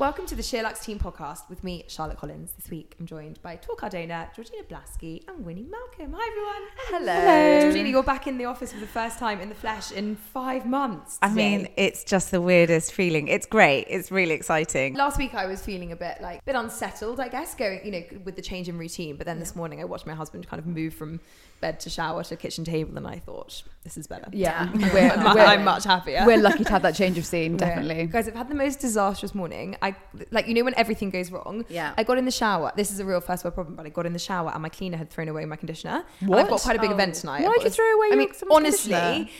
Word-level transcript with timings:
Welcome 0.00 0.24
to 0.28 0.34
the 0.34 0.40
SheerLuxe 0.40 0.82
Team 0.82 0.98
Podcast 0.98 1.50
with 1.50 1.62
me, 1.62 1.84
Charlotte 1.86 2.16
Collins. 2.16 2.52
This 2.52 2.70
week 2.70 2.96
I'm 2.98 3.04
joined 3.04 3.42
by 3.42 3.56
Tor 3.56 3.76
Cardona, 3.76 4.30
Georgina 4.34 4.62
Blaskey, 4.62 5.28
and 5.28 5.44
Winnie 5.44 5.66
Malcolm. 5.70 6.16
Hi 6.18 6.26
everyone. 6.26 6.68
Hello. 6.88 7.60
Georgina, 7.60 7.90
you're 7.90 8.02
back 8.02 8.26
in 8.26 8.38
the 8.38 8.46
office 8.46 8.72
for 8.72 8.80
the 8.80 8.86
first 8.86 9.18
time 9.18 9.42
in 9.42 9.50
the 9.50 9.54
flesh 9.54 9.92
in 9.92 10.16
five 10.16 10.64
months. 10.64 11.18
I 11.20 11.28
mean, 11.28 11.68
it's 11.76 12.02
just 12.02 12.30
the 12.30 12.40
weirdest 12.40 12.94
feeling. 12.94 13.28
It's 13.28 13.44
great. 13.44 13.88
It's 13.90 14.10
really 14.10 14.32
exciting. 14.32 14.94
Last 14.94 15.18
week 15.18 15.34
I 15.34 15.44
was 15.44 15.60
feeling 15.60 15.92
a 15.92 15.96
bit 15.96 16.22
like 16.22 16.38
a 16.38 16.44
bit 16.44 16.54
unsettled, 16.54 17.20
I 17.20 17.28
guess, 17.28 17.54
going 17.54 17.84
you 17.84 17.92
know 17.92 18.02
with 18.24 18.36
the 18.36 18.42
change 18.42 18.70
in 18.70 18.78
routine. 18.78 19.16
But 19.16 19.26
then 19.26 19.38
this 19.38 19.54
morning 19.54 19.82
I 19.82 19.84
watched 19.84 20.06
my 20.06 20.14
husband 20.14 20.48
kind 20.48 20.60
of 20.60 20.66
move 20.66 20.94
from 20.94 21.20
bed 21.60 21.80
to 21.80 21.90
shower 21.90 22.24
to 22.24 22.36
kitchen 22.36 22.64
table, 22.64 22.96
and 22.96 23.06
I 23.06 23.18
thought 23.18 23.62
this 23.84 23.96
is 23.96 24.06
better. 24.06 24.26
Yeah, 24.32 24.68
I'm, 24.72 24.80
we're, 24.92 25.10
I'm, 25.16 25.34
we're, 25.34 25.42
I'm 25.42 25.64
much 25.64 25.84
happier. 25.84 26.24
we're 26.26 26.38
lucky 26.38 26.64
to 26.64 26.70
have 26.70 26.82
that 26.82 26.94
change 26.94 27.18
of 27.18 27.26
scene, 27.26 27.56
definitely. 27.58 28.06
Guys, 28.06 28.28
I've 28.28 28.34
had 28.34 28.48
the 28.48 28.54
most 28.54 28.80
disastrous 28.80 29.34
morning. 29.34 29.76
I 29.82 29.94
like 30.30 30.46
you 30.46 30.54
know 30.54 30.64
when 30.64 30.74
everything 30.74 31.10
goes 31.10 31.30
wrong. 31.30 31.64
Yeah. 31.68 31.94
I 31.96 32.04
got 32.04 32.18
in 32.18 32.24
the 32.24 32.30
shower. 32.30 32.72
This 32.76 32.90
is 32.90 33.00
a 33.00 33.04
real 33.04 33.20
first 33.20 33.44
world 33.44 33.54
problem, 33.54 33.76
but 33.76 33.86
I 33.86 33.90
got 33.90 34.06
in 34.06 34.12
the 34.12 34.18
shower 34.18 34.50
and 34.52 34.62
my 34.62 34.68
cleaner 34.68 34.96
had 34.96 35.10
thrown 35.10 35.28
away 35.28 35.44
my 35.44 35.56
conditioner. 35.56 36.04
And 36.20 36.34
I've 36.34 36.48
got 36.48 36.60
quite 36.60 36.76
a 36.76 36.80
big 36.80 36.90
Oh. 36.90 36.94
event 36.94 37.14
tonight. 37.14 37.44
Why'd 37.44 37.62
you 37.62 37.70
throw 37.70 37.92
away 37.92 38.08
I 38.12 38.16
mean, 38.16 38.32
honestly. 38.50 39.30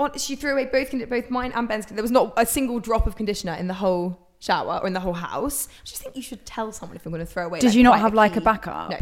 On, 0.00 0.18
she 0.18 0.36
threw 0.36 0.52
away 0.52 0.64
both 0.66 0.90
both 1.08 1.30
mine 1.30 1.52
and 1.54 1.68
Ben's. 1.68 1.86
There 1.86 2.02
was 2.02 2.10
not 2.10 2.32
a 2.36 2.46
single 2.46 2.80
drop 2.80 3.06
of 3.06 3.14
conditioner 3.14 3.54
in 3.54 3.68
the 3.68 3.74
whole 3.74 4.18
shower 4.40 4.80
or 4.82 4.86
in 4.86 4.92
the 4.92 5.00
whole 5.00 5.12
house. 5.12 5.68
I 5.68 5.84
just 5.84 6.02
think 6.02 6.16
you 6.16 6.22
should 6.22 6.44
tell 6.44 6.72
someone 6.72 6.96
if 6.96 7.06
I'm 7.06 7.12
going 7.12 7.24
to 7.24 7.30
throw 7.30 7.46
away. 7.46 7.60
Did 7.60 7.68
like, 7.68 7.76
you 7.76 7.82
not 7.84 8.00
have 8.00 8.14
like 8.14 8.36
a 8.36 8.40
backup? 8.40 8.90
No. 8.90 8.98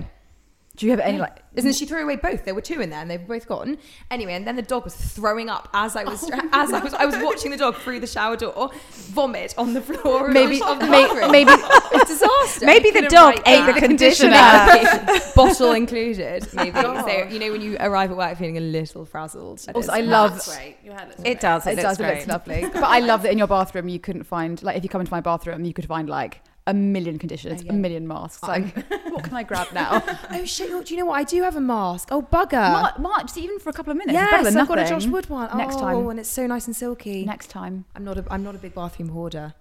Do 0.81 0.87
you 0.87 0.93
have 0.93 1.01
any 1.01 1.19
like? 1.19 1.43
Isn't 1.57 1.75
she 1.75 1.85
threw 1.85 2.03
away 2.05 2.17
both? 2.17 2.47
There 2.47 2.55
were 2.55 2.63
two 2.63 2.81
in 2.81 2.89
there, 2.89 3.01
and 3.01 3.11
they 3.11 3.19
were 3.19 3.25
both 3.39 3.47
gone. 3.47 3.77
Anyway, 4.11 4.33
and 4.33 4.47
then 4.47 4.57
the 4.57 4.63
dog 4.63 4.85
was 4.85 4.95
throwing 4.95 5.51
up 5.51 5.69
as 5.75 5.95
I 5.95 6.05
was 6.05 6.23
as 6.53 6.73
I 6.73 6.81
was 6.81 6.95
I 6.95 7.05
was 7.05 7.17
watching 7.19 7.51
the 7.51 7.59
dog 7.59 7.77
through 7.77 8.01
the 8.01 8.07
shower 8.07 8.35
door 8.35 8.71
vomit 8.93 9.55
on 9.59 9.75
the 9.75 9.83
floor. 9.83 10.29
Maybe, 10.29 10.59
the- 10.59 10.67
of 10.67 10.81
the 10.81 10.87
may, 10.87 11.07
maybe 11.31 11.51
it's 11.53 12.09
disaster. 12.09 12.65
Maybe 12.65 12.91
the 12.93 13.03
dog 13.09 13.35
ate 13.41 13.67
that. 13.67 13.75
the 13.75 13.79
conditioner. 13.79 15.21
bottle 15.37 15.73
included. 15.73 16.49
Maybe 16.55 16.81
so. 16.81 17.27
You 17.31 17.39
know 17.39 17.53
when 17.53 17.61
you 17.61 17.77
arrive 17.79 18.11
at 18.11 18.17
work 18.17 18.39
feeling 18.39 18.57
a 18.57 18.61
little 18.61 19.05
frazzled. 19.05 19.61
it 19.69 19.75
Also, 19.75 19.81
is 19.93 19.99
I 19.99 20.01
love. 20.01 20.33
That's 20.33 20.57
great. 20.57 20.77
Your 20.83 20.95
hair 20.95 21.09
looks 21.09 21.21
It 21.27 21.41
does. 21.41 21.67
It, 21.67 21.71
It 21.73 21.83
looks 21.83 21.83
does. 21.83 22.01
It 22.01 22.03
great. 22.03 22.15
looks 22.15 22.27
lovely. 22.29 22.61
But 22.73 22.85
I 22.85 23.01
love 23.01 23.23
that 23.25 23.33
in 23.33 23.37
your 23.39 23.49
bathroom 23.49 23.89
you 23.91 24.01
couldn't 24.01 24.25
find 24.25 24.63
like 24.63 24.79
if 24.79 24.83
you 24.83 24.89
come 24.89 25.03
into 25.03 25.13
my 25.13 25.21
bathroom 25.21 25.65
you 25.67 25.75
could 25.75 25.85
find 25.87 26.09
like 26.09 26.41
a 26.67 26.75
million 26.75 27.19
conditioners, 27.19 27.63
a 27.63 27.73
million 27.73 28.07
masks. 28.07 28.43
Like, 28.43 28.75
what 29.11 29.25
can 29.25 29.35
I 29.35 29.43
grab 29.43 29.69
now? 29.75 30.03
Oh 30.31 30.45
shit! 30.45 30.69
Do 30.87 30.95
you 30.95 31.01
know 31.01 31.07
what? 31.07 31.15
I 31.15 31.25
do 31.25 31.43
have 31.43 31.57
a 31.57 31.61
mask. 31.61 32.09
Oh 32.11 32.23
bugger. 32.23 32.99
March, 32.99 33.37
even 33.37 33.59
for 33.59 33.71
a 33.71 33.73
couple 33.73 33.91
of 33.91 33.97
minutes. 33.97 34.15
yes, 34.15 34.55
I've 34.55 34.69
got 34.69 34.79
a. 34.79 34.87
Josh 34.89 35.07
Wood 35.07 35.29
one. 35.29 35.57
Next 35.57 35.77
oh, 35.77 35.81
time. 35.81 36.09
and 36.09 36.21
it's 36.21 36.29
so 36.29 36.47
nice 36.47 36.67
and 36.67 36.77
silky. 36.77 37.25
Next 37.25 37.49
time. 37.49 37.85
I'm 37.95 38.05
not 38.05 38.19
a 38.19 38.25
I'm 38.31 38.43
not 38.43 38.55
a 38.55 38.59
big 38.59 38.75
bathroom 38.75 39.09
hoarder. 39.09 39.55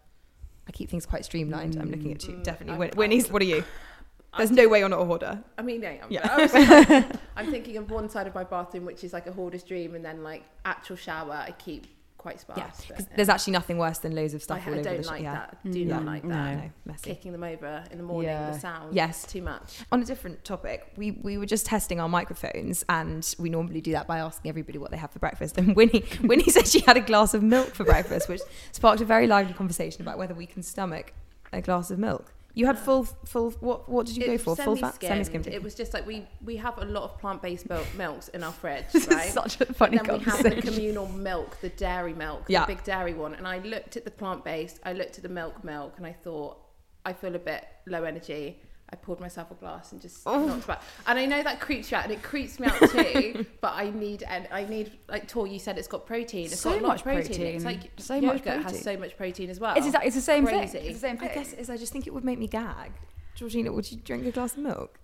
I 0.68 0.72
keep 0.72 0.90
things 0.90 1.06
quite 1.06 1.26
streamlined. 1.26 1.78
I'm 1.78 1.90
looking 1.90 2.12
at 2.14 2.24
you. 2.28 2.36
Mm, 2.36 2.44
Definitely. 2.44 2.78
Win- 2.78 2.92
Winnie's. 2.96 3.32
What 3.32 3.42
are 3.42 3.46
you? 3.46 3.64
There's 4.38 4.52
no 4.52 4.68
way 4.68 4.80
you're 4.80 4.90
not 4.90 5.02
a 5.02 5.06
hoarder. 5.06 5.44
I 5.58 5.64
mean, 5.64 5.82
yeah, 5.82 5.96
I'm, 6.04 6.12
Yeah. 6.12 6.22
I 6.26 7.18
I'm 7.36 7.50
thinking 7.50 7.78
of 7.78 7.90
one 7.90 8.08
side 8.10 8.28
of 8.28 8.36
my 8.36 8.44
bathroom, 8.44 8.86
which 8.86 9.04
is 9.04 9.12
like 9.12 9.26
a 9.26 9.32
hoarder's 9.32 9.64
dream, 9.64 9.96
and 9.96 10.06
then 10.06 10.22
like 10.24 10.44
actual 10.66 10.96
shower, 10.96 11.34
I 11.34 11.52
keep 11.58 11.88
quite 12.20 12.40
sparse. 12.40 12.60
Yeah, 12.60 12.70
because 12.88 13.06
yeah. 13.10 13.16
there's 13.16 13.30
actually 13.30 13.54
nothing 13.54 13.78
worse 13.80 13.98
than 13.98 14.14
loads 14.14 14.36
of 14.36 14.44
stuff 14.44 14.62
I 14.64 14.68
all 14.68 14.74
over 14.74 14.84
don't 14.84 14.98
the 14.98 15.04
sh- 15.04 15.08
like 15.08 15.24
yeah. 15.24 15.34
that. 15.34 15.72
Do 15.72 15.84
mm. 15.84 15.88
not 15.88 16.06
like 16.06 16.22
that. 16.24 16.56
No, 16.56 16.70
messy. 16.86 17.10
Kicking 17.10 17.32
them 17.32 17.44
over 17.44 17.84
in 17.90 17.98
the 17.98 18.04
morning, 18.04 18.30
Yeah. 18.30 18.52
the 18.52 18.60
sound. 18.60 18.94
Yes. 18.94 19.26
too 19.26 19.42
much. 19.42 19.80
On 19.92 20.02
a 20.02 20.06
different 20.06 20.44
topic, 20.44 20.92
we, 20.98 21.12
we 21.12 21.38
were 21.38 21.46
just 21.46 21.66
testing 21.66 22.00
our 22.00 22.10
microphones, 22.10 22.86
and 22.90 23.36
we 23.40 23.50
normally 23.50 23.82
do 23.82 23.94
that 23.94 24.06
by 24.06 24.20
asking 24.20 24.50
everybody 24.50 24.78
what 24.78 24.92
they 24.92 24.98
have 24.98 25.12
for 25.12 25.20
breakfast. 25.20 25.58
And 25.58 25.76
Winnie 25.76 26.04
Winnie 26.22 26.50
said 26.50 26.68
she 26.68 26.82
had 26.82 26.98
a 26.98 27.02
glass 27.02 27.34
of 27.34 27.42
milk 27.42 27.74
for 27.74 27.86
breakfast, 27.86 28.30
which 28.30 28.42
sparked 28.74 29.02
a 29.02 29.06
very 29.06 29.26
lively 29.26 29.54
conversation 29.54 30.02
about 30.02 30.18
whether 30.18 30.36
we 30.36 30.46
can 30.46 30.62
stomach 30.62 31.14
a 31.52 31.62
glass 31.62 31.90
of 31.90 31.98
milk. 31.98 32.32
You 32.56 32.66
had 32.66 32.78
full 32.80 33.04
full. 33.04 33.52
What 33.60 33.88
what 33.88 34.06
did 34.08 34.18
you 34.18 34.26
go 34.26 34.38
for? 34.38 34.56
Full 34.56 34.76
fat, 34.76 34.96
semi-skimmed. 35.02 35.26
semi-skimmed. 35.26 35.48
It 35.48 35.64
was 35.64 35.76
just 35.76 35.94
like 35.94 36.06
we 36.06 36.28
we 36.44 36.58
have 36.58 36.78
a 36.80 36.86
lot 36.86 37.04
of 37.04 37.18
plant-based 37.20 37.70
milk, 37.70 37.88
milks 37.96 38.28
in 38.30 38.44
our 38.44 38.52
fridge, 38.52 38.86
right? 39.10 39.32
Such 39.32 39.62
a 39.62 39.66
funny 39.74 39.98
then 39.98 40.18
we 40.20 40.24
have 40.26 40.44
the 40.44 40.62
communal 40.62 41.08
milk, 41.08 41.58
the 41.62 41.70
dairy 41.70 42.14
milk, 42.14 42.46
Yeah. 42.48 42.62
the 42.66 42.76
big 42.76 42.84
dairy 42.84 43.14
one. 43.14 43.36
And 43.36 43.48
I 43.48 43.60
looked 43.60 43.98
at 43.98 44.04
the 44.04 44.12
plant-based, 44.12 44.80
I 44.84 44.94
looked 44.94 45.18
at 45.18 45.24
the 45.24 45.30
milk 45.30 45.64
milk, 45.64 45.94
and 45.98 46.06
I 46.06 46.12
thought, 46.12 46.58
I 47.06 47.14
feel 47.14 47.36
a 47.36 47.40
bit 47.40 47.66
low 47.86 48.04
energy. 48.04 48.62
I 48.92 48.96
poured 48.96 49.20
myself 49.20 49.52
a 49.52 49.54
glass 49.54 49.92
and 49.92 50.02
just 50.02 50.22
Oh. 50.26 50.46
knocked 50.48 50.66
back. 50.68 50.82
And 51.06 51.20
I 51.20 51.26
know 51.26 51.44
that 51.44 51.60
creeps 51.60 51.92
you 51.92 51.98
out, 51.98 52.06
and 52.06 52.14
it 52.14 52.24
creeps 52.24 52.60
me 52.60 52.68
out 52.68 52.80
too. 52.90 53.46
but 53.62 53.74
I 53.74 53.92
need, 53.92 54.24
and 54.24 54.48
I 54.52 54.66
need, 54.66 54.92
like 55.08 55.28
Tor, 55.28 55.46
you 55.46 55.60
said, 55.60 55.78
it's 55.78 55.88
got 55.88 56.06
protein. 56.08 56.46
It's 56.46 56.60
So 56.60 56.72
got 56.72 56.80
a 56.80 56.82
lot 56.82 56.88
much 56.90 57.00
of 57.00 57.04
protein. 57.04 57.26
protein. 57.26 57.56
It's 57.56 57.66
like 57.66 57.92
So 57.98 58.16
yogurt 58.16 58.34
much 58.34 58.44
protein. 58.44 58.60
It 58.62 58.64
has 58.72 58.82
so 58.84 58.98
much 58.98 59.18
protein 59.18 59.50
as 59.50 59.60
well. 59.60 59.76
It's, 59.76 59.86
exact- 59.86 60.06
it's 60.06 60.16
the 60.16 60.22
same 60.22 60.46
Crazy. 60.46 60.68
thing. 60.80 60.86
It's 60.86 60.96
the 60.96 61.08
same 61.08 61.18
thing. 61.18 61.30
I 61.30 61.34
guess 61.34 61.54
it 61.54 61.60
is. 61.60 61.70
I 61.70 61.78
just 61.78 61.94
think 61.94 62.08
it 62.08 62.14
would 62.14 62.26
make 62.26 62.40
me 62.40 62.48
gag. 62.48 62.92
Georgina, 63.36 63.72
would 63.72 63.90
you 63.92 63.98
drink 63.98 64.26
a 64.26 64.32
glass 64.32 64.54
of 64.54 64.60
milk? 64.60 65.00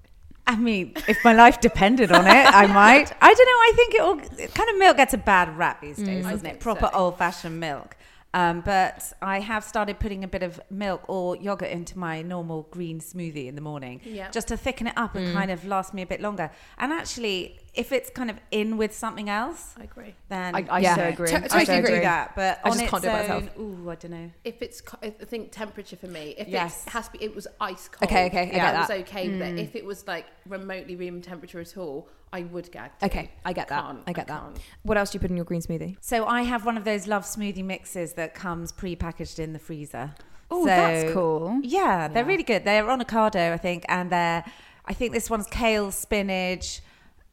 I 0.48 0.56
mean, 0.56 0.94
if 1.08 1.24
my 1.24 1.34
life 1.34 1.60
depended 1.60 2.12
on 2.12 2.28
it, 2.28 2.46
I 2.46 2.68
might. 2.82 3.12
I 3.22 3.34
don't 3.34 3.46
know. 3.46 3.52
I 3.52 3.74
think 3.76 3.96
it 3.96 4.02
all 4.02 4.16
kind 4.18 4.70
of 4.70 4.78
milk 4.78 4.98
gets 4.98 5.14
a 5.14 5.18
bad 5.18 5.58
rap 5.58 5.82
these 5.82 5.98
mm. 5.98 6.06
days, 6.06 6.26
I 6.26 6.32
doesn't 6.32 6.46
it? 6.46 6.60
Proper 6.60 6.90
so. 6.92 6.98
old 6.98 7.18
fashioned 7.18 7.60
milk. 7.60 7.96
Um, 8.36 8.60
but 8.62 9.14
I 9.22 9.40
have 9.40 9.64
started 9.64 9.98
putting 9.98 10.26
a 10.26 10.28
bit 10.28 10.44
of 10.44 10.60
milk 10.70 11.04
or 11.08 11.38
yogurt 11.38 11.70
into 11.70 11.98
my 11.98 12.22
normal 12.22 12.68
green 12.70 13.00
smoothie 13.00 13.48
in 13.48 13.56
the 13.56 13.62
morning, 13.62 14.02
Yeah. 14.04 14.30
just 14.30 14.50
to 14.50 14.58
thicken 14.58 14.88
it 14.88 14.94
up 14.98 15.16
and 15.16 15.34
kind 15.34 15.50
of 15.52 15.64
last 15.66 15.94
me 15.94 16.02
a 16.02 16.06
bit 16.06 16.20
longer. 16.20 16.52
And 16.78 16.92
actually, 16.92 17.58
if 17.76 17.92
it's 17.92 18.10
kind 18.10 18.30
of 18.30 18.38
in 18.52 18.78
with 18.78 18.94
something 18.94 19.30
else, 19.30 19.74
I 19.80 19.84
agree. 19.84 20.16
then 20.30 20.56
I, 20.56 20.66
I 20.70 20.80
Yeah. 20.80 20.96
so 20.96 21.04
agree. 21.04 21.28
To- 21.28 21.36
I 21.36 21.40
totally 21.42 21.66
so 21.66 21.74
I 21.74 21.76
agree. 21.78 22.00
that. 22.00 22.36
But 22.36 22.60
I 22.64 22.70
on 22.70 22.72
just 22.78 22.82
its 22.84 22.92
can't 22.92 23.04
do 23.04 23.10
it 23.10 23.12
own, 23.12 23.18
myself. 23.46 23.60
ooh, 23.60 23.90
I 23.90 23.96
don't 23.96 24.12
know. 24.12 24.32
If 24.44 24.62
it's, 24.62 24.82
co- 24.82 24.98
I 25.04 25.10
think 25.10 25.52
temperature 25.52 25.96
for 25.96 26.08
me. 26.08 26.36
If 26.38 26.48
Yes. 26.48 26.86
it 26.88 26.92
has 26.92 27.08
to 27.08 27.18
be, 27.18 27.24
it 27.24 27.36
was 27.36 27.48
ice 27.60 27.88
cold. 27.90 28.10
Okay, 28.10 28.26
okay, 28.28 28.42
I 28.42 28.46
get 28.46 28.54
yeah, 28.56 28.72
that. 28.72 28.90
it 28.90 28.94
was 28.94 29.02
okay. 29.10 29.28
But 29.28 29.48
mm. 29.48 29.60
if 29.60 29.76
it 29.76 29.86
was 29.86 30.08
like 30.08 30.26
remotely 30.48 30.96
room 30.96 31.22
temperature 31.22 31.60
at 31.60 31.76
all, 31.78 32.08
I 32.34 32.42
would 32.44 32.72
gag. 32.72 32.92
too. 33.00 33.06
Okay, 33.06 33.32
I 33.46 33.54
get 33.54 33.68
that. 33.70 33.82
Can't, 33.82 34.00
I 34.08 34.14
get 34.14 34.28
that. 34.28 34.42
can't. 34.42 34.60
What 34.84 34.98
else 34.98 35.12
do 35.12 35.18
you 35.18 35.20
put 35.20 35.30
in 35.30 35.36
your 35.38 35.46
green 35.46 35.62
smoothie? 35.62 35.98
So 36.02 36.26
I 36.26 36.42
have 36.44 36.66
one 36.66 36.78
of 36.78 36.84
those 36.84 37.08
love 37.08 37.24
smoothie 37.24 37.64
mixes 37.64 38.14
that 38.14 38.34
comes 38.34 38.72
pre-packaged 38.72 39.40
in 39.40 39.54
the 39.54 39.60
freezer. 39.60 40.14
Oh, 40.52 40.62
So- 40.62 40.66
that's 40.68 41.14
cool. 41.14 41.60
Yeah, 41.64 42.08
they're 42.08 42.26
really 42.26 42.44
good. 42.44 42.64
They're 42.66 42.90
on 42.90 43.00
avocado, 43.02 43.54
I 43.54 43.58
think, 43.58 43.86
and 43.90 44.10
they're. 44.10 44.44
I 44.88 44.94
think 44.94 45.14
this 45.14 45.30
one's 45.32 45.48
kale, 45.48 45.92
spinach, 45.92 46.82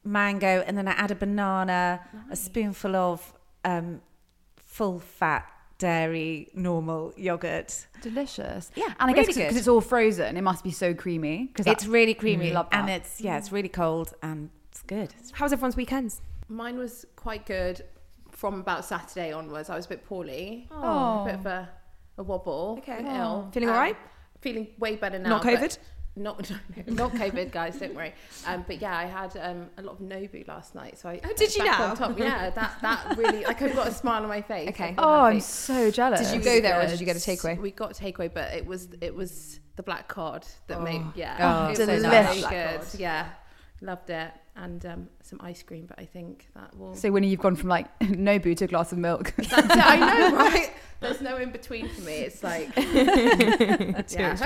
mango, 0.03 0.63
and 0.65 0.77
then 0.77 0.87
I 0.87 0.91
add 0.91 1.11
a 1.11 1.15
banana, 1.15 2.01
a 2.29 2.35
spoonful 2.35 2.95
of 2.95 3.33
um, 3.63 4.01
full-fat 4.57 5.45
dairy 5.77 6.49
normal 6.53 7.13
yogurt. 7.17 7.87
Delicious. 8.01 8.71
Yeah, 8.75 8.85
and 8.85 8.93
I 8.99 9.05
really 9.13 9.25
guess 9.25 9.35
good. 9.35 9.41
because 9.43 9.57
it's 9.57 9.67
all 9.67 9.81
frozen, 9.81 10.37
it 10.37 10.41
must 10.41 10.63
be 10.63 10.71
so 10.71 10.93
creamy. 10.93 11.47
Because 11.47 11.67
It's 11.67 11.85
really 11.85 12.13
creamy, 12.13 12.51
love 12.53 12.67
and 12.71 12.89
it's 12.89 13.19
yeah, 13.21 13.37
it's 13.37 13.51
really 13.51 13.69
cold 13.69 14.13
and 14.21 14.49
it's 14.71 14.81
good. 14.83 15.13
How 15.33 15.45
was 15.45 15.53
everyone's 15.53 15.75
weekends? 15.75 16.21
Mine 16.47 16.77
was 16.77 17.05
quite 17.15 17.45
good 17.45 17.83
from 18.31 18.59
about 18.59 18.85
Saturday 18.85 19.31
onwards. 19.31 19.69
I 19.69 19.75
was 19.75 19.85
a 19.85 19.89
bit 19.89 20.05
poorly. 20.05 20.67
Oh. 20.71 21.23
A 21.23 21.25
bit 21.25 21.35
of 21.35 21.45
a, 21.45 21.69
a 22.17 22.23
wobble. 22.23 22.75
Okay. 22.79 23.03
a 23.03 23.17
ill. 23.19 23.49
Feeling 23.53 23.69
all 23.69 23.75
right? 23.75 23.97
Feeling 24.41 24.67
way 24.77 24.95
better 24.95 25.19
now. 25.19 25.29
Not 25.29 25.43
but- 25.43 25.53
COVID? 25.59 25.77
Not, 26.15 26.51
not 26.85 27.11
COVID, 27.13 27.51
guys. 27.51 27.79
Don't 27.79 27.95
worry. 27.95 28.13
Um, 28.45 28.63
but 28.67 28.79
yeah, 28.79 28.95
I 28.95 29.05
had 29.05 29.35
um, 29.37 29.71
a 29.79 29.81
lot 29.81 29.93
of 29.93 29.99
Nobu 29.99 30.47
last 30.47 30.75
night, 30.75 30.99
so 30.99 31.09
I. 31.09 31.19
Oh, 31.23 31.33
did 31.35 31.55
you 31.55 31.65
now? 31.65 31.89
On 31.89 31.97
top. 31.97 32.19
Yeah, 32.19 32.51
that 32.51 32.77
that 32.83 33.17
really 33.17 33.43
like 33.43 33.59
I've 33.63 33.73
got 33.75 33.87
a 33.87 33.91
smile 33.91 34.21
on 34.21 34.29
my 34.29 34.43
face. 34.43 34.69
Okay. 34.69 34.89
I 34.89 34.93
feel 34.93 35.03
Oh, 35.03 35.21
I'm 35.21 35.39
so 35.39 35.89
jealous. 35.89 36.19
Did 36.29 36.35
you 36.37 36.43
go 36.43 36.61
there 36.61 36.79
or 36.79 36.85
did 36.85 36.99
you 36.99 37.07
get 37.07 37.15
a 37.15 37.19
takeaway? 37.19 37.59
We 37.59 37.71
got 37.71 37.93
takeaway, 37.93 38.31
but 38.31 38.53
it 38.53 38.63
was 38.63 38.89
it 39.01 39.15
was 39.15 39.59
the 39.75 39.81
black 39.81 40.07
cod 40.07 40.45
that 40.67 40.83
made 40.83 41.01
yeah. 41.15 41.37
Oh, 41.39 41.71
it 41.71 41.77
delicious. 41.77 42.03
was 42.03 42.13
really 42.13 42.39
Black 42.41 42.81
good. 42.91 42.99
Yeah. 42.99 43.29
loved 43.81 44.09
it, 44.11 44.31
and 44.55 44.85
um, 44.85 45.09
some 45.21 45.39
ice 45.41 45.63
cream. 45.63 45.85
But 45.85 45.99
I 45.99 46.05
think 46.05 46.47
that 46.55 46.75
will. 46.77 46.95
So 46.95 47.11
Winnie, 47.11 47.29
you've 47.29 47.39
gone 47.39 47.55
from 47.55 47.69
like 47.69 47.97
Nobu 47.99 48.55
to 48.57 48.65
a 48.65 48.67
glass 48.67 48.91
of 48.91 48.97
milk. 48.97 49.33
That's 49.37 49.51
it. 49.53 49.69
I 49.69 50.29
know, 50.29 50.35
right? 50.37 50.71
There's 50.99 51.21
no 51.21 51.37
in 51.37 51.51
between 51.51 51.89
for 51.89 52.01
me. 52.01 52.13
It's 52.19 52.43
like 52.43 52.69
yeah. 52.77 54.37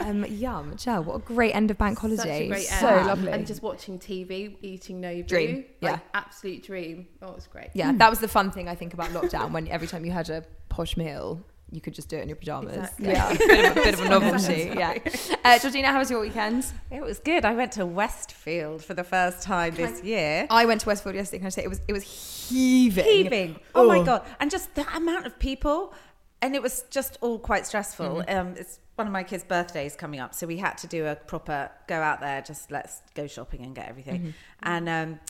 Um, 0.00 0.24
yum, 0.26 0.74
Joe, 0.76 1.02
what 1.02 1.16
a 1.16 1.18
great 1.18 1.54
end 1.54 1.70
of 1.70 1.76
bank 1.76 1.98
holiday. 1.98 2.22
Such 2.22 2.28
a 2.28 2.48
great 2.48 2.62
So 2.62 2.88
end. 2.88 3.06
lovely. 3.06 3.32
And 3.32 3.46
just 3.46 3.62
watching 3.62 3.98
TV, 3.98 4.56
eating 4.62 5.02
Nobu. 5.02 5.26
Dream, 5.26 5.64
yeah. 5.80 5.98
Absolute 6.14 6.62
dream. 6.62 7.06
Oh, 7.20 7.28
it 7.28 7.34
was 7.34 7.46
great. 7.46 7.68
Yeah, 7.74 7.92
that 7.92 8.08
was 8.08 8.20
the 8.20 8.28
fun 8.28 8.50
thing 8.50 8.68
I 8.68 8.74
think 8.74 8.94
about 8.94 9.10
lockdown. 9.10 9.52
When 9.52 9.68
every 9.68 9.86
time 9.86 10.06
you 10.06 10.12
had 10.12 10.30
a 10.30 10.44
posh 10.70 10.96
meal, 10.96 11.44
you 11.70 11.80
could 11.80 11.94
just 11.94 12.08
do 12.08 12.16
it 12.16 12.22
in 12.22 12.28
your 12.28 12.36
pajamas. 12.36 12.76
Exactly. 12.98 13.08
Yeah, 13.08 13.34
bit 13.38 13.64
of 13.64 13.70
a, 13.72 13.74
bit 13.74 13.94
of 13.94 14.00
a 14.00 14.08
novelty. 14.08 14.72
Yeah. 14.76 14.98
Uh, 15.44 15.58
Georgina, 15.58 15.88
how 15.88 15.98
was 15.98 16.10
your 16.10 16.20
weekend? 16.20 16.64
It 16.90 17.02
was 17.02 17.18
good. 17.18 17.44
I 17.44 17.54
went 17.54 17.72
to 17.72 17.84
Westfield 17.86 18.84
for 18.84 18.94
the 18.94 19.02
first 19.04 19.42
time 19.42 19.74
this 19.74 20.02
year. 20.04 20.46
I 20.48 20.64
went 20.64 20.80
to 20.82 20.86
Westfield 20.88 21.16
yesterday. 21.16 21.38
Can 21.38 21.46
I 21.46 21.50
say 21.50 21.64
it 21.64 21.68
was 21.68 21.80
it 21.88 21.92
was 21.92 22.04
heaving? 22.48 23.04
heaving. 23.04 23.60
Oh 23.74 23.86
my 23.86 23.98
Oh. 23.98 24.04
god! 24.04 24.22
And 24.40 24.50
just 24.50 24.74
the 24.76 24.86
amount 24.96 25.26
of 25.26 25.38
people, 25.38 25.92
and 26.40 26.54
it 26.54 26.62
was 26.62 26.84
just 26.90 27.18
all 27.20 27.38
quite 27.38 27.66
stressful. 27.66 28.24
Um, 28.28 28.54
it's 28.56 28.78
one 28.94 29.06
of 29.06 29.12
my 29.12 29.24
kids' 29.24 29.44
birthdays 29.44 29.96
coming 29.96 30.20
up, 30.20 30.34
so 30.34 30.46
we 30.46 30.56
had 30.58 30.78
to 30.78 30.86
do 30.86 31.06
a 31.06 31.16
proper 31.16 31.70
go 31.88 31.96
out 32.00 32.20
there. 32.20 32.42
Just 32.42 32.70
let's 32.70 33.02
go 33.14 33.26
shopping 33.26 33.62
and 33.62 33.74
get 33.74 33.88
everything. 33.88 34.34
And 34.62 34.88
um, 34.88 35.20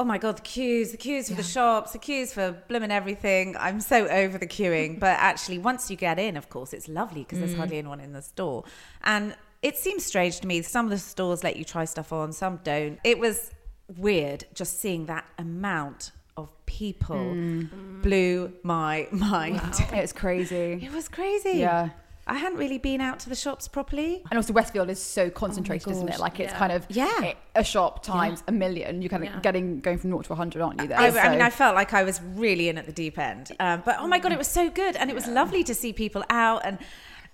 oh 0.00 0.04
my 0.04 0.16
god, 0.16 0.38
the 0.38 0.42
queues, 0.42 0.92
the 0.92 0.96
queues 0.96 1.28
for 1.28 1.34
the 1.34 1.42
shops, 1.42 1.92
the 1.92 1.98
queues 1.98 2.32
for 2.32 2.52
blooming 2.68 2.90
everything. 2.90 3.54
I'm 3.60 3.82
so 3.82 4.08
over 4.08 4.38
the 4.38 4.46
queuing. 4.46 4.98
but 4.98 5.18
actually, 5.18 5.58
once 5.58 5.90
you 5.90 5.96
get 5.96 6.18
in, 6.18 6.38
of 6.38 6.48
course, 6.48 6.72
it's 6.72 6.88
lovely 6.88 7.20
because 7.20 7.38
there's 7.38 7.54
hardly 7.54 7.76
mm. 7.76 7.80
anyone 7.80 8.00
in 8.00 8.14
the 8.14 8.22
store. 8.22 8.64
And 9.04 9.36
it 9.60 9.76
seems 9.76 10.02
strange 10.06 10.40
to 10.40 10.46
me. 10.46 10.62
Some 10.62 10.86
of 10.86 10.90
the 10.90 10.96
stores 10.96 11.44
let 11.44 11.56
you 11.56 11.66
try 11.66 11.84
stuff 11.84 12.14
on, 12.14 12.32
some 12.32 12.60
don't. 12.64 12.98
It 13.04 13.18
was 13.18 13.50
weird 13.98 14.44
just 14.54 14.80
seeing 14.80 15.04
that 15.06 15.26
amount 15.38 16.12
of 16.38 16.48
people 16.64 17.16
mm. 17.16 18.00
blew 18.00 18.54
my 18.62 19.06
mind. 19.12 19.60
it's 19.92 20.14
crazy. 20.14 20.80
It 20.82 20.92
was 20.92 21.10
crazy. 21.10 21.58
Yeah. 21.58 21.90
I 22.30 22.34
hadn't 22.38 22.58
really 22.58 22.78
been 22.78 23.00
out 23.00 23.18
to 23.20 23.28
the 23.28 23.34
shops 23.34 23.66
properly. 23.68 24.22
And 24.30 24.38
also 24.38 24.52
Westfield 24.52 24.88
is 24.88 25.02
so 25.02 25.28
concentrated, 25.30 25.90
isn't 25.90 26.08
it? 26.08 26.20
Like 26.20 26.38
it's 26.38 26.52
yeah. 26.52 26.58
kind 26.58 26.72
of 26.72 26.86
Yeah. 26.88 27.22
it- 27.24 27.36
a 27.56 27.64
shop 27.64 28.02
times 28.04 28.42
a 28.46 28.52
million. 28.52 29.02
You're 29.02 29.08
kind 29.10 29.24
of 29.24 29.30
Yeah. 29.30 29.40
getting 29.40 29.80
going 29.80 29.98
from 29.98 30.10
naught 30.10 30.24
to 30.26 30.32
100, 30.32 30.62
aren't 30.62 30.80
you? 30.80 30.86
There. 30.88 30.98
I, 30.98 31.08
I 31.08 31.28
mean, 31.30 31.42
I 31.42 31.50
felt 31.50 31.74
like 31.74 31.92
I 31.92 32.04
was 32.04 32.20
really 32.22 32.68
in 32.68 32.78
at 32.78 32.86
the 32.86 32.92
deep 32.92 33.18
end. 33.18 33.50
Um, 33.58 33.82
but 33.84 33.96
oh 33.98 34.06
my 34.06 34.18
God, 34.20 34.30
it 34.32 34.38
was 34.38 34.46
so 34.48 34.70
good. 34.70 34.94
And 34.96 35.10
it 35.10 35.14
was 35.14 35.26
lovely 35.26 35.64
to 35.64 35.74
see 35.74 35.92
people 35.92 36.24
out 36.30 36.62
and 36.64 36.78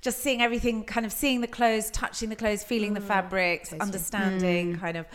just 0.00 0.20
seeing 0.22 0.40
everything, 0.40 0.84
kind 0.84 1.04
of 1.04 1.12
seeing 1.12 1.40
the 1.42 1.46
clothes, 1.48 1.90
touching 1.90 2.28
the 2.30 2.36
clothes, 2.36 2.64
feeling 2.64 2.94
the 2.94 3.00
fabrics, 3.00 3.72
understanding 3.74 4.78
kind 4.78 4.96
of, 4.96 5.06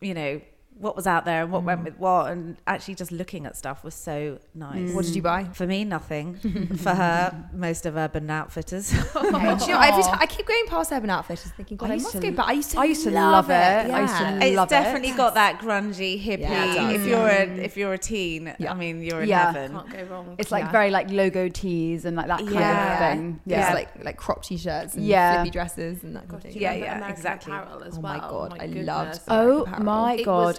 you 0.00 0.14
know, 0.14 0.40
what 0.76 0.96
was 0.96 1.06
out 1.06 1.24
there 1.24 1.42
and 1.42 1.52
what 1.52 1.62
went 1.62 1.80
mm. 1.80 1.84
with 1.84 1.98
what. 1.98 2.30
And 2.30 2.56
actually 2.66 2.96
just 2.96 3.12
looking 3.12 3.46
at 3.46 3.56
stuff 3.56 3.84
was 3.84 3.94
so 3.94 4.38
nice. 4.54 4.92
What 4.92 5.04
did 5.04 5.14
you 5.14 5.22
buy? 5.22 5.44
For 5.52 5.66
me, 5.66 5.84
nothing. 5.84 6.34
For 6.78 6.90
her, 6.90 7.48
most 7.52 7.86
of 7.86 7.96
Urban 7.96 8.28
Outfitters. 8.30 8.92
Oh, 9.16 9.30
do 9.58 9.66
you 9.66 9.72
know, 9.72 9.80
every 9.80 10.02
time, 10.02 10.18
I 10.20 10.26
keep 10.26 10.46
going 10.46 10.66
past 10.66 10.92
Urban 10.92 11.08
Outfitters 11.10 11.52
thinking, 11.52 11.76
God, 11.76 11.90
I, 11.90 11.94
used 11.94 12.04
must 12.06 12.16
to 12.16 12.20
go 12.20 12.28
l- 12.28 12.34
back. 12.34 12.48
I 12.48 12.52
used 12.52 12.70
to, 12.72 12.80
I 12.80 12.84
used 12.84 13.04
to 13.04 13.10
love 13.10 13.48
it. 13.50 13.52
I 13.52 14.00
used 14.02 14.16
to 14.16 14.22
Yeah. 14.24 14.40
it's 14.44 14.56
love 14.56 14.68
it. 14.68 14.70
definitely 14.70 15.12
got 15.12 15.34
that 15.34 15.60
grungy 15.60 16.22
hippie. 16.22 16.40
Yeah, 16.40 16.90
if 16.90 17.06
you're 17.06 17.28
a 17.28 17.42
if 17.64 17.76
you're 17.76 17.92
a 17.94 17.98
teen, 17.98 18.54
Yeah. 18.58 18.72
I 18.72 18.74
mean, 18.74 19.02
you're 19.02 19.22
in 19.22 19.28
Yeah. 19.28 19.52
heaven. 19.52 19.72
Can't 19.72 19.90
go 19.92 20.02
wrong. 20.14 20.34
It's 20.38 20.50
like 20.50 20.64
Yeah. 20.64 20.72
very 20.72 20.90
like 20.90 21.10
logo 21.10 21.48
tees 21.48 22.04
and 22.04 22.16
like 22.16 22.26
that 22.26 22.40
kind 22.40 22.50
Yeah. 22.52 22.92
of 22.92 22.98
thing. 23.18 23.40
Yeah, 23.46 23.68
Yeah. 23.68 23.74
like 23.74 24.04
like 24.04 24.16
crop 24.16 24.42
t-shirts 24.42 24.94
and 24.94 25.04
Yeah. 25.06 25.34
flippy 25.36 25.50
dresses 25.50 26.02
and 26.02 26.16
that 26.16 26.22
kind 26.28 26.34
of 26.34 26.42
thing. 26.42 26.52
you 26.54 26.60
Yeah, 26.60 26.72
yeah, 26.74 27.08
exactly. 27.08 27.52
Apparel 27.52 27.84
as 27.84 27.96
Oh 27.96 28.00
well. 28.00 28.12
Oh 28.12 28.18
my 28.18 28.30
God, 28.30 28.56
I 28.60 28.66
goodness. 28.66 28.86
loved 28.86 29.20
Oh 29.28 29.66
my 29.80 30.14
It 30.14 30.24
god. 30.24 30.58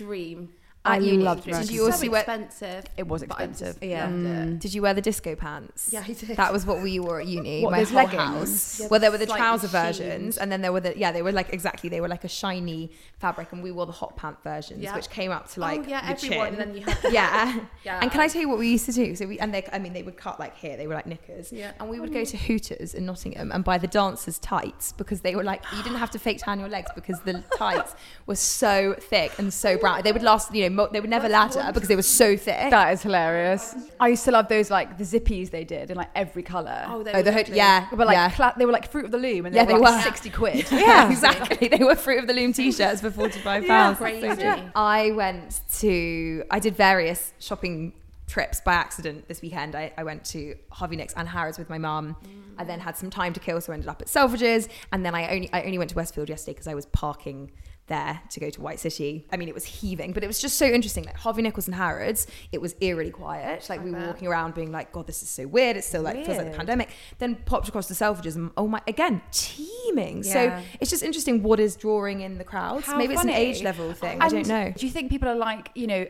Was 0.00 0.48
a 0.84 0.88
dream. 0.88 0.94
I 0.94 0.96
At 0.96 1.02
uni. 1.12 1.22
loved 1.24 1.44
Did 1.44 1.70
you 1.70 1.84
also 1.84 2.06
so 2.06 2.10
wear- 2.10 2.20
expensive. 2.20 2.84
It 2.96 3.06
was 3.06 3.24
but 3.24 3.40
I 3.40 3.46
just 3.46 3.62
expensive. 3.62 3.82
Yeah. 3.88 4.04
loved 4.04 4.14
it. 4.14 4.26
Mm. 4.26 4.60
Did 4.60 4.74
you 4.74 4.82
wear 4.82 4.94
the 4.94 5.00
disco 5.00 5.34
pants? 5.36 5.90
Yeah, 5.92 6.04
I 6.06 6.12
did. 6.12 6.36
That 6.36 6.52
was 6.52 6.66
what 6.66 6.82
we 6.82 6.98
wore 6.98 7.20
at 7.20 7.26
uni. 7.26 7.62
What, 7.62 7.70
my 7.70 7.78
those 7.78 7.90
whole 7.90 8.04
leggings? 8.04 8.18
house. 8.18 8.80
Yeah, 8.80 8.86
well, 8.88 9.00
there 9.00 9.10
were 9.10 9.18
the 9.18 9.26
trouser 9.26 9.68
sheened. 9.68 9.72
versions, 9.72 10.38
and 10.38 10.50
then 10.50 10.60
there 10.62 10.72
were 10.72 10.80
the 10.80 10.98
yeah, 10.98 11.12
they 11.12 11.22
were 11.22 11.32
like 11.32 11.52
exactly 11.52 11.88
they 11.88 12.00
were 12.00 12.08
like 12.08 12.24
a 12.24 12.28
shiny 12.28 12.90
fabric, 13.18 13.52
and 13.52 13.62
we 13.62 13.70
wore 13.70 13.86
the 13.86 13.92
hot 13.92 14.16
pant 14.16 14.42
versions, 14.42 14.82
Yeah. 14.82 14.94
which 14.94 15.08
came 15.10 15.30
up 15.30 15.48
to 15.52 15.60
oh, 15.60 15.62
like 15.62 15.80
oh 15.80 15.88
yeah, 15.88 16.00
the 16.00 16.12
everyone. 16.12 16.46
chin. 16.52 16.54
And 16.54 16.58
then 16.58 16.74
you 16.76 16.82
had 16.84 17.02
the 17.02 17.12
yeah. 17.12 17.60
Yeah. 17.84 17.98
And 18.00 18.10
can 18.10 18.20
I 18.20 18.28
tell 18.28 18.40
you 18.40 18.48
what 18.48 18.58
we 18.58 18.68
used 18.68 18.86
to 18.86 18.92
do? 18.92 19.16
So 19.16 19.26
we 19.26 19.38
and 19.40 19.52
they, 19.52 19.66
I 19.72 19.78
mean, 19.78 19.92
they 19.92 20.02
would 20.02 20.16
cut 20.16 20.38
like 20.38 20.56
here. 20.56 20.76
They 20.76 20.86
were 20.86 20.94
like 20.94 21.06
knickers. 21.06 21.52
Yeah. 21.52 21.72
And 21.80 21.88
we 21.88 21.98
would 21.98 22.12
go 22.12 22.20
mm. 22.20 22.30
to 22.30 22.36
Hooters 22.36 22.94
in 22.94 23.06
Nottingham 23.06 23.50
and 23.52 23.64
buy 23.64 23.78
the 23.78 23.88
dancers' 23.88 24.38
tights 24.38 24.92
because 24.92 25.20
they 25.20 25.34
were 25.34 25.44
like 25.44 25.62
you 25.76 25.82
didn't 25.82 25.98
have 25.98 26.10
to 26.12 26.18
fake 26.18 26.38
tan 26.38 26.60
your 26.60 26.68
legs 26.68 26.90
because 26.94 27.20
the 27.20 27.42
tights 27.56 27.94
were 28.26 28.36
so 28.36 28.94
thick 28.98 29.32
and 29.38 29.52
so 29.52 29.76
brown. 29.78 30.02
They 30.02 30.12
would 30.12 30.22
last, 30.22 30.54
you 30.54 30.62
know, 30.68 30.70
mo- 30.72 30.88
they 30.92 31.00
would 31.00 31.10
never 31.10 31.28
ladder 31.28 31.70
because 31.72 31.88
they 31.88 31.96
were 31.96 32.02
so 32.02 32.36
thick. 32.36 32.70
That 32.70 32.92
is 32.92 33.02
hilarious. 33.02 33.74
I 34.00 34.08
used 34.08 34.24
to 34.24 34.30
love 34.32 34.48
those 34.48 34.70
like 34.70 34.98
the 34.98 35.04
zippies 35.04 35.50
they 35.50 35.64
did 35.64 35.90
in 35.90 35.96
like 35.96 36.10
every 36.14 36.42
colour. 36.42 36.84
Oh, 36.88 37.02
they 37.02 37.12
oh, 37.12 37.16
were 37.18 37.22
the 37.22 37.32
hood, 37.32 37.46
lovely. 37.48 37.56
yeah, 37.56 37.86
but 37.90 38.06
like 38.06 38.14
yeah. 38.16 38.30
cla- 38.30 38.54
they 38.56 38.66
were 38.66 38.72
like 38.72 38.90
fruit 38.90 39.04
of 39.04 39.10
the 39.10 39.18
loom 39.18 39.46
and 39.46 39.54
they 39.54 39.58
Yeah, 39.60 39.64
were 39.64 39.74
they 39.74 39.78
like 39.78 39.96
were. 39.96 40.02
60 40.02 40.30
quid. 40.30 40.66
Yeah, 40.72 41.10
exactly. 41.10 41.68
They 41.68 41.84
were 41.84 41.94
Fruit 41.94 42.18
of 42.20 42.26
the 42.26 42.32
Loom 42.34 42.52
t-shirts 42.52 43.00
for 43.00 43.10
forty-five 43.10 43.66
pounds. 43.66 43.98
Crazy. 43.98 44.42
I 44.74 45.12
went 45.12 45.60
to. 45.80 46.44
I 46.50 46.58
did 46.58 46.76
various 46.76 47.32
shopping 47.38 47.92
trips 48.26 48.60
by 48.60 48.72
accident 48.72 49.28
this 49.28 49.42
weekend. 49.42 49.74
I, 49.74 49.92
I 49.96 50.04
went 50.04 50.24
to 50.26 50.54
Harvey 50.70 50.96
Nicks 50.96 51.12
and 51.16 51.28
Harrods 51.28 51.58
with 51.58 51.68
my 51.68 51.78
mum. 51.78 52.16
Mm. 52.24 52.28
I 52.58 52.64
then 52.64 52.80
had 52.80 52.96
some 52.96 53.10
time 53.10 53.32
to 53.34 53.40
kill, 53.40 53.60
so 53.60 53.72
I 53.72 53.74
ended 53.74 53.88
up 53.88 54.00
at 54.00 54.08
Selfridges, 54.08 54.68
and 54.92 55.04
then 55.04 55.14
I 55.14 55.28
only 55.34 55.50
I 55.52 55.62
only 55.62 55.78
went 55.78 55.90
to 55.90 55.96
Westfield 55.96 56.28
yesterday 56.28 56.54
because 56.54 56.66
I 56.66 56.74
was 56.74 56.86
parking 56.86 57.50
there 57.92 58.20
to 58.30 58.40
go 58.40 58.50
to 58.50 58.60
White 58.60 58.80
City. 58.80 59.26
I 59.30 59.36
mean, 59.36 59.48
it 59.48 59.54
was 59.54 59.64
heaving, 59.64 60.12
but 60.12 60.24
it 60.24 60.26
was 60.26 60.40
just 60.40 60.56
so 60.56 60.66
interesting. 60.66 61.04
Like 61.04 61.16
Harvey 61.16 61.42
Nichols 61.42 61.68
and 61.68 61.74
Harrods, 61.74 62.26
it 62.50 62.60
was 62.60 62.74
eerily 62.80 63.10
quiet. 63.10 63.68
Like 63.68 63.84
we 63.84 63.90
were 63.90 64.06
walking 64.06 64.26
around 64.26 64.54
being 64.54 64.72
like, 64.72 64.92
God, 64.92 65.06
this 65.06 65.22
is 65.22 65.28
so 65.28 65.46
weird. 65.46 65.76
It's 65.76 65.86
still 65.86 66.02
like 66.02 66.24
feels 66.24 66.38
like 66.38 66.50
the 66.50 66.56
pandemic. 66.56 66.90
Then 67.18 67.36
popped 67.44 67.68
across 67.68 67.88
the 67.88 67.94
Selfridges 67.94 68.34
and 68.36 68.50
oh 68.56 68.66
my, 68.66 68.80
again 68.88 69.20
teeming. 69.30 70.22
So 70.22 70.58
it's 70.80 70.90
just 70.90 71.02
interesting 71.02 71.42
what 71.42 71.60
is 71.60 71.76
drawing 71.76 72.22
in 72.22 72.38
the 72.38 72.44
crowds. 72.44 72.86
How 72.86 72.96
Maybe 72.96 73.14
it's 73.14 73.22
an 73.22 73.30
age 73.30 73.62
level 73.62 73.92
thing. 73.92 74.20
I 74.20 74.28
don't 74.28 74.48
know. 74.48 74.72
Do 74.74 74.86
you 74.86 74.92
think 74.92 75.10
people 75.10 75.28
are 75.28 75.36
like, 75.36 75.70
you 75.74 75.86
know, 75.86 76.06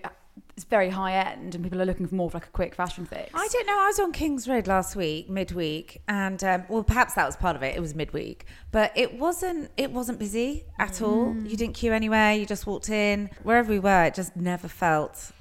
it's 0.56 0.64
very 0.64 0.90
high 0.90 1.14
end 1.14 1.54
and 1.54 1.64
people 1.64 1.80
are 1.80 1.86
looking 1.86 2.06
for 2.06 2.14
more 2.14 2.26
of 2.26 2.34
like 2.34 2.46
a 2.46 2.50
quick 2.50 2.74
fashion 2.74 3.06
fix? 3.06 3.30
I 3.34 3.48
don't 3.48 3.66
know. 3.66 3.78
I 3.80 3.86
was 3.86 3.98
on 3.98 4.12
King's 4.12 4.48
Road 4.48 4.66
last 4.66 4.96
week, 4.96 5.30
midweek, 5.30 6.02
and 6.08 6.42
um, 6.44 6.64
well, 6.68 6.82
perhaps 6.82 7.14
that 7.14 7.26
was 7.26 7.36
part 7.36 7.56
of 7.56 7.62
it. 7.62 7.74
It 7.76 7.80
was 7.80 7.94
midweek, 7.94 8.46
but 8.70 8.92
it 8.94 9.18
wasn't. 9.18 9.70
It 9.76 9.90
wasn't 9.90 10.18
busy 10.18 10.64
at 10.78 11.00
all. 11.00 11.34
You 11.36 11.56
didn't 11.56 11.74
queue 11.74 11.92
anywhere. 11.92 12.34
You 12.34 12.46
just 12.46 12.66
walked 12.66 12.90
in. 12.90 13.30
Wherever 13.42 13.70
we 13.70 13.78
were, 13.78 14.04
it 14.04 14.14
just 14.14 14.36
never 14.36 14.68
felt 14.68 15.32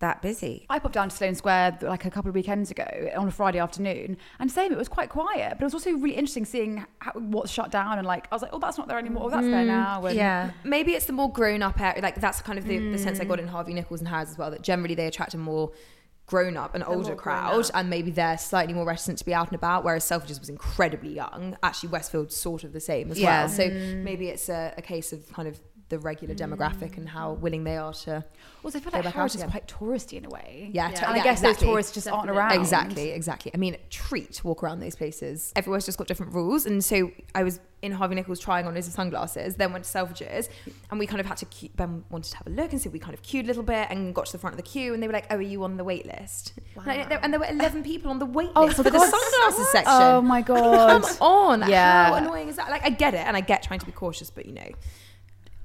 that 0.00 0.20
busy. 0.22 0.66
I 0.68 0.78
popped 0.78 0.94
down 0.94 1.08
to 1.08 1.16
Sloane 1.16 1.34
Square 1.34 1.78
like 1.82 2.04
a 2.04 2.10
couple 2.10 2.28
of 2.28 2.34
weekends 2.34 2.70
ago 2.70 2.86
on 3.16 3.28
a 3.28 3.30
Friday 3.30 3.58
afternoon, 3.58 4.16
and 4.38 4.50
same, 4.50 4.72
it 4.72 4.78
was 4.78 4.88
quite 4.88 5.08
quiet, 5.08 5.52
but 5.52 5.60
it 5.60 5.64
was 5.64 5.74
also 5.74 5.92
really 5.92 6.16
interesting 6.16 6.44
seeing 6.44 6.84
how, 6.98 7.12
what's 7.12 7.50
shut 7.50 7.70
down 7.70 7.98
and 7.98 8.06
like 8.06 8.26
I 8.32 8.34
was 8.34 8.42
like, 8.42 8.52
oh, 8.52 8.58
that's 8.58 8.78
not 8.78 8.88
there 8.88 8.98
anymore. 8.98 9.24
Oh, 9.26 9.30
that's 9.30 9.46
there 9.46 9.64
mm, 9.64 9.68
now. 9.68 10.04
And 10.04 10.16
Yeah. 10.16 10.50
Maybe 10.64 10.92
it's 10.92 11.06
the 11.06 11.12
more 11.12 11.30
grown 11.30 11.62
up 11.62 11.80
area. 11.80 12.02
Like 12.02 12.20
that's 12.20 12.42
kind 12.42 12.58
of 12.58 12.66
the, 12.66 12.78
the 12.90 12.98
sense 12.98 13.20
I 13.20 13.24
got 13.24 13.38
in 13.38 13.46
mm. 13.46 13.50
Harvey 13.50 13.74
Nichols 13.74 14.00
and 14.00 14.08
Harrods 14.08 14.30
as 14.30 14.38
well. 14.38 14.50
That 14.50 14.62
generally 14.62 14.94
they 14.94 15.06
attract 15.06 15.34
a 15.34 15.38
more 15.38 15.72
grown 16.26 16.56
up 16.56 16.76
and 16.76 16.84
older 16.84 16.96
more 16.96 17.04
grown 17.04 17.18
crowd, 17.18 17.70
and 17.74 17.90
maybe 17.90 18.12
they're 18.12 18.38
slightly 18.38 18.72
more 18.72 18.86
reticent 18.86 19.18
to 19.18 19.24
be 19.24 19.34
out 19.34 19.48
and 19.48 19.56
about. 19.56 19.84
Whereas 19.84 20.04
Selfridges 20.04 20.38
was 20.38 20.48
incredibly 20.48 21.12
young. 21.12 21.56
Actually, 21.62 21.90
Westfield's 21.90 22.36
sort 22.36 22.62
of 22.64 22.72
the 22.72 22.80
same 22.80 23.10
as 23.10 23.18
Yeah. 23.18 23.40
well. 23.40 23.48
So 23.48 23.68
mm. 23.68 24.02
maybe 24.02 24.28
it's 24.28 24.48
a, 24.48 24.72
a 24.78 24.82
case 24.82 25.12
of 25.12 25.30
kind 25.32 25.48
of 25.48 25.60
the 25.90 25.98
regular 25.98 26.34
demographic 26.34 26.96
and 26.96 27.08
how 27.08 27.32
willing 27.34 27.64
they 27.64 27.76
are 27.76 27.92
to. 27.92 28.24
Also, 28.64 28.78
I 28.78 28.80
feel 28.80 28.92
like 28.92 29.02
back 29.02 29.06
out 29.08 29.14
Harrods 29.14 29.34
is 29.34 29.42
quite 29.44 29.66
touristy 29.68 30.14
in 30.14 30.24
a 30.24 30.28
way. 30.30 30.70
Yeah, 30.72 30.88
Yeah. 30.88 30.94
to- 30.94 31.06
And 31.08 31.16
yeah, 31.16 31.22
I 31.22 31.24
guess 31.24 31.38
exactly. 31.40 31.66
those 31.66 31.72
tourists 31.72 31.92
just 31.92 32.08
aren't 32.08 32.30
around. 32.30 32.52
Exactly, 32.52 33.10
exactly. 33.10 33.50
I 33.54 33.58
mean, 33.58 33.76
treat 33.90 34.32
to 34.34 34.46
walk 34.46 34.62
around 34.62 34.80
those 34.80 34.94
places. 34.96 35.52
Everywhere's 35.56 35.84
just 35.86 35.98
got 35.98 36.06
different 36.06 36.32
rules, 36.34 36.64
and 36.66 36.82
so 36.84 37.10
I 37.34 37.42
was 37.42 37.60
in 37.82 37.92
Harvey 37.92 38.14
Nichols 38.14 38.38
trying 38.40 38.66
on 38.66 38.74
loads 38.74 38.86
of 38.86 38.92
sunglasses. 38.92 39.56
Then 39.56 39.72
went 39.72 39.84
to 39.86 39.90
Selfridges, 39.90 40.48
and 40.90 40.98
we 41.00 41.06
kind 41.06 41.20
of 41.20 41.26
had 41.26 41.38
to. 41.38 41.46
Queue, 41.46 41.70
ben 41.74 42.04
wanted 42.10 42.30
to 42.32 42.36
have 42.38 42.46
a 42.46 42.50
look, 42.50 42.72
and 42.72 42.80
so 42.80 42.90
we 42.90 42.98
kind 42.98 43.14
of 43.14 43.22
queued 43.22 43.46
a 43.46 43.48
little 43.48 43.62
bit 43.62 43.88
and 43.90 44.14
got 44.14 44.26
to 44.26 44.32
the 44.32 44.38
front 44.38 44.52
of 44.52 44.58
the 44.58 44.62
queue, 44.70 44.92
and 44.94 45.02
they 45.02 45.06
were 45.06 45.12
like, 45.14 45.26
"Oh, 45.30 45.36
are 45.36 45.40
you 45.42 45.64
on 45.64 45.76
the 45.78 45.84
wait 45.84 46.06
list?" 46.06 46.52
And, 46.76 46.90
I- 46.90 47.04
there, 47.06 47.18
and 47.22 47.32
there 47.32 47.40
were 47.40 47.46
eleven 47.48 47.82
people 47.82 48.10
on 48.10 48.18
the 48.18 48.26
wait 48.26 48.50
Oh, 48.54 48.64
list 48.66 48.76
for 48.76 48.82
for 48.84 48.90
the 48.90 48.98
God's- 48.98 49.10
sunglasses 49.10 49.72
section. 49.72 49.92
Oh 49.94 50.20
my 50.20 50.42
god. 50.52 51.02
Come 51.02 51.16
on, 51.22 51.68
Yeah. 51.70 52.08
how 52.10 52.14
annoying 52.16 52.48
is 52.48 52.56
that? 52.56 52.68
Like, 52.70 52.84
I 52.84 52.90
get 52.90 53.14
it, 53.14 53.26
and 53.26 53.36
I 53.36 53.40
get 53.40 53.62
trying 53.62 53.80
to 53.80 53.86
be 53.86 53.92
cautious, 53.92 54.28
but 54.30 54.44
you 54.46 54.52
know, 54.52 54.68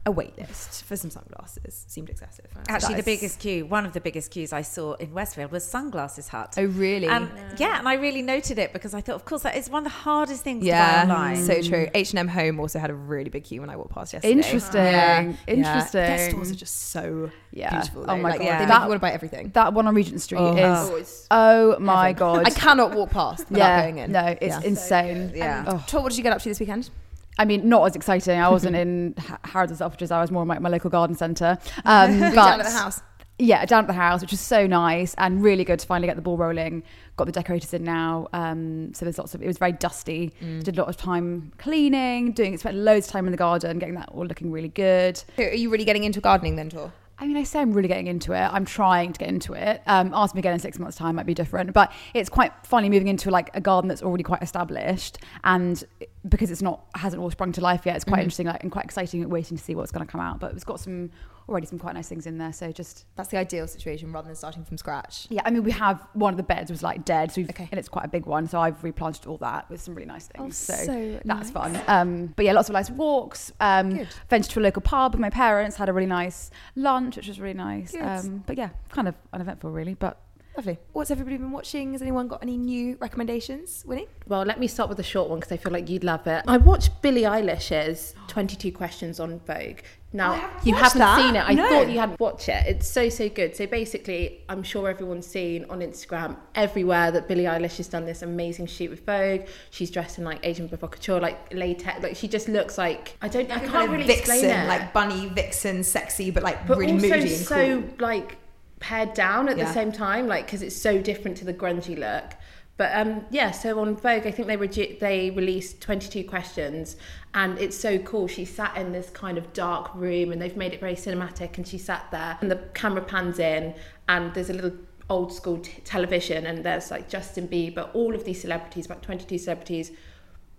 a 0.07 0.11
wait 0.11 0.37
list 0.37 0.83
for 0.83 0.95
some 0.95 1.09
sunglasses 1.09 1.83
seemed 1.87 2.09
excessive. 2.11 2.45
Actually, 2.69 2.93
That 2.95 3.05
the 3.05 3.11
biggest 3.17 3.39
queue, 3.39 3.65
one 3.65 3.85
of 3.87 3.93
the 3.93 3.99
biggest 4.01 4.29
queues 4.29 4.53
I 4.53 4.61
saw 4.61 4.93
in 4.93 5.13
Westfield 5.13 5.51
was 5.51 5.65
Sunglasses 5.65 6.27
Hut. 6.27 6.53
Oh, 6.57 6.63
really? 6.65 7.07
And 7.07 7.27
yeah, 7.57 7.79
and 7.79 7.87
I 7.87 7.95
really 7.95 8.21
noted 8.21 8.59
it 8.59 8.71
because 8.71 8.93
I 8.93 9.01
thought, 9.01 9.15
of 9.15 9.25
course, 9.25 9.41
that 9.41 9.55
is 9.55 9.67
one 9.69 9.79
of 9.85 9.91
the 9.91 9.97
hardest 9.97 10.43
things 10.43 10.63
Yeah, 10.63 11.01
to 11.01 11.07
buy 11.07 11.13
online. 11.15 11.43
so 11.43 11.61
true. 11.61 11.87
H 11.95 12.11
and 12.11 12.19
M 12.19 12.27
Home 12.27 12.59
also 12.59 12.77
had 12.77 12.91
a 12.91 12.93
really 12.93 13.29
big 13.31 13.45
queue 13.45 13.61
when 13.61 13.69
I 13.71 13.75
walked 13.77 13.93
past 13.95 14.13
yesterday. 14.13 14.33
Interesting. 14.33 14.81
Yeah, 14.83 15.33
Interesting. 15.47 16.01
Yeah. 16.01 16.17
Their 16.17 16.29
stores 16.29 16.51
are 16.51 16.55
just 16.55 16.89
so 16.91 17.31
Yeah. 17.51 17.71
beautiful. 17.71 18.05
Oh 18.07 18.15
my 18.17 18.29
Like, 18.29 18.39
God. 18.41 18.45
they 18.47 18.51
make 18.59 18.67
That- 18.67 18.81
you 18.83 18.89
want 18.89 18.93
to 18.93 18.99
buy 18.99 19.11
everything. 19.11 19.49
That 19.55 19.73
one 19.73 19.87
on 19.87 19.95
Regent 19.95 20.21
Street 20.21 20.39
Oh. 20.39 20.55
is. 20.97 21.27
Oh, 21.31 21.75
Oh 21.75 21.79
my 21.79 22.13
god. 22.13 22.45
I 22.45 22.51
cannot 22.51 22.93
walk 22.93 23.09
past 23.09 23.49
without 23.49 23.57
yeah. 23.65 23.81
going 23.81 23.97
in. 23.97 24.11
No, 24.11 24.35
it's 24.39 24.55
Yeah. 24.55 24.61
insane. 24.69 25.31
Yeah. 25.33 25.63
Oh. 25.67 25.83
Tor, 25.87 26.01
what 26.03 26.09
did 26.09 26.17
you 26.17 26.23
get 26.23 26.31
up 26.33 26.41
to 26.43 26.49
this 26.49 26.59
weekend? 26.59 26.89
I 27.37 27.45
mean, 27.45 27.67
not 27.67 27.85
as 27.85 27.95
exciting. 27.95 28.39
I 28.39 28.49
wasn't 28.49 28.75
in 28.83 29.15
Harrods 29.43 29.71
and 29.71 29.79
Selfridges. 29.79 30.11
I 30.11 30.21
was 30.21 30.31
more 30.31 30.43
in 30.43 30.47
like 30.47 30.61
my 30.61 30.69
local 30.69 30.89
garden 30.89 31.15
centre. 31.15 31.57
Um, 31.85 32.19
but 32.19 32.33
Down 32.35 32.59
at 32.59 32.65
the 32.65 32.71
house. 32.71 33.01
Yeah, 33.37 33.65
down 33.65 33.83
at 33.83 33.87
the 33.87 33.93
house, 33.93 34.21
which 34.21 34.31
was 34.31 34.39
so 34.39 34.65
nice 34.65 35.13
and 35.17 35.43
really 35.43 35.65
good 35.65 35.79
to 35.79 35.85
finally 35.85 36.07
get 36.07 36.15
the 36.15 36.21
ball 36.21 36.37
rolling. 36.37 36.83
Got 37.17 37.25
the 37.25 37.33
decorators 37.33 37.73
in 37.73 37.83
now, 37.83 38.29
um, 38.31 38.93
so 38.93 39.03
there's 39.03 39.17
lots 39.17 39.35
of. 39.35 39.43
It 39.43 39.47
was 39.47 39.57
very 39.57 39.73
dusty. 39.73 40.31
Did 40.39 40.77
a 40.77 40.81
lot 40.81 40.87
of 40.87 40.95
time 40.95 41.51
cleaning, 41.57 42.31
doing. 42.31 42.57
Spent 42.57 42.77
loads 42.77 43.07
of 43.07 43.11
time 43.11 43.25
in 43.25 43.31
the 43.31 43.37
garden, 43.37 43.77
getting 43.77 43.95
that 43.95 44.07
all 44.09 44.25
looking 44.25 44.51
really 44.53 44.69
good. 44.69 45.17
So 45.35 45.43
are 45.43 45.53
you 45.53 45.69
really 45.69 45.83
getting 45.83 46.05
into 46.05 46.21
gardening 46.21 46.55
then, 46.55 46.69
Tor? 46.69 46.93
I 47.17 47.27
mean, 47.27 47.37
I 47.37 47.43
say 47.43 47.61
I'm 47.61 47.71
really 47.71 47.87
getting 47.87 48.07
into 48.07 48.33
it. 48.33 48.41
I'm 48.51 48.65
trying 48.65 49.13
to 49.13 49.19
get 49.19 49.29
into 49.29 49.53
it. 49.53 49.81
Um, 49.87 50.11
ask 50.13 50.35
me 50.35 50.39
again 50.39 50.53
in 50.53 50.59
six 50.59 50.77
months' 50.77 50.97
time, 50.97 51.15
might 51.15 51.25
be 51.25 51.33
different. 51.33 51.71
But 51.71 51.93
it's 52.13 52.29
quite 52.29 52.51
finally 52.63 52.89
moving 52.89 53.07
into 53.07 53.31
like 53.31 53.49
a 53.53 53.61
garden 53.61 53.87
that's 53.87 54.03
already 54.03 54.23
quite 54.23 54.43
established, 54.43 55.19
and 55.43 55.81
because 56.27 56.51
it's 56.51 56.61
not 56.61 56.85
hasn't 56.95 57.21
all 57.21 57.31
sprung 57.31 57.53
to 57.53 57.61
life 57.61 57.85
yet, 57.85 57.95
it's 57.95 58.05
quite 58.05 58.19
interesting 58.19 58.47
like, 58.47 58.63
and 58.63 58.71
quite 58.71 58.85
exciting. 58.85 59.27
Waiting 59.29 59.57
to 59.57 59.63
see 59.63 59.75
what's 59.75 59.91
going 59.91 60.05
to 60.05 60.11
come 60.11 60.21
out. 60.21 60.39
But 60.39 60.53
it's 60.53 60.65
got 60.65 60.79
some 60.79 61.11
already 61.47 61.67
some 61.67 61.77
quite 61.79 61.93
nice 61.95 62.07
things 62.07 62.25
in 62.25 62.37
there. 62.37 62.51
So 62.53 62.71
just 62.71 63.05
That's 63.15 63.29
the 63.29 63.37
ideal 63.37 63.67
situation 63.67 64.11
rather 64.11 64.27
than 64.27 64.35
starting 64.35 64.63
from 64.65 64.77
scratch. 64.77 65.27
yeah, 65.29 65.41
I 65.45 65.51
mean, 65.51 65.63
we 65.63 65.71
have 65.71 66.05
one 66.13 66.33
of 66.33 66.37
the 66.37 66.43
beds 66.43 66.71
was 66.71 66.81
like 66.83 67.05
dead, 67.05 67.31
so 67.31 67.41
we've, 67.41 67.49
Okay. 67.49 67.67
and 67.71 67.77
it's 67.79 67.89
quite 67.89 68.05
a 68.05 68.07
big 68.09 68.25
one. 68.25 68.47
So 68.47 68.59
I've 68.59 68.83
replanted 68.83 69.27
all 69.27 69.37
that 69.37 69.69
with 69.69 69.81
some 69.81 69.93
really 69.95 70.07
nice 70.07 70.27
things. 70.27 70.57
so 70.57 70.73
so 70.75 71.19
that's 71.25 71.51
fun. 71.51 71.79
Um, 71.87 72.33
but 72.35 72.45
yeah, 72.45 72.53
lots 72.53 72.69
of 72.69 72.73
nice 72.73 72.89
walks. 72.89 73.51
Um, 73.59 73.95
Good. 73.97 74.07
ventured 74.29 74.51
to 74.51 74.59
a 74.59 74.61
local 74.61 74.81
pub 74.81 75.13
with 75.13 75.21
my 75.21 75.29
parents. 75.29 75.75
Had 75.77 75.89
a 75.89 75.93
really 75.93 76.07
nice 76.07 76.49
lunch, 76.75 77.15
which 77.17 77.27
was 77.27 77.39
really 77.39 77.53
nice. 77.53 77.91
Good. 77.91 78.01
Um, 78.01 78.43
but 78.47 78.57
yeah, 78.57 78.69
kind 78.89 79.07
of 79.07 79.15
uneventful, 79.33 79.71
really. 79.71 79.93
But 79.93 80.19
Lovely. 80.57 80.77
What's 80.93 81.11
everybody 81.11 81.35
been 81.35 81.51
watching? 81.51 81.91
Has 81.91 82.01
anyone 82.01 82.29
got 82.29 82.41
any 82.41 82.55
new 82.55 82.95
recommendations? 83.01 83.83
Winnie? 83.85 84.07
Well, 84.25 84.43
let 84.43 84.57
me 84.57 84.67
start 84.67 84.87
with 84.87 84.97
a 85.01 85.03
short 85.03 85.29
one 85.29 85.39
because 85.39 85.51
I 85.51 85.57
feel 85.57 85.73
like 85.73 85.89
you'd 85.89 86.05
love 86.05 86.25
it. 86.27 86.45
I 86.47 86.55
watched 86.55 87.01
Billie 87.01 87.23
Eilish's 87.23 88.15
22 88.29 88.71
Questions 88.71 89.19
on 89.19 89.39
Vogue. 89.41 89.79
Now, 90.15 90.31
haven't 90.33 90.65
you 90.67 90.73
haven't 90.75 90.99
that. 90.99 91.17
seen 91.19 91.35
it. 91.35 91.43
I 91.47 91.53
No. 91.53 91.67
thought 91.69 91.89
you 91.89 91.99
hadn't 91.99 92.19
watched 92.19 92.47
it. 92.49 92.65
It's 92.67 92.87
so, 92.87 93.09
so 93.09 93.27
good. 93.29 93.55
So 93.55 93.67
basically, 93.67 94.41
I'm 94.47 94.63
sure 94.63 94.89
everyone's 94.89 95.27
seen 95.27 95.65
on 95.69 95.81
Instagram 95.81 96.37
everywhere 96.55 97.11
that 97.11 97.27
Billie 97.27 97.43
Eilish 97.43 97.77
has 97.77 97.87
done 97.89 98.05
this 98.05 98.21
amazing 98.21 98.67
shoot 98.67 98.89
with 98.89 99.05
Vogue. 99.05 99.41
She's 99.71 99.91
dressed 99.91 100.17
in 100.17 100.23
like 100.23 100.39
Agent 100.43 100.69
Provocateur, 100.69 101.19
like 101.19 101.53
latex. 101.53 102.01
Like 102.01 102.15
she 102.15 102.27
just 102.29 102.47
looks 102.47 102.77
like, 102.77 103.17
I 103.21 103.27
don't, 103.27 103.51
I 103.51 103.59
can't 103.59 103.71
Kind 103.71 103.85
of 103.85 103.91
really 103.91 104.03
vixen, 104.05 104.35
explain 104.35 104.59
it. 104.65 104.67
like 104.67 104.93
bunny, 104.93 105.27
vixen, 105.27 105.83
sexy, 105.83 106.31
but 106.31 106.43
like 106.43 106.65
but 106.65 106.77
really 106.77 106.93
also 106.93 107.07
moody 107.09 107.21
and 107.35 107.45
so 107.45 107.81
cool. 107.81 107.89
like 107.99 108.37
pared 108.79 109.13
down 109.13 109.49
at 109.49 109.57
Yeah. 109.57 109.65
the 109.65 109.73
same 109.73 109.91
time 109.91 110.27
like 110.27 110.45
because 110.45 110.61
it's 110.61 110.75
so 110.75 111.01
different 111.01 111.37
to 111.37 111.45
the 111.45 111.53
grungy 111.53 111.97
look 111.97 112.35
but 112.77 112.91
um 112.93 113.25
yeah 113.29 113.51
so 113.51 113.79
on 113.79 113.95
vogue 113.95 114.27
i 114.27 114.31
think 114.31 114.47
they 114.47 114.57
regi- 114.57 114.97
they 114.99 115.29
released 115.31 115.81
22 115.81 116.23
questions 116.23 116.97
and 117.35 117.59
it's 117.59 117.77
so 117.77 117.99
cool. 117.99 118.29
She 118.29 118.45
sat 118.45 118.77
in 118.77 118.93
this 118.93 119.09
kind 119.09 119.37
of 119.37 119.51
dark 119.51 119.93
room 119.93 120.31
and 120.31 120.41
they've 120.41 120.55
made 120.55 120.73
it 120.73 120.79
very 120.79 120.95
cinematic 120.95 121.57
and 121.57 121.67
she 121.67 121.77
sat 121.77 122.09
there 122.09 122.37
and 122.39 122.49
the 122.49 122.55
camera 122.73 123.03
pans 123.03 123.39
in 123.39 123.75
and 124.07 124.33
there's 124.33 124.49
a 124.49 124.53
little 124.53 124.71
old 125.09 125.33
school 125.33 125.57
t- 125.59 125.81
television 125.83 126.47
and 126.47 126.63
there's 126.63 126.89
like 126.89 127.07
justin 127.09 127.47
bieber 127.47 127.89
all 127.93 128.15
of 128.15 128.23
these 128.23 128.41
celebrities 128.41 128.87
about 128.87 129.03
22 129.03 129.37
celebrities 129.37 129.91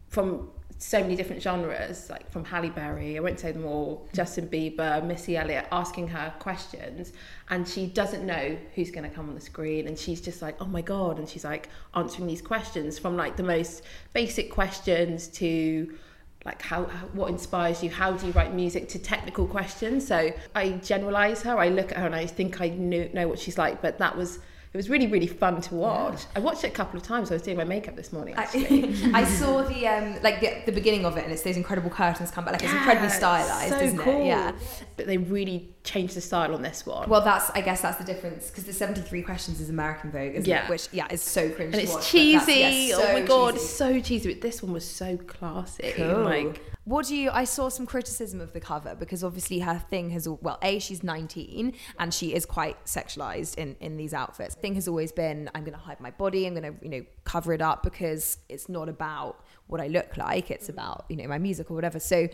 from 0.09 0.49
so 0.79 1.01
many 1.01 1.17
different 1.17 1.43
genres, 1.43 2.11
like 2.11 2.31
from 2.31 2.45
Halle 2.45 2.69
Berry, 2.69 3.17
I 3.17 3.21
won't 3.21 3.41
say 3.41 3.51
them 3.53 3.65
all, 3.65 4.07
Justin 4.13 4.47
Bieber, 4.49 5.05
Missy 5.05 5.37
Elliott, 5.37 5.67
asking 5.73 6.09
her 6.09 6.35
questions, 6.39 7.13
and 7.49 7.67
she 7.67 7.87
doesn't 7.87 8.27
know 8.27 8.57
who's 8.75 8.91
going 8.91 9.09
to 9.09 9.15
come 9.15 9.29
on 9.29 9.35
the 9.35 9.41
screen, 9.41 9.87
and 9.87 9.99
she's 9.99 10.21
just 10.21 10.43
like, 10.43 10.57
oh 10.61 10.67
my 10.67 10.83
god, 10.83 11.19
and 11.19 11.29
she's 11.29 11.45
like 11.45 11.71
answering 11.95 12.27
these 12.27 12.43
questions 12.43 12.99
from 12.99 13.17
like 13.17 13.37
the 13.37 13.43
most 13.43 13.83
basic 14.13 14.51
questions 14.51 15.29
to 15.29 15.95
like 16.45 16.63
how, 16.63 16.85
what 17.13 17.29
inspires 17.29 17.83
you? 17.83 17.91
How 17.91 18.13
do 18.13 18.27
you 18.27 18.33
write 18.33 18.55
music? 18.55 18.89
To 18.91 18.99
technical 19.01 19.47
questions. 19.47 20.07
So 20.07 20.33
i 20.55 20.71
generalize 20.73 21.43
her 21.43 21.59
i 21.59 21.69
look 21.69 21.91
at 21.91 21.99
her 21.99 22.07
and 22.07 22.15
i 22.15 22.25
think 22.25 22.61
i 22.61 22.69
knew, 22.69 23.11
know 23.13 23.27
what 23.27 23.39
she's 23.39 23.59
like 23.59 23.83
but 23.83 23.99
that 23.99 24.17
was 24.17 24.39
it 24.77 24.79
was 24.85 24.91
really 24.91 25.07
really 25.07 25.27
fun 25.27 25.59
to 25.63 25.75
watch. 25.75 26.25
I 26.37 26.41
watched 26.41 26.63
it 26.63 26.67
a 26.69 26.71
couple 26.71 26.99
of 26.99 27.03
times. 27.03 27.31
I 27.31 27.35
was 27.35 27.43
doing 27.43 27.57
my 27.57 27.65
makeup 27.65 27.97
this 27.97 28.13
morning 28.13 28.35
actually. 28.35 28.95
I, 29.15 29.21
I 29.23 29.25
saw 29.25 29.63
the 29.63 29.89
um 29.89 30.19
like 30.23 30.41
the, 30.41 30.51
the 30.67 30.73
beginning 30.73 31.07
of 31.07 31.17
it 31.17 31.25
and 31.25 31.33
it's 31.33 31.41
those 31.43 31.57
incredible 31.57 31.89
curtains 31.89 32.31
come 32.31 32.45
back. 32.45 32.53
Like 32.53 32.63
it's 32.65 32.73
incredibly 32.75 33.09
Yeah, 33.09 33.15
stylized 33.15 33.71
so 33.73 33.81
isn't 33.81 33.99
cool. 33.99 34.21
it? 34.21 34.27
Yeah. 34.27 34.53
But 34.99 35.07
they 35.07 35.17
really 35.17 35.75
changed 35.87 36.15
the 36.15 36.21
style 36.21 36.53
on 36.55 36.61
this 36.61 36.85
one. 36.85 37.09
well 37.09 37.23
that's 37.23 37.49
I 37.51 37.63
guess 37.63 37.81
that's 37.81 37.97
the 37.97 38.05
difference 38.05 38.51
because 38.51 38.65
the 38.65 38.73
73 38.75 39.23
questions 39.23 39.61
is 39.61 39.71
American 39.71 40.11
Vogue 40.13 40.35
isn't 40.35 40.47
Yeah. 40.49 40.65
it 40.65 40.71
which 40.71 40.89
yeah 40.93 41.07
is 41.11 41.23
so 41.23 41.49
cringe 41.49 41.73
and 41.75 41.81
to 41.81 41.83
it's 41.85 41.95
watch, 41.95 42.09
cheesy. 42.11 42.37
that's- 42.61 42.89
yeah, 42.89 42.97
oh 42.99 43.13
my 43.15 43.23
god, 43.23 43.55
cheesy. 43.55 43.65
it's 43.65 43.71
so 43.75 44.01
cheesy. 44.01 44.33
But 44.35 44.43
this 44.43 44.63
one 44.63 44.73
was 44.73 44.85
so 44.85 45.17
classy. 45.17 45.93
Cool. 45.97 46.25
Like 46.25 46.61
what 46.85 47.07
do 47.07 47.17
you? 47.17 47.31
I 47.31 47.43
saw 47.43 47.69
some 47.69 47.85
criticism 47.85 48.41
of 48.41 48.53
the 48.53 48.61
cover 48.61 48.95
because 48.95 49.25
obviously 49.25 49.59
her 49.59 49.79
thing 49.91 50.11
has 50.11 50.29
al- 50.29 50.39
well, 50.41 50.57
a 50.63 50.79
she's 50.79 51.03
19 51.03 51.73
and 51.99 52.15
she 52.15 52.33
is 52.33 52.47
quite 52.47 52.77
sexualized 52.85 53.57
in 53.57 53.75
in 53.81 53.97
these 53.97 54.15
outfits. 54.15 54.55
Thing 54.55 54.75
has 54.77 54.87
always 54.87 55.11
been 55.13 55.51
I'm 55.55 55.63
going 55.65 55.73
to 55.75 55.81
hide 55.81 56.01
my 56.01 56.11
body. 56.13 56.47
I'm 56.47 56.55
going 56.55 56.73
to 56.79 56.85
you 56.85 56.91
know 56.91 57.05
cover 57.25 57.53
it 57.53 57.61
up 57.63 57.83
because 57.83 58.39
it's 58.49 58.69
not 58.69 58.89
about 58.89 59.45
what 59.67 59.81
I 59.81 59.89
look 59.89 60.17
like. 60.17 60.51
It's 60.51 60.69
about 60.69 61.07
you 61.09 61.17
know 61.17 61.27
my 61.27 61.39
music 61.39 61.71
or 61.71 61.75
whatever. 61.75 61.99
So. 62.01 62.29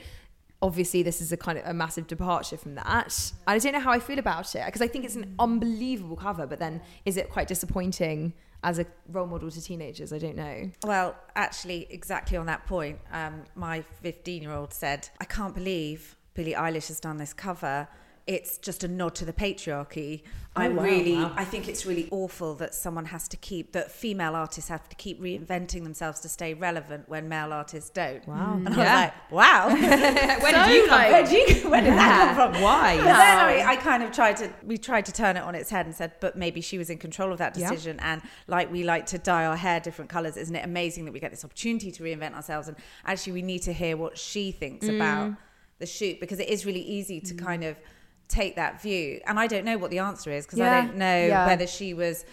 Obviously, 0.62 1.02
this 1.02 1.20
is 1.20 1.32
a 1.32 1.36
kind 1.36 1.58
of 1.58 1.66
a 1.66 1.74
massive 1.74 2.06
departure 2.06 2.56
from 2.56 2.76
that. 2.76 3.32
I 3.46 3.58
don't 3.58 3.72
know 3.72 3.80
how 3.80 3.90
I 3.90 3.98
feel 3.98 4.18
about 4.18 4.54
it 4.54 4.64
because 4.64 4.80
I 4.80 4.86
think 4.86 5.04
it's 5.04 5.16
an 5.16 5.34
unbelievable 5.38 6.16
cover. 6.16 6.46
But 6.46 6.60
then, 6.60 6.80
is 7.04 7.16
it 7.16 7.28
quite 7.28 7.48
disappointing 7.48 8.32
as 8.62 8.78
a 8.78 8.86
role 9.08 9.26
model 9.26 9.50
to 9.50 9.60
teenagers? 9.60 10.12
I 10.12 10.18
don't 10.18 10.36
know. 10.36 10.70
Well, 10.84 11.16
actually, 11.34 11.88
exactly 11.90 12.36
on 12.36 12.46
that 12.46 12.64
point, 12.66 13.00
um, 13.10 13.42
my 13.56 13.82
15 14.02 14.42
year 14.42 14.52
old 14.52 14.72
said, 14.72 15.08
I 15.20 15.24
can't 15.24 15.54
believe 15.54 16.16
Billie 16.34 16.54
Eilish 16.54 16.88
has 16.88 17.00
done 17.00 17.18
this 17.18 17.32
cover. 17.32 17.88
It's 18.26 18.56
just 18.58 18.84
a 18.84 18.88
nod 18.88 19.16
to 19.16 19.24
the 19.24 19.32
patriarchy. 19.32 20.22
I 20.54 20.68
wow, 20.68 20.82
really, 20.84 21.14
wow. 21.14 21.32
I 21.34 21.44
think 21.44 21.66
it's 21.66 21.84
really 21.86 22.08
awful 22.10 22.54
that 22.56 22.74
someone 22.74 23.06
has 23.06 23.26
to 23.28 23.36
keep, 23.38 23.72
that 23.72 23.90
female 23.90 24.36
artists 24.36 24.68
have 24.68 24.86
to 24.90 24.96
keep 24.96 25.20
reinventing 25.20 25.82
themselves 25.82 26.20
to 26.20 26.28
stay 26.28 26.52
relevant 26.54 27.08
when 27.08 27.28
male 27.28 27.52
artists 27.52 27.88
don't. 27.90 28.26
Wow. 28.28 28.60
And 28.64 28.68
I 28.68 28.76
Yeah. 28.76 28.78
was 28.78 29.02
like, 29.02 29.30
wow. 29.32 29.68
Where 30.42 30.52
did 30.52 30.74
you 30.74 30.88
come 30.88 31.00
Where 31.10 31.26
did 31.26 31.32
you, 31.32 31.70
where 31.70 31.80
did 31.80 31.94
that 31.94 32.36
come 32.36 32.52
from? 32.52 32.62
Why? 32.62 32.96
But 32.98 33.04
then 33.04 33.38
I, 33.38 33.64
I 33.72 33.76
kind 33.76 34.02
of 34.02 34.12
tried 34.12 34.36
to, 34.36 34.52
we 34.62 34.76
tried 34.78 35.06
to 35.06 35.12
turn 35.12 35.36
it 35.36 35.42
on 35.42 35.54
its 35.54 35.70
head 35.70 35.86
and 35.86 35.94
said, 35.94 36.12
but 36.20 36.36
maybe 36.36 36.60
she 36.60 36.76
was 36.78 36.90
in 36.90 36.98
control 36.98 37.32
of 37.32 37.38
that 37.38 37.56
Yeah. 37.56 37.70
decision. 37.70 37.98
And 38.00 38.20
like 38.46 38.70
we 38.70 38.84
like 38.84 39.06
to 39.06 39.18
dye 39.18 39.46
our 39.46 39.56
hair 39.56 39.80
different 39.80 40.10
colors, 40.10 40.36
isn't 40.36 40.54
it 40.54 40.64
amazing 40.64 41.06
that 41.06 41.12
we 41.12 41.18
get 41.18 41.30
this 41.30 41.44
opportunity 41.44 41.90
to 41.90 42.02
reinvent 42.04 42.34
ourselves? 42.34 42.68
And 42.68 42.76
actually, 43.06 43.32
we 43.32 43.42
need 43.42 43.62
to 43.62 43.72
hear 43.72 43.96
what 43.96 44.16
she 44.18 44.52
thinks 44.52 44.86
Mm. 44.86 44.96
about 44.96 45.32
the 45.78 45.86
shoot 45.86 46.20
because 46.20 46.38
it 46.38 46.48
is 46.48 46.64
really 46.66 46.82
easy 46.82 47.20
to 47.20 47.34
kind 47.34 47.64
of 47.64 47.76
take 48.32 48.56
that 48.56 48.80
view. 48.82 49.20
And 49.26 49.38
I 49.38 49.46
don't 49.46 49.64
know 49.64 49.78
what 49.78 49.90
the 49.90 49.98
answer 50.00 50.30
is 50.30 50.46
because 50.46 50.58
Yeah. 50.58 50.76
I 50.78 50.80
don't 50.82 50.96
know 50.96 51.26
Yeah. 51.26 51.46
whether 51.46 51.66
she 51.66 51.92
was 51.94 52.24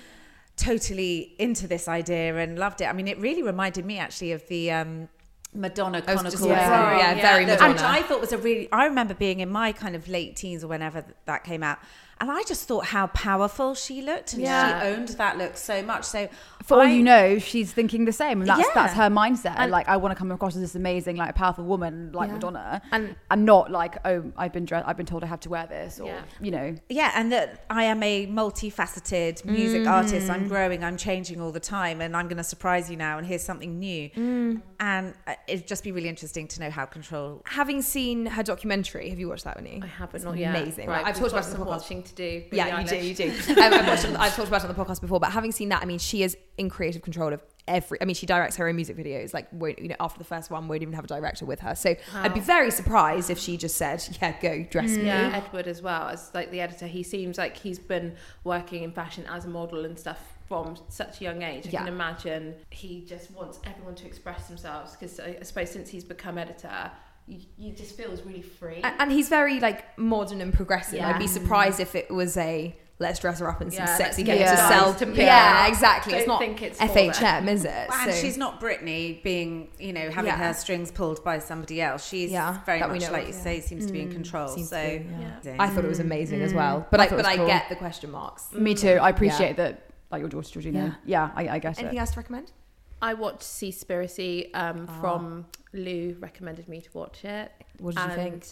totally 0.56 1.36
into 1.40 1.68
this 1.68 1.88
idea 1.88 2.36
and 2.38 2.58
loved 2.58 2.82
it. 2.82 2.86
I 2.86 2.94
mean, 2.94 3.08
it 3.08 3.18
really 3.20 3.44
reminded 3.44 3.86
me 3.86 4.00
actually 4.00 4.32
of 4.32 4.48
the. 4.48 4.72
Um, 4.72 5.10
Madonna 5.52 6.04
I 6.06 6.14
was 6.14 6.22
just 6.22 6.38
Chronicle. 6.38 6.48
gonna 6.50 6.62
say, 6.62 7.00
yeah, 7.00 7.16
very 7.22 7.44
Madonna. 7.44 7.74
Which 7.74 7.82
I 7.82 8.04
thought 8.04 8.22
was 8.22 8.32
a 8.34 8.38
really. 8.38 8.70
I 8.72 8.86
remember 8.86 9.16
being 9.16 9.40
in 9.40 9.50
my 9.50 9.72
kind 9.72 9.96
of 9.96 10.08
late 10.08 10.36
teens 10.36 10.64
or 10.64 10.68
whenever 10.68 11.04
that 11.26 11.44
came 11.44 11.64
out, 11.64 11.80
and 12.22 12.30
I 12.32 12.44
just 12.44 12.68
thought 12.68 12.86
how 12.86 13.08
powerful 13.08 13.74
she 13.76 14.02
looked, 14.02 14.34
and 14.34 14.42
Yeah. 14.42 14.82
she 14.82 14.88
owned 14.88 15.08
that 15.10 15.38
look 15.38 15.56
so 15.58 15.82
much. 15.82 16.04
So 16.06 16.28
for 16.64 16.78
all 16.80 16.86
you 16.86 17.02
know, 17.04 17.40
she's 17.40 17.72
thinking 17.72 18.06
the 18.06 18.12
same. 18.12 18.42
And 18.42 18.50
that's 18.50 18.60
Yeah. 18.60 18.66
that's 18.76 18.94
her 18.94 19.10
mindset. 19.10 19.56
And- 19.58 19.72
like 19.72 19.88
I 19.88 19.98
want 19.98 20.12
to 20.12 20.16
come 20.16 20.32
across 20.32 20.56
as 20.56 20.62
this 20.62 20.76
amazing, 20.76 21.16
like 21.16 21.34
powerful 21.36 21.64
woman 21.64 22.12
like 22.14 22.28
Yeah. 22.28 22.34
Madonna, 22.36 22.82
And- 22.92 23.16
and 23.32 23.46
not 23.46 23.72
like 23.72 23.98
oh 24.06 24.32
I've 24.38 24.54
been 24.54 24.66
dressed, 24.66 24.88
I've 24.88 24.98
been 24.98 25.06
told 25.06 25.24
I 25.24 25.28
have 25.28 25.40
to 25.42 25.50
wear 25.50 25.66
this, 25.68 26.00
or 26.00 26.08
Yeah. 26.08 26.22
you 26.42 26.52
know. 26.52 26.76
Yeah, 26.90 27.12
and 27.16 27.32
that 27.32 27.64
I 27.70 27.84
am 27.86 28.04
a 28.04 28.28
multifaceted 28.28 29.46
music 29.46 29.88
artist. 29.88 30.30
I'm 30.30 30.48
growing, 30.48 30.84
I'm 30.84 30.98
changing 30.98 31.42
all 31.42 31.52
the 31.52 31.60
time, 31.60 32.02
and 32.02 32.16
I'm 32.16 32.28
going 32.28 32.38
to 32.38 32.44
surprise 32.44 32.90
you 32.90 32.98
now. 32.98 33.18
And 33.18 33.26
here's 33.26 33.44
something 33.44 33.80
new. 33.80 34.10
And 34.82 35.14
uh, 35.28 35.34
it'd 35.48 35.68
just 35.68 35.84
be 35.84 35.92
really 35.92 36.08
interesting 36.10 36.48
to 36.50 36.60
know 36.62 36.70
how 36.70 36.86
control. 36.86 37.42
Having 37.46 37.82
seen 37.82 38.26
her 38.28 38.44
documentary, 38.44 39.10
have 39.10 39.20
you 39.20 39.28
watched 39.28 39.44
that, 39.44 39.58
Winnie? 39.58 39.82
I 39.84 39.88
haven't 39.88 40.16
It's 40.18 40.26
not 40.26 40.38
yet. 40.38 40.56
Amazing. 40.56 40.88
Right, 40.88 40.98
Right, 41.04 41.08
I've 41.08 41.16
we've 41.22 41.32
talked 41.32 41.46
about 41.48 41.54
it 41.54 41.60
on 41.60 41.66
the 41.68 41.72
podcast. 41.72 42.09
To 42.10 42.16
do. 42.16 42.44
Billie 42.50 42.58
Yeah, 42.58 42.80
you 42.80 42.88
do, 42.88 42.96
you 42.98 43.14
do. 43.16 43.30
um, 43.62 43.74
I've, 43.74 43.88
watched 43.88 44.06
I've 44.06 44.36
talked 44.36 44.48
about 44.48 44.64
it 44.64 44.70
on 44.70 44.76
the 44.76 44.84
podcast 44.86 45.02
before, 45.02 45.20
but 45.20 45.32
having 45.32 45.52
seen 45.52 45.70
that, 45.70 45.82
I 45.82 45.86
mean, 45.86 46.00
she 46.00 46.24
is 46.24 46.38
in 46.58 46.70
creative 46.70 47.02
control 47.02 47.34
of 47.34 47.42
every. 47.68 48.02
I 48.02 48.06
mean, 48.06 48.16
she 48.16 48.26
directs 48.26 48.56
her 48.58 48.68
own 48.68 48.76
music 48.76 48.98
videos. 48.98 49.34
Like, 49.34 49.48
won't, 49.52 49.80
you 49.80 49.88
know, 49.88 49.96
after 50.00 50.18
the 50.18 50.26
first 50.26 50.52
one, 50.52 50.68
won't 50.68 50.82
even 50.82 50.94
have 50.94 51.06
a 51.06 51.08
director 51.08 51.46
with 51.46 51.60
her. 51.62 51.76
So 51.76 51.96
I'd 52.14 52.34
be 52.34 52.40
very 52.40 52.72
surprised 52.72 53.30
if 53.30 53.40
she 53.40 53.58
just 53.58 53.76
said, 53.78 54.06
"Yeah, 54.22 54.34
go 54.42 54.64
dress 54.64 54.92
me." 54.92 55.06
Yeah, 55.06 55.42
Edward 55.46 55.68
as 55.68 55.82
well 55.82 56.10
as 56.10 56.32
like 56.34 56.52
the 56.52 56.62
editor. 56.62 56.88
He 56.88 57.04
seems 57.04 57.38
like 57.38 57.58
he's 57.58 57.80
been 57.80 58.16
working 58.44 58.84
in 58.84 58.92
fashion 58.92 59.26
as 59.30 59.46
a 59.46 59.50
model 59.50 59.86
and 59.86 59.98
stuff 59.98 60.20
from 60.48 60.76
such 60.90 61.22
a 61.22 61.24
young 61.24 61.44
age. 61.44 61.68
I 61.68 61.70
Yeah. 61.70 61.80
can 61.80 61.90
imagine 61.90 62.56
he 62.72 63.06
just 63.06 63.30
wants 63.32 63.60
everyone 63.66 63.94
to 63.96 64.08
express 64.08 64.48
themselves 64.48 64.94
because 64.94 65.20
I, 65.20 65.38
I 65.40 65.44
suppose 65.44 65.70
since 65.70 65.90
he's 65.90 66.04
become 66.04 66.40
editor, 66.40 66.90
you, 67.30 67.40
you 67.58 67.74
just 67.74 67.96
feels 67.96 68.22
really 68.24 68.42
free. 68.42 68.82
A- 68.84 69.02
And 69.02 69.12
he's 69.12 69.30
very 69.30 69.60
like 69.60 69.98
modern 69.98 70.42
and 70.42 70.54
progressive. 70.54 70.96
Yeah. 70.96 71.10
I'd 71.10 71.20
be 71.20 71.28
surprised 71.28 71.80
if 71.80 71.96
it 71.96 72.10
was 72.10 72.36
a 72.38 72.76
let's 73.02 73.20
dress 73.20 73.40
her 73.40 73.50
up 73.50 73.62
in 73.62 73.72
some 73.72 73.86
Yeah, 73.86 73.96
sexy 73.98 74.26
let's 74.26 74.38
clothes 74.38 74.50
get 74.50 74.52
to 74.52 74.74
sell. 74.74 74.94
to 74.94 75.06
pick 75.06 75.18
yeah, 75.18 75.68
exactly. 75.68 76.14
It's 76.16 76.26
Don't 76.26 76.34
not 76.34 76.40
think 76.40 76.62
it's 76.62 76.80
FHM, 76.80 77.48
is 77.48 77.64
it? 77.64 77.72
And 77.94 78.12
So- 78.14 78.20
she's 78.22 78.38
not 78.38 78.60
Britney 78.60 79.24
being, 79.24 79.70
you 79.80 79.94
know, 79.94 80.10
having 80.12 80.32
Yeah. 80.32 80.38
her 80.48 80.54
strings 80.54 80.92
pulled 80.92 81.24
by 81.24 81.40
somebody 81.40 81.82
else. 81.82 82.06
She's 82.06 82.30
Yeah, 82.32 82.58
very 82.66 82.80
much, 82.82 83.02
know 83.02 83.12
like 83.14 83.22
of, 83.24 83.30
you 83.30 83.36
yeah. 83.36 83.42
say, 83.42 83.62
seems 83.62 83.86
to 83.86 83.94
be 83.94 84.02
in 84.02 84.10
mm, 84.10 84.14
control. 84.14 84.50
Seems 84.50 84.70
so 84.70 84.76
be, 84.84 85.06
yeah. 85.20 85.30
Yeah. 85.44 85.56
I 85.60 85.70
thought 85.70 85.86
it 85.86 85.88
was 85.88 86.00
amazing 86.02 86.42
as 86.42 86.52
mm. 86.52 86.58
well, 86.58 86.86
but 86.92 87.00
I 87.00 87.06
I 87.06 87.08
but 87.10 87.18
was 87.18 87.26
I 87.26 87.36
get 87.38 87.70
the 87.70 87.76
question 87.76 88.12
marks. 88.12 88.52
Me 88.52 88.74
too. 88.74 88.98
I 89.02 89.10
appreciate 89.10 89.56
that. 89.58 89.86
Like 90.12 90.22
your 90.22 90.30
daughter 90.30 90.50
Georgina. 90.50 90.98
Yeah. 91.06 91.30
Yeah, 91.30 91.32
I, 91.36 91.56
I 91.56 91.60
get 91.60 91.78
Anything 91.80 91.98
it. 91.98 92.00
else 92.02 92.12
to 92.12 92.18
recommend? 92.20 92.52
I 93.02 93.14
watched 93.14 93.42
Seaspiracy 93.42 94.50
um, 94.54 94.88
from 95.00 95.46
Lou 95.74 96.16
recommended 96.20 96.68
me 96.68 96.82
to 96.82 96.90
watch 96.94 97.24
it. 97.24 97.52
What 97.80 97.96
did 97.96 98.04
you 98.04 98.16
think? 98.16 98.46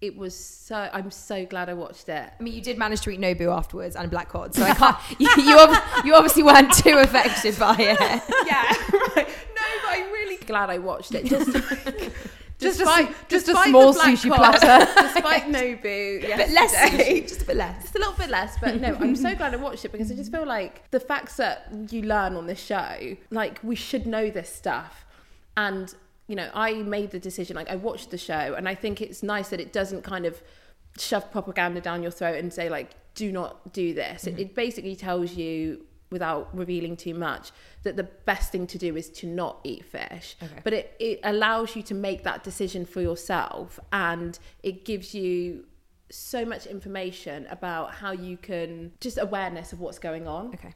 It 0.00 0.16
was 0.16 0.36
so. 0.36 0.88
I'm 0.92 1.10
so 1.10 1.46
glad 1.46 1.68
I 1.70 1.74
watched 1.74 2.08
it. 2.08 2.30
I 2.38 2.42
mean, 2.42 2.52
you 2.54 2.60
did 2.60 2.76
manage 2.76 3.00
to 3.02 3.10
eat 3.10 3.20
Nobu 3.20 3.54
afterwards 3.54 3.96
and 3.96 4.10
black 4.10 4.28
cod, 4.28 4.54
so 4.54 4.62
I 4.62 4.74
can't. 4.74 4.96
you, 5.18 5.28
you, 5.38 5.58
ob- 5.58 6.04
you 6.04 6.14
obviously 6.14 6.42
weren't 6.42 6.72
too 6.74 6.98
affected 6.98 7.58
by 7.58 7.74
it. 7.78 7.98
yeah, 8.46 8.64
right. 9.16 9.26
No, 9.26 9.62
but 9.82 9.90
I'm 9.90 10.10
really 10.12 10.36
glad 10.44 10.68
I 10.68 10.78
watched 10.78 11.14
it. 11.14 11.24
Just, 11.24 11.48
Just 12.58 12.80
a 12.80 12.84
despite, 12.84 13.10
s- 13.10 13.16
just 13.28 13.48
a 13.48 13.56
small 13.64 13.94
sushi 13.94 14.28
cod, 14.28 14.58
platter. 14.58 14.92
despite 15.14 15.44
Nobu, 15.44 16.20
But 16.36 16.50
less, 16.50 16.72
yesterday. 16.72 17.20
just 17.22 17.42
a 17.42 17.44
bit 17.46 17.56
less. 17.56 17.82
Just 17.82 17.94
a 17.96 17.98
little 17.98 18.14
bit 18.14 18.30
less, 18.30 18.56
but 18.60 18.80
no, 18.80 18.94
I'm 19.00 19.16
so 19.16 19.34
glad 19.34 19.54
I 19.54 19.56
watched 19.56 19.84
it 19.84 19.92
because 19.92 20.10
I 20.10 20.14
just 20.14 20.30
feel 20.30 20.46
like 20.46 20.90
the 20.90 21.00
facts 21.00 21.36
that 21.36 21.68
you 21.90 22.02
learn 22.02 22.36
on 22.36 22.46
this 22.46 22.60
show, 22.60 23.16
like 23.30 23.58
we 23.62 23.74
should 23.74 24.06
know 24.06 24.30
this 24.30 24.48
stuff. 24.48 25.04
And, 25.56 25.94
you 26.26 26.36
know, 26.36 26.50
I 26.54 26.74
made 26.74 27.10
the 27.10 27.18
decision, 27.20 27.56
like 27.56 27.70
I 27.70 27.76
watched 27.76 28.10
the 28.10 28.18
show 28.18 28.54
and 28.56 28.68
I 28.68 28.74
think 28.74 29.00
it's 29.00 29.22
nice 29.22 29.48
that 29.48 29.60
it 29.60 29.72
doesn't 29.72 30.02
kind 30.02 30.26
of 30.26 30.42
shove 30.98 31.30
propaganda 31.32 31.80
down 31.80 32.02
your 32.02 32.12
throat 32.12 32.38
and 32.38 32.52
say 32.52 32.68
like, 32.68 32.92
do 33.14 33.30
not 33.32 33.72
do 33.72 33.94
this. 33.94 34.26
It, 34.26 34.32
mm-hmm. 34.32 34.40
it 34.40 34.54
basically 34.54 34.96
tells 34.96 35.34
you 35.34 35.86
without 36.14 36.42
revealing 36.62 36.94
too 37.06 37.14
much 37.28 37.44
that 37.84 37.94
the 38.00 38.08
best 38.30 38.46
thing 38.52 38.64
to 38.74 38.78
do 38.86 38.90
is 39.00 39.06
to 39.20 39.26
not 39.26 39.54
eat 39.64 39.84
fish 39.84 40.36
Okay. 40.42 40.60
but 40.66 40.72
it, 40.72 40.86
it 41.10 41.16
allows 41.32 41.68
you 41.76 41.82
to 41.90 41.94
make 42.08 42.20
that 42.24 42.42
decision 42.50 42.82
for 42.92 43.00
yourself 43.02 43.78
and 43.92 44.38
it 44.62 44.76
gives 44.90 45.08
you 45.14 45.64
so 46.10 46.44
much 46.52 46.64
information 46.66 47.38
about 47.50 47.86
how 48.00 48.12
you 48.12 48.36
can 48.36 48.92
just 49.00 49.18
awareness 49.18 49.72
of 49.74 49.78
what's 49.80 49.98
going 49.98 50.26
on 50.28 50.44
Okay. 50.54 50.72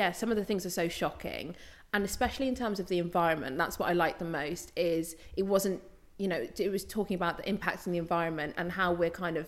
yeah 0.00 0.10
some 0.12 0.30
of 0.32 0.36
the 0.36 0.44
things 0.44 0.66
are 0.66 0.70
so 0.82 0.88
shocking 0.88 1.54
and 1.94 2.04
especially 2.04 2.48
in 2.48 2.54
terms 2.54 2.78
of 2.80 2.86
the 2.88 2.98
environment 2.98 3.56
that's 3.62 3.78
what 3.78 3.88
i 3.88 3.92
like 3.92 4.18
the 4.18 4.24
most 4.42 4.72
is 4.76 5.14
it 5.36 5.46
wasn't 5.54 5.80
you 6.18 6.28
know 6.32 6.40
it 6.66 6.70
was 6.76 6.84
talking 6.84 7.14
about 7.14 7.34
the 7.38 7.46
impacts 7.48 7.86
on 7.86 7.92
the 7.92 7.98
environment 7.98 8.54
and 8.58 8.72
how 8.72 8.92
we're 8.92 9.16
kind 9.24 9.36
of 9.42 9.46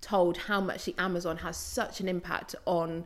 told 0.00 0.36
how 0.50 0.60
much 0.60 0.84
the 0.84 0.94
amazon 1.08 1.36
has 1.46 1.56
such 1.56 1.94
an 2.02 2.08
impact 2.16 2.54
on 2.66 3.04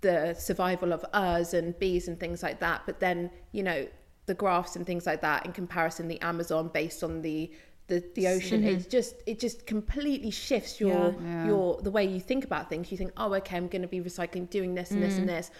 the 0.00 0.34
survival 0.34 0.92
of 0.92 1.04
us 1.12 1.52
and 1.52 1.78
bees 1.78 2.08
and 2.08 2.18
things 2.18 2.42
like 2.42 2.60
that 2.60 2.82
but 2.86 3.00
then 3.00 3.30
you 3.52 3.62
know 3.62 3.86
the 4.26 4.34
graphs 4.34 4.76
and 4.76 4.86
things 4.86 5.06
like 5.06 5.20
that 5.20 5.44
in 5.44 5.52
comparison 5.52 6.08
the 6.08 6.20
amazon 6.20 6.70
based 6.72 7.02
on 7.02 7.22
the 7.22 7.50
the, 7.90 8.02
the 8.14 8.28
ocean 8.28 8.64
it's 8.64 8.86
just 8.86 9.16
it 9.26 9.38
just 9.38 9.66
completely 9.66 10.30
shifts 10.30 10.80
your 10.80 11.14
Yeah. 11.22 11.46
your 11.46 11.82
the 11.82 11.90
way 11.90 12.04
you 12.04 12.20
think 12.20 12.44
about 12.44 12.70
things. 12.70 12.90
You 12.90 12.96
think 12.96 13.12
oh 13.16 13.34
okay 13.34 13.56
i'm 13.56 13.68
going 13.68 13.82
to 13.82 13.88
be 13.88 14.00
recycling 14.00 14.48
doing 14.48 14.74
this 14.74 14.92
and 14.92 15.02
this 15.02 15.16
and 15.16 15.24
mm. 15.24 15.34
this. 15.34 15.50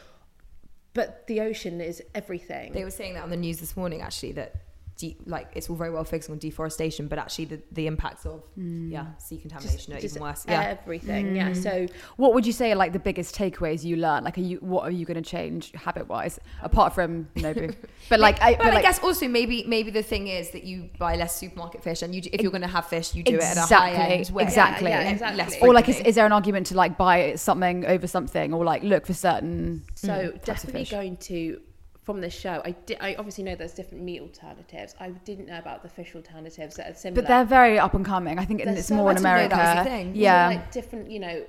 But 0.94 1.26
the 1.26 1.40
ocean 1.40 1.80
is 1.80 2.02
everything. 2.14 2.72
They 2.72 2.84
were 2.84 2.90
saying 2.90 3.14
that 3.14 3.22
on 3.22 3.30
the 3.30 3.36
news 3.36 3.58
this 3.58 3.76
morning, 3.76 4.00
actually, 4.00 4.32
that 4.32 4.54
de- 5.00 5.16
like 5.26 5.48
it's 5.56 5.68
all 5.70 5.76
very 5.76 5.90
well 5.90 6.04
focusing 6.04 6.32
on 6.32 6.38
deforestation, 6.38 7.08
but 7.08 7.18
actually 7.18 7.46
the, 7.46 7.60
the 7.72 7.86
impacts 7.92 8.24
of 8.26 8.38
yeah 8.56 9.06
sea 9.18 9.38
contamination 9.38 9.94
are 9.94 10.00
just 10.00 10.14
even 10.16 10.22
worse. 10.22 10.44
Yeah. 10.48 10.76
everything 10.80 11.34
yeah 11.34 11.52
so 11.52 11.86
What 12.16 12.34
would 12.34 12.46
you 12.46 12.52
say 12.52 12.66
are 12.72 12.76
like 12.76 12.92
the 12.92 12.98
biggest 13.10 13.34
takeaways 13.34 13.82
you 13.84 13.96
learn? 13.96 14.24
Like, 14.24 14.36
are 14.38 14.42
you 14.50 14.58
what 14.72 14.82
are 14.84 14.90
you 14.90 15.04
going 15.10 15.22
to 15.22 15.28
change 15.36 15.72
habit 15.86 16.06
wise 16.08 16.38
apart 16.62 16.94
from 16.94 17.28
Nobu? 17.36 17.74
But 18.08 18.18
like, 18.20 18.38
I, 18.42 18.52
but, 18.54 18.58
but 18.64 18.66
I 18.68 18.74
like, 18.76 18.82
guess 18.82 18.98
also 19.00 19.28
maybe 19.28 19.56
maybe 19.66 19.90
the 19.90 20.02
thing 20.02 20.26
is 20.28 20.50
that 20.50 20.64
you 20.64 20.90
buy 20.98 21.14
less 21.16 21.36
supermarket 21.36 21.82
fish, 21.82 22.02
and 22.02 22.14
you 22.14 22.20
if 22.32 22.42
you're 22.42 22.50
going 22.50 22.68
to 22.70 22.74
have 22.78 22.86
fish, 22.86 23.14
you 23.14 23.22
do 23.22 23.36
it 23.36 23.42
at 23.42 23.56
a 23.56 23.62
Exactly, 23.62 23.96
high 23.96 24.08
end 24.14 24.30
way. 24.30 24.42
exactly. 24.42 24.90
Yeah, 24.90 25.02
yeah, 25.02 25.10
exactly. 25.10 25.38
less 25.38 25.62
or 25.62 25.72
like, 25.72 25.88
is, 25.88 26.00
is 26.00 26.14
there 26.16 26.26
an 26.26 26.32
argument 26.32 26.66
to 26.70 26.74
like 26.74 26.98
buy 26.98 27.34
something 27.36 27.86
over 27.86 28.06
something, 28.06 28.52
or 28.52 28.64
like 28.64 28.82
look 28.82 29.06
for 29.06 29.14
certain? 29.14 29.84
So 29.94 30.08
Mm, 30.12 30.32
types 30.32 30.34
of 30.34 30.44
definitely 30.44 30.80
fish. 30.80 30.90
going 30.90 31.16
to 31.18 31.60
from 32.02 32.20
this 32.20 32.34
show. 32.34 32.62
I 32.64 32.72
did. 32.86 32.98
I 33.00 33.14
obviously 33.16 33.44
know 33.44 33.54
there's 33.54 33.74
different 33.74 34.02
meat 34.04 34.20
alternatives. 34.20 34.94
I 34.98 35.10
didn't 35.10 35.46
know 35.46 35.58
about 35.58 35.82
the 35.82 35.88
fish 35.88 36.14
alternatives 36.14 36.76
that 36.76 36.90
are 36.90 36.94
similar. 36.94 37.22
But 37.22 37.28
they're 37.28 37.44
very 37.44 37.78
up 37.78 37.94
and 37.94 38.04
coming. 38.04 38.38
I 38.38 38.44
think 38.44 38.60
it's 38.60 38.88
so 38.88 38.96
more 38.96 39.10
in 39.10 39.16
up 39.16 39.22
to 39.22 39.22
date, 39.22 39.30
America. 39.30 39.56
that 39.56 39.76
was 39.76 39.84
the 39.84 39.90
thing. 39.90 40.06
You 40.08 40.12
know, 40.14 40.20
Yeah. 40.20 40.46
like 40.48 40.72
different. 40.72 41.10
You 41.10 41.20
know, 41.20 41.44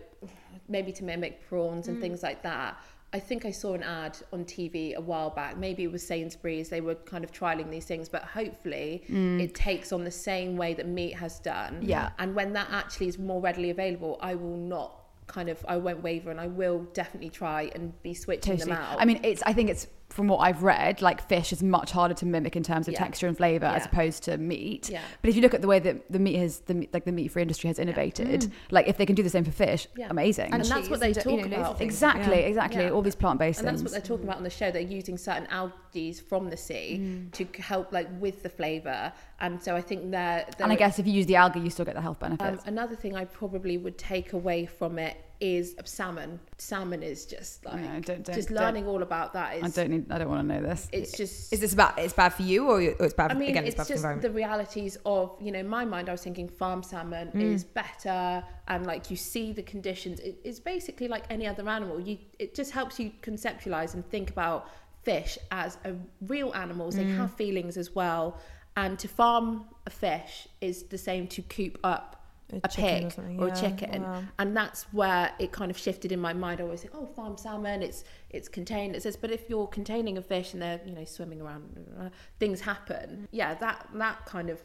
maybe 0.67 0.91
to 0.93 1.03
mimic 1.03 1.47
prawns 1.47 1.87
and 1.87 1.97
mm. 1.97 2.01
things 2.01 2.23
like 2.23 2.41
that. 2.43 2.77
I 3.13 3.19
think 3.19 3.45
I 3.45 3.51
saw 3.51 3.73
an 3.73 3.83
ad 3.83 4.17
on 4.31 4.45
TV 4.45 4.95
a 4.95 5.01
while 5.01 5.29
back. 5.29 5.57
Maybe 5.57 5.83
it 5.83 5.91
was 5.91 6.05
Sainsbury's. 6.05 6.69
They 6.69 6.79
were 6.79 6.95
kind 6.95 7.25
of 7.25 7.31
trialing 7.33 7.69
these 7.69 7.83
things, 7.83 8.07
but 8.07 8.23
hopefully 8.23 9.03
mm. 9.09 9.41
it 9.41 9.53
takes 9.53 9.91
on 9.91 10.05
the 10.05 10.11
same 10.11 10.55
way 10.55 10.73
that 10.75 10.87
meat 10.87 11.15
has 11.15 11.39
done. 11.39 11.79
Yeah. 11.81 12.11
And 12.19 12.33
when 12.33 12.53
that 12.53 12.69
actually 12.71 13.09
is 13.09 13.19
more 13.19 13.41
readily 13.41 13.69
available, 13.69 14.17
I 14.21 14.35
will 14.35 14.55
not 14.55 14.97
kind 15.27 15.49
of 15.49 15.63
I 15.67 15.77
won't 15.77 16.01
waver 16.03 16.31
and 16.31 16.39
I 16.39 16.47
will 16.47 16.79
definitely 16.93 17.29
try 17.29 17.71
and 17.75 18.01
be 18.01 18.13
switching 18.13 18.57
Totally. 18.57 18.73
them 18.73 18.81
out. 18.81 19.01
I 19.01 19.05
mean, 19.05 19.19
it's. 19.23 19.43
I 19.45 19.51
think 19.51 19.69
it's 19.69 19.87
from 20.11 20.27
what 20.27 20.37
I've 20.39 20.63
read. 20.63 21.01
Like 21.01 21.27
fish 21.27 21.51
is 21.53 21.63
much 21.63 21.91
harder 21.91 22.13
to 22.15 22.25
mimic 22.25 22.55
in 22.55 22.63
terms 22.63 22.87
of 22.87 22.93
Yeah. 22.93 22.99
texture 22.99 23.27
and 23.27 23.37
flavor 23.37 23.65
as 23.65 23.85
opposed 23.85 24.23
to 24.23 24.37
meat. 24.37 24.89
Yeah. 24.89 25.01
But 25.21 25.29
if 25.29 25.35
you 25.35 25.41
look 25.41 25.53
at 25.53 25.61
the 25.61 25.67
way 25.67 25.79
that 25.79 26.11
the 26.11 26.19
meat 26.19 26.35
has, 26.37 26.59
the 26.61 26.87
like 26.93 27.05
the 27.05 27.11
meat 27.11 27.29
free 27.29 27.41
industry 27.41 27.67
has 27.69 27.79
innovated, 27.79 28.51
like 28.71 28.87
if 28.87 28.97
they 28.97 29.05
can 29.05 29.15
do 29.15 29.23
the 29.23 29.29
same 29.29 29.43
for 29.45 29.51
fish, 29.51 29.87
Yeah. 29.95 30.07
amazing. 30.09 30.53
and 30.53 30.63
that's 30.65 30.89
what 30.89 30.99
they 30.99 31.13
talk 31.13 31.25
you 31.25 31.47
know, 31.47 31.57
about. 31.57 31.81
exactly, 31.81 32.39
Yeah. 32.41 32.47
exactly. 32.47 32.83
Yeah. 32.83 32.89
All 32.91 33.01
these 33.01 33.15
plant 33.15 33.39
based 33.39 33.59
and 33.59 33.67
that's 33.67 33.81
what 33.81 33.91
they're 33.91 34.01
talking 34.01 34.25
about 34.25 34.37
on 34.37 34.43
the 34.43 34.49
show. 34.49 34.69
They're 34.71 34.81
using 34.81 35.17
certain 35.17 35.47
algae 35.47 36.13
from 36.13 36.49
the 36.49 36.57
sea 36.57 36.99
Mm. 37.01 37.31
to 37.33 37.61
help 37.61 37.91
like 37.91 38.07
with 38.19 38.43
the 38.43 38.49
flavour, 38.49 39.13
and 39.41 39.61
so 39.61 39.75
I 39.75 39.81
think 39.81 40.11
they're 40.11 40.45
and 40.59 40.71
I 40.71 40.75
guess 40.75 40.99
if 40.99 41.05
you 41.07 41.13
use 41.13 41.25
the 41.25 41.35
algae, 41.35 41.59
you 41.59 41.69
still 41.69 41.85
get 41.85 41.95
the 41.95 42.01
health 42.01 42.21
um, 42.23 42.37
benefits. 42.37 42.65
another 42.67 42.95
thing 42.95 43.15
I 43.15 43.25
probably 43.25 43.77
would 43.77 43.97
take 43.97 44.33
away 44.33 44.65
from 44.65 44.97
it 44.99 45.17
is 45.41 45.75
salmon. 45.85 46.39
Salmon 46.59 47.01
is 47.01 47.25
just 47.25 47.65
like 47.65 47.81
No, 47.81 47.99
don't- 47.99 48.23
don't- 48.23 48.35
just 48.35 48.51
learning 48.51 48.85
all 48.85 49.01
about 49.01 49.33
that 49.33 49.57
is. 49.57 49.63
I 49.63 49.69
don't 49.81 49.89
need. 49.89 50.11
I 50.11 50.19
don't 50.19 50.29
want 50.29 50.47
to 50.47 50.55
know 50.55 50.61
this. 50.61 50.87
It's 50.91 51.17
just. 51.17 51.51
Is 51.51 51.59
this 51.59 51.73
about 51.73 51.97
it's 51.97 52.13
bad 52.13 52.29
for 52.29 52.43
you 52.43 52.67
or, 52.67 52.75
or 52.75 53.05
it's 53.05 53.15
bad? 53.15 53.31
I 53.31 53.33
For, 53.33 53.39
mean, 53.39 53.49
again, 53.49 53.65
it's, 53.65 53.69
it's, 53.75 53.77
bad 53.77 53.87
for 53.87 54.07
the 54.07 54.13
just 54.13 54.21
the 54.21 54.29
realities 54.29 54.97
of, 55.03 55.35
you 55.41 55.51
know, 55.51 55.57
in 55.59 55.67
my 55.67 55.83
mind, 55.83 56.09
I 56.09 56.11
was 56.11 56.23
thinking 56.23 56.47
farm 56.47 56.83
salmon 56.83 57.31
Mm. 57.33 57.41
is 57.41 57.63
better, 57.63 58.43
and 58.67 58.85
like 58.85 59.09
you 59.09 59.17
see 59.17 59.51
the 59.51 59.63
conditions. 59.63 60.19
It, 60.19 60.39
it's 60.43 60.59
basically 60.59 61.07
like 61.07 61.23
any 61.31 61.47
other 61.47 61.67
animal. 61.67 61.99
You, 61.99 62.19
it 62.37 62.53
just 62.53 62.71
helps 62.71 62.99
you 62.99 63.11
conceptualize 63.23 63.95
and 63.95 64.07
think 64.11 64.29
about 64.29 64.69
fish 65.01 65.39
as 65.49 65.79
a 65.85 65.93
real 66.27 66.53
animals. 66.53 66.93
Mm. 66.93 66.97
They 66.99 67.09
have 67.13 67.33
feelings 67.33 67.77
as 67.77 67.95
well, 67.95 68.37
and 68.75 68.97
to 68.99 69.07
farm 69.07 69.65
a 69.85 69.89
fish 69.89 70.47
is 70.61 70.83
the 70.83 70.97
same 70.97 71.27
to 71.27 71.41
coop 71.41 71.77
up. 71.83 72.17
A 72.53 72.55
A, 72.55 72.57
or 72.57 72.69
pig 72.69 73.13
or, 73.39 73.47
yeah, 73.47 73.53
a 73.53 73.55
chicken, 73.55 74.03
wow. 74.03 74.23
and 74.37 74.57
that's 74.57 74.83
where 74.91 75.31
it 75.39 75.53
kind 75.53 75.71
of 75.71 75.77
shifted 75.77 76.11
in 76.11 76.19
my 76.19 76.33
mind. 76.33 76.59
I 76.59 76.63
always 76.65 76.81
think, 76.81 76.93
oh, 76.93 77.05
farm 77.05 77.37
salmon, 77.37 77.81
it's 77.81 78.03
it's 78.29 78.49
contained. 78.49 78.93
It 78.93 79.03
says, 79.03 79.15
but 79.15 79.31
if 79.31 79.49
you're 79.49 79.67
containing 79.67 80.17
a 80.17 80.21
fish 80.21 80.51
and 80.51 80.61
they're 80.61 80.81
you 80.85 80.91
know 80.91 81.05
swimming 81.05 81.39
around, 81.41 81.63
uh, 81.97 82.09
things 82.39 82.59
happen. 82.59 83.29
Yeah, 83.31 83.53
that 83.53 83.87
that 83.93 84.25
kind 84.25 84.49
of 84.49 84.61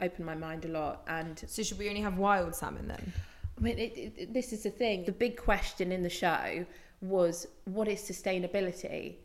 opened 0.00 0.26
my 0.26 0.34
mind 0.34 0.64
a 0.64 0.68
lot. 0.68 1.04
And 1.06 1.40
so 1.46 1.62
should 1.62 1.78
we 1.78 1.88
only 1.88 2.00
have 2.00 2.18
wild 2.18 2.56
salmon 2.56 2.88
then? 2.88 3.12
I 3.56 3.60
mean, 3.60 3.78
it, 3.78 4.14
it, 4.16 4.34
this 4.34 4.52
is 4.52 4.64
the 4.64 4.70
thing. 4.70 5.04
The 5.04 5.12
big 5.12 5.36
question 5.36 5.92
in 5.92 6.02
the 6.02 6.10
show 6.10 6.64
was 7.00 7.46
what 7.64 7.88
is 7.88 8.00
sustainability? 8.00 9.16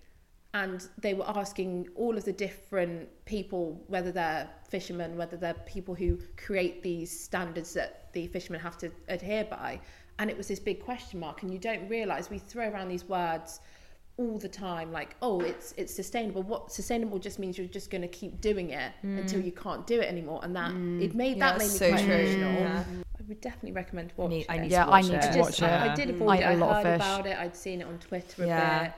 And 0.56 0.88
they 1.00 1.16
were 1.16 1.28
asking 1.28 1.90
all 1.96 2.16
of 2.16 2.26
the 2.26 2.32
different 2.34 3.10
people, 3.26 3.84
whether 3.88 4.12
they're 4.12 4.48
fishermen, 4.70 5.18
whether 5.18 5.36
they're 5.36 5.56
people 5.66 5.96
who 5.96 6.20
create 6.38 6.84
these 6.84 7.10
standards 7.18 7.74
that 7.74 8.14
the 8.14 8.28
fishermen 8.28 8.62
have 8.62 8.78
to 8.78 8.92
adhere 9.08 9.46
by. 9.46 9.80
And 10.20 10.30
it 10.30 10.38
was 10.38 10.48
this 10.48 10.60
big 10.60 10.80
question 10.84 11.20
mark. 11.20 11.42
And 11.42 11.52
you 11.52 11.58
don't 11.58 11.90
realize 11.90 12.30
we 12.30 12.38
throw 12.38 12.70
around 12.70 12.90
these 12.90 13.06
words 13.06 13.62
all 14.18 14.38
the 14.38 14.48
time 14.48 14.92
like 14.92 15.16
oh 15.24 15.42
it's 15.42 15.74
it's 15.76 15.92
sustainable 15.92 16.44
what 16.44 16.72
sustainable 16.72 17.18
just 17.18 17.40
means 17.40 17.58
you're 17.58 17.66
just 17.66 17.90
going 17.90 18.00
to 18.04 18.08
keep 18.08 18.40
doing 18.42 18.70
it 18.70 18.92
mm. 19.04 19.18
until 19.20 19.42
you 19.42 19.52
can't 19.52 19.88
do 19.88 20.00
it 20.00 20.08
anymore 20.08 20.40
and 20.44 20.56
that 20.56 20.70
mm. 20.72 21.02
it 21.02 21.16
made 21.16 21.36
Yeah, 21.38 21.50
that 21.54 21.58
made 21.58 21.64
me 21.64 21.70
so 21.72 21.90
quite 21.90 22.06
true. 22.06 22.14
emotional 22.14 22.54
Yeah. 22.54 22.84
I 23.20 23.24
would 23.28 23.42
definitely 23.42 23.72
recommend 23.72 24.14
watching 24.16 24.38
Need- 24.38 24.46
I 24.50 24.56
it. 24.58 24.62
need 24.62 24.72
Yeah, 24.72 24.86
to 24.86 24.92
I 24.92 25.02
need 25.02 25.14
it. 25.14 25.22
to 25.24 25.32
I 25.32 25.38
watch 25.40 25.48
just, 25.58 25.62
it. 25.64 25.66
I, 25.66 25.92
I 25.94 25.96
did 25.96 26.10
I 26.10 26.12
avoid 26.12 26.40
eat 26.40 26.42
it. 26.42 26.46
a 26.46 26.50
I 26.50 26.56
lot 26.56 26.70
of 26.78 26.84
heard 26.84 27.00
fish. 27.02 27.08
about 27.10 27.26
it. 27.26 27.38
I'd 27.40 27.56
seen 27.56 27.82
it 27.82 27.88
on 27.88 27.98
Twitter 27.98 28.44
a 28.44 28.48
Yeah. 28.48 28.84
bit, 28.84 28.94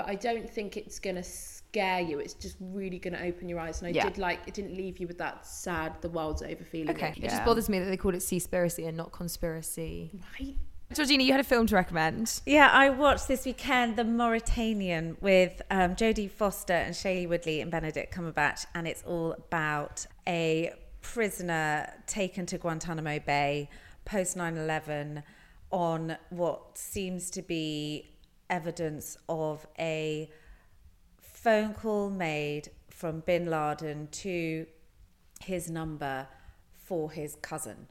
but 0.00 0.08
I 0.10 0.14
don't 0.14 0.48
think 0.48 0.76
it's 0.78 0.98
gonna 0.98 1.22
scare 1.22 2.00
you. 2.00 2.20
It's 2.20 2.32
just 2.34 2.56
really 2.60 2.98
gonna 2.98 3.20
open 3.22 3.48
your 3.50 3.58
eyes. 3.58 3.80
And 3.82 3.88
I 3.88 3.90
Yeah. 3.90 4.04
did 4.04 4.16
like 4.18 4.40
it 4.46 4.54
didn't 4.54 4.74
leave 4.74 4.98
you 4.98 5.06
with 5.06 5.18
that 5.18 5.46
sad, 5.46 6.00
the 6.00 6.08
world's 6.08 6.42
over 6.42 6.64
feeling. 6.64 6.96
Okay, 6.96 7.10
of- 7.10 7.16
it 7.18 7.24
just 7.30 7.44
bothers 7.44 7.68
me 7.68 7.78
that 7.80 7.84
they 7.86 7.96
called 7.98 8.14
it 8.14 8.22
Seaspiracy 8.22 8.86
and 8.88 8.96
not 8.96 9.12
conspiracy. 9.12 10.10
Right. 10.40 10.54
Georgina, 10.92 11.22
you 11.22 11.32
had 11.32 11.40
a 11.40 11.44
film 11.44 11.66
to 11.68 11.74
recommend. 11.76 12.40
Yeah, 12.46 12.68
I 12.72 12.88
watched 12.90 13.28
this 13.28 13.44
weekend 13.44 13.94
The 13.96 14.02
Mauritanian 14.04 15.16
with 15.20 15.62
um, 15.70 15.94
Jodie 15.94 16.28
Foster 16.30 16.72
and 16.72 16.94
Shailene 16.94 17.28
Woodley 17.28 17.60
and 17.60 17.70
Benedict 17.70 18.12
Cumberbatch, 18.12 18.66
and 18.74 18.88
it's 18.88 19.02
all 19.04 19.32
about 19.34 20.06
a 20.26 20.72
prisoner 21.02 21.92
taken 22.06 22.46
to 22.46 22.58
Guantanamo 22.58 23.20
Bay 23.20 23.68
post 24.04 24.36
9 24.36 24.56
11 24.56 25.22
on 25.70 26.16
what 26.30 26.76
seems 26.76 27.30
to 27.30 27.42
be 27.42 28.09
evidence 28.50 29.16
of 29.28 29.66
a 29.78 30.30
phone 31.20 31.72
call 31.72 32.10
made 32.10 32.70
from 32.90 33.20
bin 33.20 33.46
Laden 33.46 34.08
to 34.12 34.66
his 35.40 35.70
number 35.70 36.28
for 36.76 37.10
his 37.10 37.36
cousin. 37.36 37.86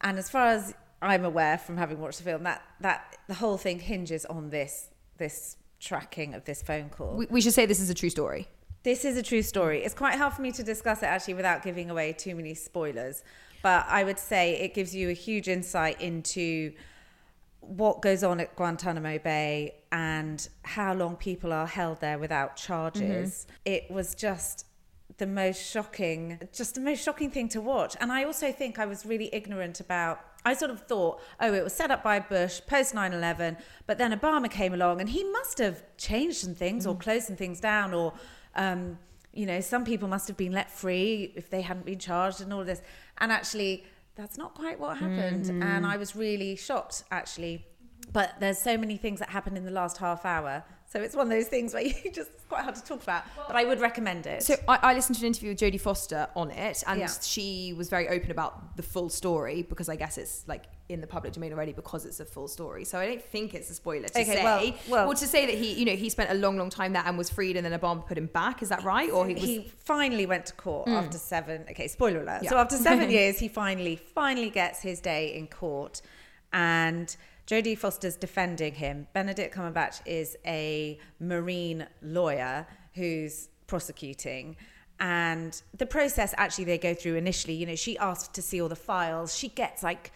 And 0.00 0.18
as 0.18 0.30
far 0.30 0.48
as 0.48 0.74
I'm 1.02 1.24
aware 1.24 1.58
from 1.58 1.76
having 1.76 2.00
watched 2.00 2.18
the 2.18 2.24
film, 2.24 2.44
that, 2.44 2.62
that 2.80 3.16
the 3.26 3.34
whole 3.34 3.58
thing 3.58 3.80
hinges 3.80 4.24
on 4.26 4.50
this 4.50 4.90
this 5.16 5.56
tracking 5.80 6.34
of 6.34 6.44
this 6.44 6.62
phone 6.62 6.88
call. 6.88 7.16
We, 7.16 7.26
we 7.26 7.40
should 7.40 7.52
say 7.52 7.66
this 7.66 7.80
is 7.80 7.90
a 7.90 7.94
true 7.94 8.10
story. 8.10 8.48
This 8.82 9.04
is 9.04 9.16
a 9.16 9.22
true 9.22 9.42
story. 9.42 9.82
It's 9.84 9.94
quite 9.94 10.16
hard 10.16 10.32
for 10.32 10.42
me 10.42 10.52
to 10.52 10.62
discuss 10.62 11.02
it 11.02 11.06
actually 11.06 11.34
without 11.34 11.62
giving 11.62 11.88
away 11.90 12.12
too 12.12 12.34
many 12.34 12.54
spoilers. 12.54 13.22
But 13.62 13.86
I 13.88 14.04
would 14.04 14.18
say 14.18 14.56
it 14.56 14.74
gives 14.74 14.94
you 14.94 15.08
a 15.08 15.14
huge 15.14 15.48
insight 15.48 16.00
into 16.00 16.72
what 17.68 18.02
goes 18.02 18.22
on 18.22 18.40
at 18.40 18.54
Guantanamo 18.56 19.18
Bay 19.18 19.74
and 19.92 20.48
how 20.62 20.94
long 20.94 21.16
people 21.16 21.52
are 21.52 21.66
held 21.66 22.00
there 22.00 22.18
without 22.18 22.56
charges. 22.56 23.46
It 23.64 23.90
was 23.90 24.14
just 24.14 24.66
the 25.18 25.26
most 25.26 25.64
shocking, 25.64 26.40
just 26.52 26.74
the 26.74 26.80
most 26.80 27.02
shocking 27.02 27.30
thing 27.30 27.48
to 27.50 27.60
watch. 27.60 27.96
And 28.00 28.10
I 28.10 28.24
also 28.24 28.50
think 28.50 28.78
I 28.78 28.86
was 28.86 29.06
really 29.06 29.30
ignorant 29.32 29.80
about. 29.80 30.20
I 30.46 30.54
sort 30.54 30.70
of 30.70 30.80
thought, 30.80 31.20
oh, 31.40 31.54
it 31.54 31.64
was 31.64 31.72
set 31.72 31.90
up 31.90 32.02
by 32.02 32.20
Bush 32.20 32.60
post 32.66 32.94
9 32.94 33.12
11, 33.12 33.56
but 33.86 33.96
then 33.96 34.18
Obama 34.18 34.50
came 34.50 34.74
along 34.74 35.00
and 35.00 35.08
he 35.08 35.24
must 35.24 35.58
have 35.58 35.82
changed 35.96 36.38
some 36.38 36.54
things 36.54 36.86
or 36.86 36.94
closed 36.96 37.26
some 37.26 37.36
things 37.36 37.60
down, 37.60 37.94
or, 37.94 38.12
um, 38.54 38.98
you 39.32 39.46
know, 39.46 39.60
some 39.60 39.84
people 39.84 40.08
must 40.08 40.28
have 40.28 40.36
been 40.36 40.52
let 40.52 40.70
free 40.70 41.32
if 41.34 41.48
they 41.48 41.62
hadn't 41.62 41.86
been 41.86 41.98
charged 41.98 42.40
and 42.40 42.52
all 42.52 42.64
this. 42.64 42.82
And 43.18 43.32
actually, 43.32 43.84
that's 44.16 44.38
not 44.38 44.54
quite 44.54 44.78
what 44.78 44.98
happened. 44.98 45.46
And 45.48 45.62
mm-hmm. 45.62 45.84
I 45.84 45.96
was 45.96 46.14
really 46.14 46.56
shocked, 46.56 47.04
actually. 47.10 47.66
But 48.12 48.34
there's 48.38 48.58
so 48.58 48.76
many 48.76 48.96
things 48.96 49.18
that 49.20 49.30
happened 49.30 49.56
in 49.56 49.64
the 49.64 49.70
last 49.70 49.96
half 49.98 50.24
hour. 50.24 50.62
So 50.86 51.00
it's 51.00 51.16
one 51.16 51.26
of 51.26 51.30
those 51.30 51.48
things 51.48 51.74
where 51.74 51.82
you 52.04 52.10
just 52.12 52.30
it's 52.44 52.44
quite 52.44 52.62
hard 52.62 52.76
to 52.76 52.84
talk 52.84 53.02
about. 53.02 53.24
But 53.46 53.56
I 53.56 53.64
would 53.64 53.80
recommend 53.80 54.26
it. 54.26 54.42
So 54.42 54.56
I, 54.68 54.78
I 54.82 54.94
listened 54.94 55.16
to 55.16 55.22
an 55.22 55.28
interview 55.28 55.50
with 55.50 55.58
Jodie 55.58 55.80
Foster 55.80 56.28
on 56.36 56.50
it, 56.50 56.84
and 56.86 57.00
Yeah. 57.00 57.08
she 57.22 57.72
was 57.76 57.88
very 57.88 58.08
open 58.08 58.30
about 58.30 58.76
the 58.76 58.82
full 58.82 59.08
story 59.08 59.62
because 59.62 59.88
I 59.88 59.96
guess 59.96 60.18
it's 60.18 60.44
like 60.46 60.64
in 60.88 61.00
the 61.00 61.06
public 61.06 61.32
domain 61.32 61.52
already 61.52 61.72
because 61.72 62.04
it's 62.04 62.20
a 62.20 62.24
full 62.24 62.46
story. 62.46 62.84
So 62.84 62.98
I 62.98 63.06
don't 63.06 63.22
think 63.22 63.54
it's 63.54 63.70
a 63.70 63.74
spoiler 63.74 64.08
to 64.08 64.20
Okay, 64.20 64.34
say. 64.34 64.76
well- 64.88 65.06
well- 65.06 65.14
to 65.14 65.26
say 65.26 65.46
that 65.46 65.54
he, 65.54 65.72
you 65.72 65.84
know, 65.86 65.96
he 65.96 66.10
spent 66.10 66.30
a 66.30 66.34
long, 66.34 66.58
long 66.58 66.68
time 66.68 66.92
there 66.92 67.02
and 67.06 67.16
was 67.16 67.30
freed, 67.30 67.56
and 67.56 67.64
then 67.64 67.78
Obama 67.78 68.06
put 68.06 68.18
him 68.18 68.26
back. 68.26 68.62
Is 68.62 68.68
that 68.68 68.84
right? 68.84 69.10
Or 69.10 69.26
he 69.26 69.34
was. 69.34 69.42
he 69.42 69.72
finally 69.84 70.26
went 70.26 70.46
to 70.46 70.52
court 70.54 70.86
mm. 70.88 70.92
after 70.92 71.16
seven. 71.16 71.64
Okay, 71.70 71.88
spoiler 71.88 72.20
alert. 72.20 72.44
So 72.46 72.58
after 72.58 72.76
seven 72.76 73.10
years, 73.18 73.38
he 73.38 73.48
finally, 73.48 73.96
finally 73.96 74.50
gets 74.50 74.80
his 74.80 75.00
day 75.00 75.34
in 75.34 75.46
court, 75.46 76.02
and 76.52 77.16
Jodie 77.46 77.76
Foster's 77.76 78.16
defending 78.16 78.74
him. 78.74 79.06
Benedict 79.12 79.54
Cumberbatch 79.54 80.00
is 80.06 80.36
a 80.46 80.98
marine 81.20 81.86
lawyer 82.02 82.66
who's 82.94 83.48
prosecuting. 83.66 84.56
And 85.00 85.60
the 85.76 85.86
process 85.86 86.34
actually 86.36 86.64
they 86.64 86.78
go 86.78 86.94
through 86.94 87.16
initially, 87.16 87.54
you 87.54 87.66
know, 87.66 87.74
she 87.74 87.98
asks 87.98 88.28
to 88.28 88.42
see 88.42 88.62
all 88.62 88.68
the 88.68 88.76
files. 88.76 89.36
She 89.36 89.48
gets 89.48 89.82
like 89.82 90.12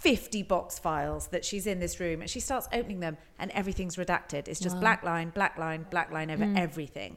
50 0.00 0.42
box 0.44 0.78
files 0.78 1.28
that 1.28 1.44
she's 1.44 1.66
in 1.66 1.80
this 1.80 1.98
room 1.98 2.20
and 2.20 2.30
she 2.30 2.40
starts 2.40 2.68
opening 2.72 3.00
them 3.00 3.16
and 3.38 3.50
everything's 3.52 3.96
redacted. 3.96 4.46
It's 4.46 4.60
just 4.60 4.78
black 4.78 5.02
line, 5.02 5.30
black 5.30 5.58
line, 5.58 5.86
black 5.90 6.12
line 6.12 6.30
over 6.30 6.52
everything. 6.56 7.16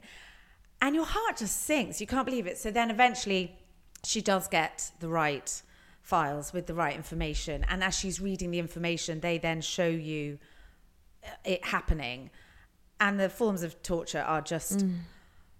And 0.81 0.95
your 0.95 1.05
heart 1.05 1.37
just 1.37 1.65
sinks. 1.65 1.99
You 1.99 2.07
can't 2.07 2.25
believe 2.25 2.47
it. 2.47 2.57
So 2.57 2.71
then 2.71 2.89
eventually 2.89 3.57
she 4.05 4.21
does 4.21 4.47
get 4.47 4.91
the 4.99 5.09
right 5.09 5.61
files 6.01 6.53
with 6.53 6.67
the 6.67 6.73
right 6.73 6.95
information. 6.95 7.65
And 7.67 7.83
as 7.83 7.97
she's 7.97 8.21
reading 8.21 8.51
the 8.51 8.59
information, 8.59 9.19
they 9.19 9.37
then 9.37 9.61
show 9.61 9.87
you 9.87 10.39
uh, 11.23 11.29
it 11.43 11.65
happening. 11.65 12.29
And 12.99 13.19
the 13.19 13.29
forms 13.29 13.61
of 13.61 13.81
torture 13.83 14.21
are 14.21 14.41
just 14.41 14.85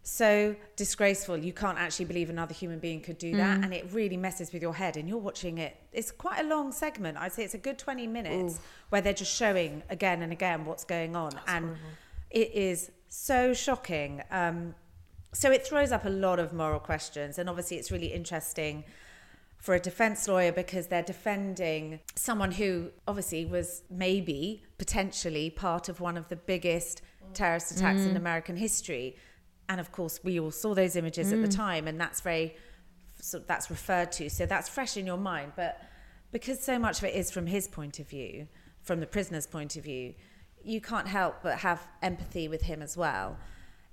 so 0.10 0.56
disgraceful. 0.76 1.38
You 1.38 1.54
can't 1.54 1.78
actually 1.78 2.06
believe 2.06 2.30
another 2.30 2.54
human 2.54 2.80
being 2.80 3.02
could 3.02 3.18
do 3.18 3.36
that. 3.38 3.64
And 3.64 3.74
it 3.74 3.88
really 3.92 4.18
messes 4.18 4.52
with 4.52 4.62
your 4.62 4.74
head. 4.76 4.98
And 4.98 5.08
you're 5.08 5.18
watching 5.18 5.58
it. 5.60 5.76
It's 5.94 6.12
quite 6.12 6.40
a 6.40 6.48
long 6.48 6.72
segment. 6.72 7.18
I'd 7.18 7.34
say 7.34 7.44
it's 7.44 7.54
a 7.54 7.60
good 7.60 7.78
20 7.78 8.08
minutes 8.08 8.60
where 8.90 9.02
they're 9.02 9.14
just 9.14 9.36
showing 9.36 9.84
again 9.90 10.22
and 10.22 10.32
again 10.32 10.66
what's 10.66 10.84
going 10.84 11.16
on. 11.16 11.32
and 11.48 11.78
it 12.32 12.52
is 12.54 12.92
so 13.08 13.54
shocking. 13.54 14.22
Um, 14.32 14.76
so 15.32 15.52
it 15.52 15.66
throws 15.66 15.92
up 15.92 16.06
a 16.06 16.10
lot 16.10 16.40
of 16.40 16.54
moral 16.54 16.80
questions. 16.80 17.38
And 17.40 17.50
obviously, 17.50 17.78
it's 17.78 17.92
really 17.92 18.12
interesting 18.14 18.84
for 19.58 19.76
a 19.76 19.80
defense 19.80 20.28
lawyer 20.28 20.52
because 20.52 20.88
they're 20.88 21.04
defending 21.04 22.00
someone 22.16 22.52
who 22.52 22.92
obviously 23.08 23.46
was 23.46 23.84
maybe 23.90 24.64
potentially 24.78 25.50
part 25.50 25.90
of 25.90 26.00
one 26.00 26.18
of 26.18 26.30
the 26.30 26.36
biggest 26.36 27.02
terrorist 27.34 27.72
attacks 27.72 28.02
in 28.02 28.16
American 28.18 28.56
history. 28.58 29.16
And 29.70 29.80
of 29.80 29.92
course, 29.92 30.20
we 30.24 30.40
all 30.40 30.52
saw 30.52 30.74
those 30.74 30.96
images 30.96 31.32
at 31.32 31.42
the 31.42 31.48
time, 31.48 31.88
and 31.88 32.02
that's 32.02 32.22
very 32.22 32.56
so 33.22 33.40
that's 33.40 33.70
referred 33.70 34.12
to. 34.14 34.30
So 34.30 34.46
that's 34.46 34.68
fresh 34.68 34.98
in 34.98 35.06
your 35.06 35.18
mind. 35.18 35.54
But 35.56 35.82
because 36.32 36.62
so 36.62 36.80
much 36.80 37.00
of 37.00 37.06
it 37.06 37.16
is 37.16 37.32
from 37.32 37.46
his 37.48 37.68
point 37.68 38.00
of 38.00 38.10
view, 38.10 38.48
from 38.82 39.00
the 39.00 39.06
prisoner's 39.06 39.46
point 39.46 39.76
of 39.76 39.84
view, 39.84 40.16
you 40.64 40.82
can't 40.82 41.08
help 41.08 41.38
but 41.44 41.60
have 41.60 41.88
empathy 42.02 42.48
with 42.48 42.64
him 42.64 42.82
as 42.82 42.98
well. 42.98 43.38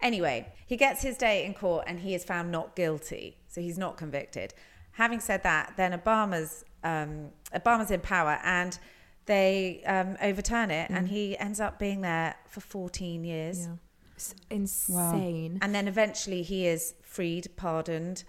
Anyway, 0.00 0.52
he 0.66 0.76
gets 0.76 1.02
his 1.02 1.16
day 1.16 1.44
in 1.44 1.54
court 1.54 1.84
and 1.86 2.00
he 2.00 2.14
is 2.14 2.24
found 2.24 2.50
not 2.50 2.76
guilty, 2.76 3.36
so 3.48 3.60
he's 3.60 3.78
not 3.78 3.96
convicted. 3.96 4.54
Having 4.92 5.20
said 5.20 5.42
that, 5.42 5.74
then 5.76 5.92
Obama's 5.92 6.64
um, 6.84 7.30
Obama's 7.54 7.90
in 7.90 8.00
power 8.00 8.38
and 8.44 8.78
they 9.26 9.82
um, 9.86 10.16
overturn 10.22 10.70
it, 10.70 10.88
and 10.88 11.08
he 11.08 11.36
ends 11.38 11.60
up 11.60 11.80
being 11.80 12.00
there 12.00 12.36
for 12.48 12.60
14 12.60 13.24
years. 13.24 13.68
It's 14.16 14.34
insane. 14.50 15.58
And 15.62 15.74
then 15.74 15.86
eventually 15.88 16.42
he 16.42 16.66
is 16.66 16.94
freed, 17.02 17.48
pardoned, 17.56 18.24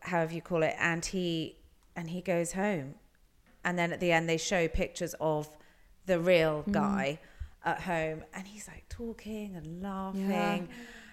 however 0.00 0.34
you 0.34 0.42
call 0.42 0.62
it, 0.62 0.74
and 0.78 1.04
he 1.04 1.56
and 1.96 2.10
he 2.10 2.20
goes 2.20 2.52
home. 2.52 2.94
And 3.64 3.78
then 3.78 3.92
at 3.92 4.00
the 4.00 4.12
end 4.12 4.28
they 4.28 4.36
show 4.36 4.68
pictures 4.68 5.14
of 5.20 5.48
the 6.06 6.18
real 6.18 6.64
mm. 6.66 6.72
guy 6.72 7.20
at 7.64 7.82
home 7.82 8.24
and 8.32 8.46
he's 8.46 8.66
like 8.66 8.88
talking 8.88 9.54
and 9.54 9.82
laughing. 9.82 10.68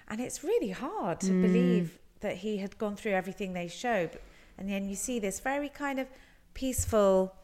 And 0.07 0.21
it's 0.21 0.43
really 0.43 0.69
hard 0.69 1.19
to 1.21 1.31
mm. 1.31 1.41
believe 1.41 1.99
that 2.21 2.37
he 2.37 2.57
had 2.57 2.77
gone 2.77 2.95
through 2.95 3.11
everything 3.11 3.53
they 3.53 3.67
show. 3.67 4.07
But- 4.07 4.21
And 4.57 4.69
then 4.69 4.89
you 4.89 4.95
see 4.95 5.19
this 5.19 5.39
very 5.39 5.69
kind 5.69 5.99
of 5.99 6.07
peaceful 6.53 7.35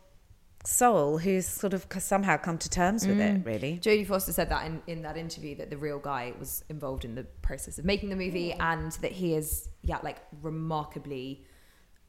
soul 0.66 1.18
who's 1.18 1.46
sort 1.46 1.74
of 1.74 1.86
somehow 2.00 2.38
come 2.38 2.58
to 2.58 2.70
terms 2.70 3.06
with 3.06 3.20
it, 3.20 3.44
mm. 3.44 3.46
really. 3.46 3.80
Jodie 3.82 4.08
Foster 4.08 4.32
said 4.32 4.50
that 4.50 4.66
in, 4.66 4.82
in 4.88 5.02
that 5.02 5.18
interview 5.18 5.56
that 5.58 5.70
the 5.70 5.78
real 5.78 6.00
guy 6.00 6.34
was 6.40 6.64
involved 6.70 7.06
in 7.06 7.16
the 7.16 7.24
process 7.42 7.78
of 7.78 7.86
making 7.86 8.10
the 8.10 8.16
movie 8.16 8.54
and 8.54 8.92
that 8.94 9.12
he 9.12 9.36
is, 9.36 9.70
yeah, 9.82 10.00
like 10.04 10.18
remarkably 10.42 11.44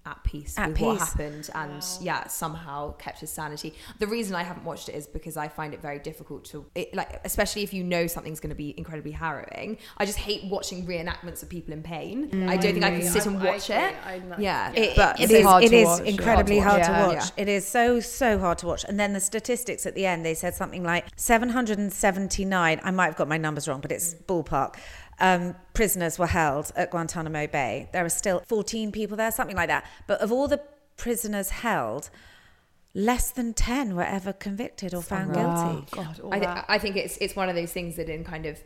at 0.07 0.23
peace 0.25 0.59
At 0.59 0.69
with 0.71 0.81
what 0.81 0.99
happened 0.99 1.49
and 1.55 1.83
yeah 2.01 2.27
somehow 2.29 2.93
kept 2.93 3.21
his 3.21 3.31
sanity 3.31 3.75
the 3.99 4.07
reason 4.07 4.35
i 4.35 4.43
haven't 4.43 4.65
watched 4.65 4.89
it 4.89 4.95
is 4.95 5.07
because 5.07 5.37
i 5.37 5.49
find 5.49 5.73
it 5.73 5.81
very 5.81 5.99
difficult 5.99 6.45
to 6.47 6.67
it, 6.75 6.95
like 6.95 7.21
especially 7.25 7.63
if 7.63 7.73
you 7.73 7.83
know 7.83 8.07
something's 8.07 8.41
going 8.41 8.51
to 8.51 8.55
be 8.57 8.75
incredibly 8.77 9.13
harrowing 9.13 9.79
i 9.97 10.05
just 10.05 10.19
hate 10.19 10.45
watching 10.51 10.87
reenactments 10.87 11.43
of 11.43 11.49
people 11.49 11.73
in 11.73 11.83
pain 11.83 12.29
mm, 12.31 12.49
i 12.49 12.57
don't 12.57 12.73
think 12.75 12.85
i 12.85 12.91
can 12.91 13.03
sit 13.03 13.27
I- 13.27 13.31
and 13.31 13.43
I 13.43 13.45
watch 13.53 13.71
agree. 13.71 13.83
it 13.85 13.95
I'm 14.07 14.29
like- 14.31 14.39
yeah 14.41 14.73
It, 14.73 14.97
but 14.97 15.19
it 15.21 15.25
It's 15.25 15.33
is, 15.33 15.45
hard 15.45 15.65
it 15.65 15.69
to 15.71 15.77
is 15.77 15.87
watch. 15.87 16.01
incredibly 16.03 16.59
Hard 16.59 16.83
hard 16.83 16.83
to 16.83 16.89
to 16.89 17.07
watch. 17.07 17.17
watch. 17.25 17.33
Yeah. 17.37 17.43
It 17.43 17.49
is 17.49 17.67
so, 17.67 18.01
so 18.01 18.39
hard 18.39 18.59
to 18.59 18.67
watch. 18.67 18.85
And 18.89 18.99
then 18.99 19.13
the 19.13 19.21
statistics 19.21 19.87
at 19.87 19.95
the 19.95 20.05
end, 20.07 20.25
they 20.25 20.35
said 20.35 20.55
something 20.55 20.83
like 20.83 21.07
779, 21.17 22.81
I 22.83 22.91
might 22.91 23.07
have 23.07 23.17
got 23.17 23.29
my 23.29 23.37
numbers 23.39 23.69
wrong, 23.69 23.81
but 23.81 23.93
it's 23.93 24.15
mm. 24.15 24.25
ballpark, 24.25 24.77
um, 25.21 25.55
prisoners 25.75 26.19
were 26.19 26.27
held 26.27 26.73
at 26.77 26.91
Guantanamo 26.91 27.47
Bay. 27.47 27.89
There 27.93 28.05
are 28.05 28.09
still 28.09 28.43
14 28.47 28.93
people 28.93 29.17
there, 29.17 29.31
something 29.31 29.57
like 29.57 29.69
that. 29.69 29.85
But 30.07 30.21
of 30.21 30.33
all 30.33 30.49
the 30.49 30.61
prisoners 30.97 31.51
held, 31.51 32.11
less 32.95 33.31
than 33.31 33.55
10 33.55 33.97
were 33.97 34.03
ever 34.05 34.33
convicted 34.33 34.95
or 34.95 35.03
found 35.03 35.35
guilty. 35.35 35.87
God, 35.97 36.21
I, 36.33 36.39
th- 36.39 36.65
I 36.69 36.79
think 36.79 36.97
it's 36.97 37.17
it's 37.19 37.35
one 37.35 37.49
of 37.49 37.57
those 37.57 37.73
things 37.73 37.97
that 37.97 38.09
in 38.09 38.23
kind 38.25 38.47
of 38.47 38.59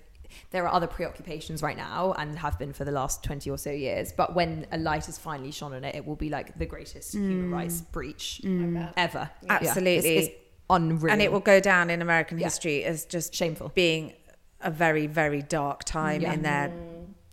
there 0.51 0.65
are 0.65 0.73
other 0.75 0.87
preoccupations 0.87 1.63
right 1.63 1.77
now 1.77 2.13
and 2.19 2.39
have 2.39 2.59
been 2.59 2.75
for 2.75 2.85
the 2.85 2.91
last 2.93 3.25
20 3.25 3.49
or 3.49 3.57
so 3.57 3.71
years 3.71 4.13
but 4.13 4.35
when 4.35 4.67
a 4.73 4.77
light 4.77 5.09
is 5.09 5.17
finally 5.17 5.51
shone 5.51 5.73
on 5.73 5.85
it 5.85 5.95
it 5.95 6.05
will 6.07 6.17
be 6.17 6.29
like 6.29 6.59
the 6.59 6.67
greatest 6.67 7.15
human 7.15 7.51
rights 7.51 7.81
breach 7.81 8.43
ever 8.45 9.31
Yeah. 9.43 9.49
Absolutely. 9.49 9.97
It's, 10.17 10.29
it's 10.29 10.37
unreal 10.69 11.11
And 11.11 11.23
it 11.23 11.33
will 11.33 11.41
go 11.41 11.61
down 11.61 11.89
in 11.89 12.03
American 12.03 12.39
Yeah. 12.39 12.45
history 12.45 12.85
as 12.85 13.07
just 13.07 13.35
Shameful. 13.35 13.73
being 13.75 14.13
a 14.61 14.71
very, 14.71 15.07
very 15.07 15.43
dark 15.43 15.85
time 15.85 16.21
Yeah. 16.23 16.33
in 16.33 16.43
their 16.43 16.73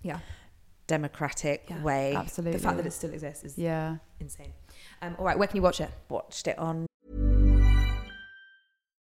yeah 0.03 0.19
democratic 0.87 1.65
Yeah, 1.67 1.81
way. 1.81 2.13
Absolutely. 2.15 2.57
the 2.59 2.63
fact 2.63 2.77
that 2.77 2.85
it 2.85 2.91
still 2.93 3.11
exists 3.11 3.43
is 3.43 3.57
yeah. 3.57 3.97
insane 4.19 4.53
um, 5.01 5.15
all 5.17 5.25
right 5.25 5.37
where 5.37 5.47
can 5.47 5.55
you 5.57 5.63
watch 5.63 5.81
it 5.81 5.89
Watched 6.09 6.47
it 6.47 6.57
on 6.59 6.85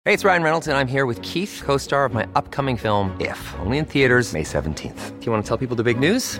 Hey, 0.05 0.13
it's 0.13 0.23
Ryan 0.23 0.41
Reynolds, 0.41 0.67
and 0.67 0.75
I'm 0.75 0.87
here 0.87 1.05
with 1.05 1.21
Keith, 1.21 1.61
co 1.63 1.77
star 1.77 2.03
of 2.05 2.13
my 2.13 2.27
upcoming 2.33 2.77
film, 2.77 3.15
If, 3.19 3.39
only 3.59 3.77
in 3.77 3.85
theaters, 3.85 4.33
May 4.33 4.41
17th. 4.43 5.19
Do 5.19 5.25
you 5.25 5.31
want 5.31 5.43
to 5.45 5.47
tell 5.47 5.57
people 5.57 5.75
the 5.75 5.83
big 5.83 5.99
news? 5.99 6.39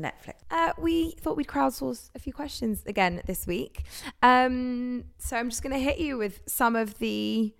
Netflix. 0.00 0.34
Uh, 0.50 0.72
we 0.78 1.12
thought 1.12 1.36
we'd 1.36 1.46
crowdsource 1.46 2.10
a 2.14 2.18
few 2.18 2.32
questions 2.32 2.82
again 2.86 3.20
this 3.26 3.46
week. 3.46 3.84
Um, 4.22 5.04
so 5.18 5.36
I'm 5.36 5.50
just 5.50 5.62
going 5.62 5.74
to 5.74 5.78
hit 5.78 5.98
you 5.98 6.16
with 6.16 6.40
some 6.46 6.76
of 6.76 6.98
the 6.98 7.54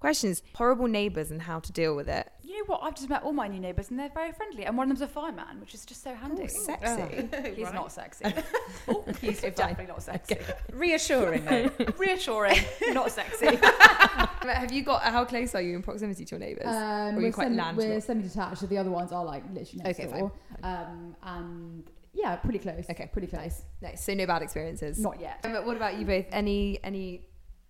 questions. 0.00 0.42
Horrible 0.54 0.88
neighbours 0.88 1.30
and 1.30 1.42
how 1.42 1.60
to 1.60 1.72
deal 1.72 1.94
with 1.94 2.08
it. 2.08 2.28
You 2.62 2.68
know 2.68 2.74
what? 2.74 2.86
I've 2.86 2.94
just 2.94 3.08
met 3.08 3.24
all 3.24 3.32
my 3.32 3.48
new 3.48 3.58
neighbours 3.58 3.90
and 3.90 3.98
they're 3.98 4.08
very 4.08 4.30
friendly. 4.30 4.64
And 4.66 4.76
one 4.76 4.84
of 4.88 4.96
them's 4.96 5.10
a 5.10 5.12
fireman, 5.12 5.58
which 5.60 5.74
is 5.74 5.84
just 5.84 6.04
so 6.04 6.14
handy. 6.14 6.44
Oh, 6.44 6.46
sexy. 6.46 7.28
He's 7.56 7.72
not 7.72 7.90
sexy. 7.90 8.24
oh, 8.88 9.04
he's 9.20 9.40
definitely 9.40 9.86
not 9.86 10.00
sexy. 10.00 10.36
Reassuring 10.72 11.44
though. 11.44 11.70
Reassuring, 11.98 12.58
not 12.90 13.10
sexy. 13.10 13.56
Have 13.56 14.70
you 14.70 14.84
got, 14.84 15.02
how 15.02 15.24
close 15.24 15.56
are 15.56 15.60
you 15.60 15.74
in 15.74 15.82
proximity 15.82 16.24
to 16.24 16.36
your 16.36 16.40
neighbours? 16.40 16.66
Um, 16.66 16.72
or 16.72 16.76
are 16.76 17.12
we're, 17.16 17.26
you 17.26 17.32
quite 17.32 17.44
semi, 17.46 17.56
landlocked? 17.56 17.88
we're 17.88 18.00
semi-detached, 18.00 18.58
so 18.58 18.66
the 18.66 18.78
other 18.78 18.90
ones 18.90 19.10
are 19.10 19.24
like 19.24 19.42
literally 19.52 19.82
next 19.82 19.98
Okay, 19.98 20.18
door. 20.18 20.32
Um, 20.62 21.16
and 21.24 21.90
yeah, 22.14 22.36
pretty 22.36 22.60
close. 22.60 22.84
Okay, 22.88 23.08
pretty 23.12 23.28
close. 23.28 23.62
Nice. 23.80 24.04
So 24.04 24.14
no 24.14 24.26
bad 24.26 24.42
experiences? 24.42 25.00
Not 25.00 25.20
yet. 25.20 25.40
Um, 25.44 25.66
what 25.66 25.76
about 25.76 25.98
you 25.98 26.06
both? 26.06 26.26
Any 26.30 26.78
any 26.84 27.26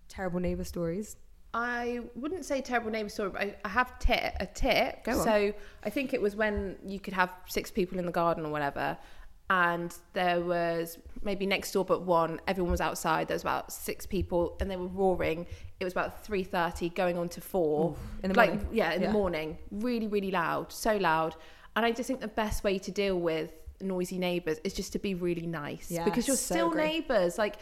terrible 0.09 0.41
neighbour 0.41 0.65
stories? 0.65 1.17
I 1.55 2.01
wouldn't 2.15 2.45
say 2.45 2.61
terrible 2.63 2.91
neighbour 2.91 3.09
story, 3.11 3.31
but 3.31 3.41
I, 3.43 3.57
I 3.65 3.69
have 3.69 3.99
tip, 3.99 4.35
a 4.41 4.47
tip. 4.47 5.05
Go 5.05 5.13
on. 5.19 5.25
So 5.25 5.53
I 5.85 5.91
think 5.91 6.15
it 6.15 6.21
was 6.23 6.35
when 6.35 6.77
you 6.85 6.99
could 6.99 7.13
have 7.15 7.31
six 7.47 7.71
people 7.71 7.99
in 7.99 8.07
the 8.07 8.13
garden 8.13 8.47
or 8.47 8.51
whatever, 8.51 8.97
and 9.51 9.95
there 10.15 10.41
was 10.41 10.99
maybe 11.23 11.45
next 11.45 11.73
door 11.73 11.85
but 11.85 12.03
one. 12.03 12.41
Everyone 12.49 12.71
was 12.71 12.81
outside. 12.81 13.29
There 13.29 13.35
was 13.35 13.43
about 13.43 13.71
six 13.71 14.07
people, 14.07 14.57
and 14.61 14.71
they 14.71 14.77
were 14.77 14.87
roaring. 14.87 15.47
It 15.79 15.85
was 15.85 15.93
about 15.93 16.25
three 16.25 16.43
thirty, 16.45 16.89
going 16.89 17.19
on 17.19 17.29
to 17.31 17.41
four. 17.41 17.97
In 18.23 18.31
the 18.33 18.37
like 18.37 18.51
morning? 18.55 18.69
yeah, 18.73 18.93
in 18.93 19.03
Yeah. 19.03 19.09
the 19.09 19.13
morning, 19.13 19.59
really, 19.71 20.07
really 20.07 20.31
loud, 20.31 20.73
so 20.73 20.97
loud. 20.97 21.37
And 21.77 21.85
I 21.85 21.93
just 21.93 22.07
think 22.07 22.21
the 22.21 22.29
best 22.29 22.65
way 22.65 22.79
to 22.79 22.91
deal 22.91 23.19
with 23.19 23.51
noisy 23.81 24.17
neighbours 24.17 24.59
is 24.65 24.73
just 24.73 24.93
to 24.93 24.99
be 24.99 25.15
really 25.15 25.47
nice 25.47 25.89
because 26.05 26.27
you're 26.29 26.37
so 26.37 26.55
still 26.55 26.71
neighbours. 26.73 27.37
Like 27.37 27.57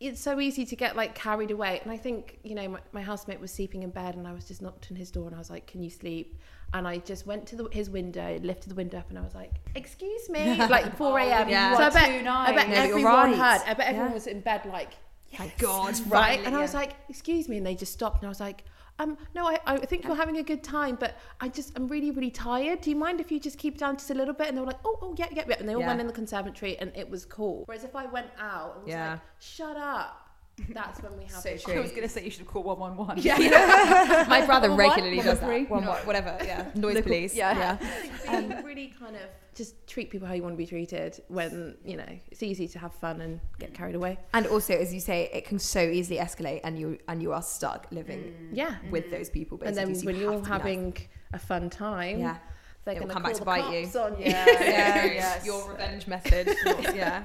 it's 0.00 0.20
so 0.20 0.38
easy 0.40 0.64
to 0.66 0.76
get 0.76 0.94
like 0.96 1.14
carried 1.14 1.50
away. 1.50 1.80
And 1.82 1.90
I 1.90 1.96
think, 1.96 2.38
you 2.44 2.54
know, 2.54 2.68
my, 2.68 2.80
my 2.92 3.02
housemate 3.02 3.40
was 3.40 3.50
sleeping 3.50 3.82
in 3.82 3.90
bed 3.90 4.14
and 4.14 4.28
I 4.28 4.32
was 4.32 4.44
just 4.46 4.62
knocked 4.62 4.88
on 4.90 4.96
his 4.96 5.10
door 5.10 5.26
and 5.26 5.34
I 5.34 5.38
was 5.38 5.50
like, 5.50 5.66
Can 5.66 5.82
you 5.82 5.90
sleep? 5.90 6.38
And 6.74 6.86
I 6.86 6.98
just 6.98 7.26
went 7.26 7.46
to 7.48 7.56
the, 7.56 7.68
his 7.72 7.88
window, 7.90 8.38
lifted 8.42 8.68
the 8.70 8.74
window 8.74 8.98
up 8.98 9.08
and 9.10 9.18
I 9.18 9.22
was 9.22 9.34
like, 9.34 9.52
Excuse 9.74 10.28
me, 10.28 10.54
like 10.68 10.96
4 10.96 11.18
a.m. 11.18 11.48
yeah. 11.48 11.76
So 11.76 11.82
I 11.82 11.90
bet, 11.90 12.26
I 12.26 12.52
bet. 12.54 12.68
No, 12.68 12.74
everyone 12.74 13.12
right. 13.38 13.60
heard. 13.60 13.68
I 13.70 13.74
bet 13.74 13.88
everyone 13.88 14.08
Yeah. 14.10 14.14
was 14.14 14.26
in 14.26 14.40
bed 14.40 14.66
like, 14.66 14.92
Thank 15.36 15.58
God. 15.58 15.94
right? 16.10 16.30
finally, 16.36 16.46
And 16.46 16.56
I 16.56 16.60
was 16.60 16.72
yeah. 16.72 16.80
like, 16.80 16.96
excuse 17.08 17.48
me. 17.48 17.58
And 17.58 17.66
they 17.66 17.74
just 17.74 17.92
stopped. 17.92 18.18
And 18.22 18.26
I 18.26 18.28
was 18.28 18.40
like, 18.40 18.64
um, 19.00 19.16
no, 19.34 19.46
I, 19.46 19.58
I 19.66 19.76
think 19.78 20.04
you're 20.04 20.16
having 20.16 20.38
a 20.38 20.42
good 20.42 20.64
time, 20.64 20.96
but 20.98 21.16
I 21.40 21.48
just, 21.48 21.72
I'm 21.76 21.86
really, 21.86 22.10
really 22.10 22.30
tired. 22.32 22.80
Do 22.80 22.90
you 22.90 22.96
mind 22.96 23.20
if 23.20 23.30
you 23.30 23.38
just 23.38 23.56
keep 23.56 23.78
down 23.78 23.96
just 23.96 24.10
a 24.10 24.14
little 24.14 24.34
bit? 24.34 24.48
And 24.48 24.56
they 24.56 24.60
were 24.60 24.66
like, 24.66 24.80
oh, 24.84 24.98
oh, 25.02 25.14
yeah, 25.16 25.26
yeah, 25.30 25.44
yeah. 25.48 25.56
And 25.60 25.68
they 25.68 25.74
all 25.74 25.80
Yeah. 25.80 25.86
went 25.88 26.00
in 26.00 26.06
the 26.08 26.12
conservatory 26.12 26.76
and 26.78 26.90
it 26.96 27.08
was 27.08 27.24
cool. 27.24 27.62
Whereas 27.66 27.84
if 27.84 27.94
I 27.94 28.06
went 28.06 28.28
out 28.40 28.74
and 28.76 28.84
was 28.84 28.90
Yeah. 28.90 29.10
like, 29.12 29.20
shut 29.38 29.76
up, 29.76 30.27
that's 30.72 31.00
when 31.02 31.16
we 31.16 31.24
have 31.24 31.32
So 31.42 31.48
issues. 31.50 31.62
true. 31.64 31.74
I 31.74 31.80
was 31.80 31.90
going 31.90 32.02
to 32.02 32.08
say 32.08 32.24
you 32.24 32.30
should 32.30 32.40
have 32.40 32.48
called 32.48 32.66
111. 32.66 33.24
My 34.28 34.44
brother 34.46 34.68
One, 34.70 34.78
one, 34.78 34.88
regularly 34.88 35.16
one, 35.18 35.26
does 35.26 35.38
three. 35.38 35.60
that. 35.64 35.70
One, 35.70 35.84
No. 35.84 35.90
one, 35.90 35.98
whatever. 36.06 36.36
Yeah. 36.44 36.70
Noise 36.74 36.94
Local- 36.96 37.02
police. 37.02 37.34
yeah. 37.34 37.78
Um, 38.28 38.62
really 38.62 38.92
kind 38.98 39.16
of 39.16 39.22
just 39.54 39.74
treat 39.86 40.10
people 40.10 40.28
how 40.28 40.34
you 40.34 40.42
want 40.42 40.52
to 40.52 40.56
be 40.58 40.66
treated 40.66 41.18
when, 41.28 41.78
you 41.82 41.96
know, 41.96 42.04
it's 42.30 42.42
easy 42.42 42.68
to 42.68 42.78
have 42.78 42.92
fun 42.92 43.22
and 43.22 43.40
get 43.58 43.72
carried 43.72 43.94
away. 43.94 44.18
And 44.34 44.46
also, 44.46 44.74
as 44.74 44.92
you 44.92 45.00
say, 45.00 45.30
it 45.32 45.46
can 45.46 45.58
so 45.58 45.80
easily 45.80 46.18
escalate, 46.20 46.60
and 46.62 46.78
you 46.78 46.98
and 47.08 47.22
you 47.22 47.32
are 47.32 47.40
stuck 47.42 47.86
living 47.90 48.50
Yeah. 48.52 48.76
with 48.90 49.10
those 49.10 49.30
people. 49.30 49.56
And 49.64 49.74
Basically, 49.76 49.92
then 49.94 50.00
so 50.02 50.06
when 50.06 50.16
you 50.16 50.20
you're 50.22 50.32
have 50.32 50.42
to 50.42 50.46
be 50.46 50.50
nice. 50.50 50.60
having 50.60 50.96
a 51.32 51.38
fun 51.38 51.70
time, 51.70 52.18
Yeah. 52.18 52.36
they're 52.84 52.96
It 52.96 53.00
will 53.00 53.06
going 53.06 53.08
to 53.08 53.14
come 53.14 53.22
back 53.22 53.32
to 53.32 53.38
the 53.38 53.44
bite 53.46 53.72
you. 53.72 54.00
on 54.00 54.18
you. 54.18 54.24
yeah, 54.26 54.44
Yeah, 54.46 55.04
yes. 55.06 55.46
your 55.46 55.70
revenge 55.70 56.06
method. 56.06 56.54
Not, 56.66 56.94
yeah, 56.94 57.24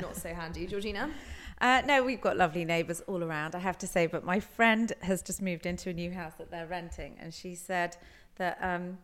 not 0.00 0.14
so 0.16 0.32
handy, 0.32 0.68
Georgina. 0.68 1.10
Uh, 1.60 1.82
no, 1.86 2.02
we've 2.02 2.20
got 2.20 2.36
lovely 2.36 2.64
neighbours 2.64 3.00
all 3.06 3.24
around, 3.24 3.54
I 3.54 3.60
have 3.60 3.78
to 3.78 3.86
say. 3.86 4.06
But 4.06 4.24
my 4.24 4.40
friend 4.40 4.92
has 5.02 5.22
just 5.22 5.40
moved 5.40 5.64
into 5.66 5.88
a 5.90 5.92
new 5.92 6.10
house 6.12 6.34
that 6.38 6.50
they're 6.50 6.66
renting, 6.66 7.16
and 7.18 7.32
she 7.32 7.54
said 7.54 7.96
that 8.36 8.58
um, 8.60 8.98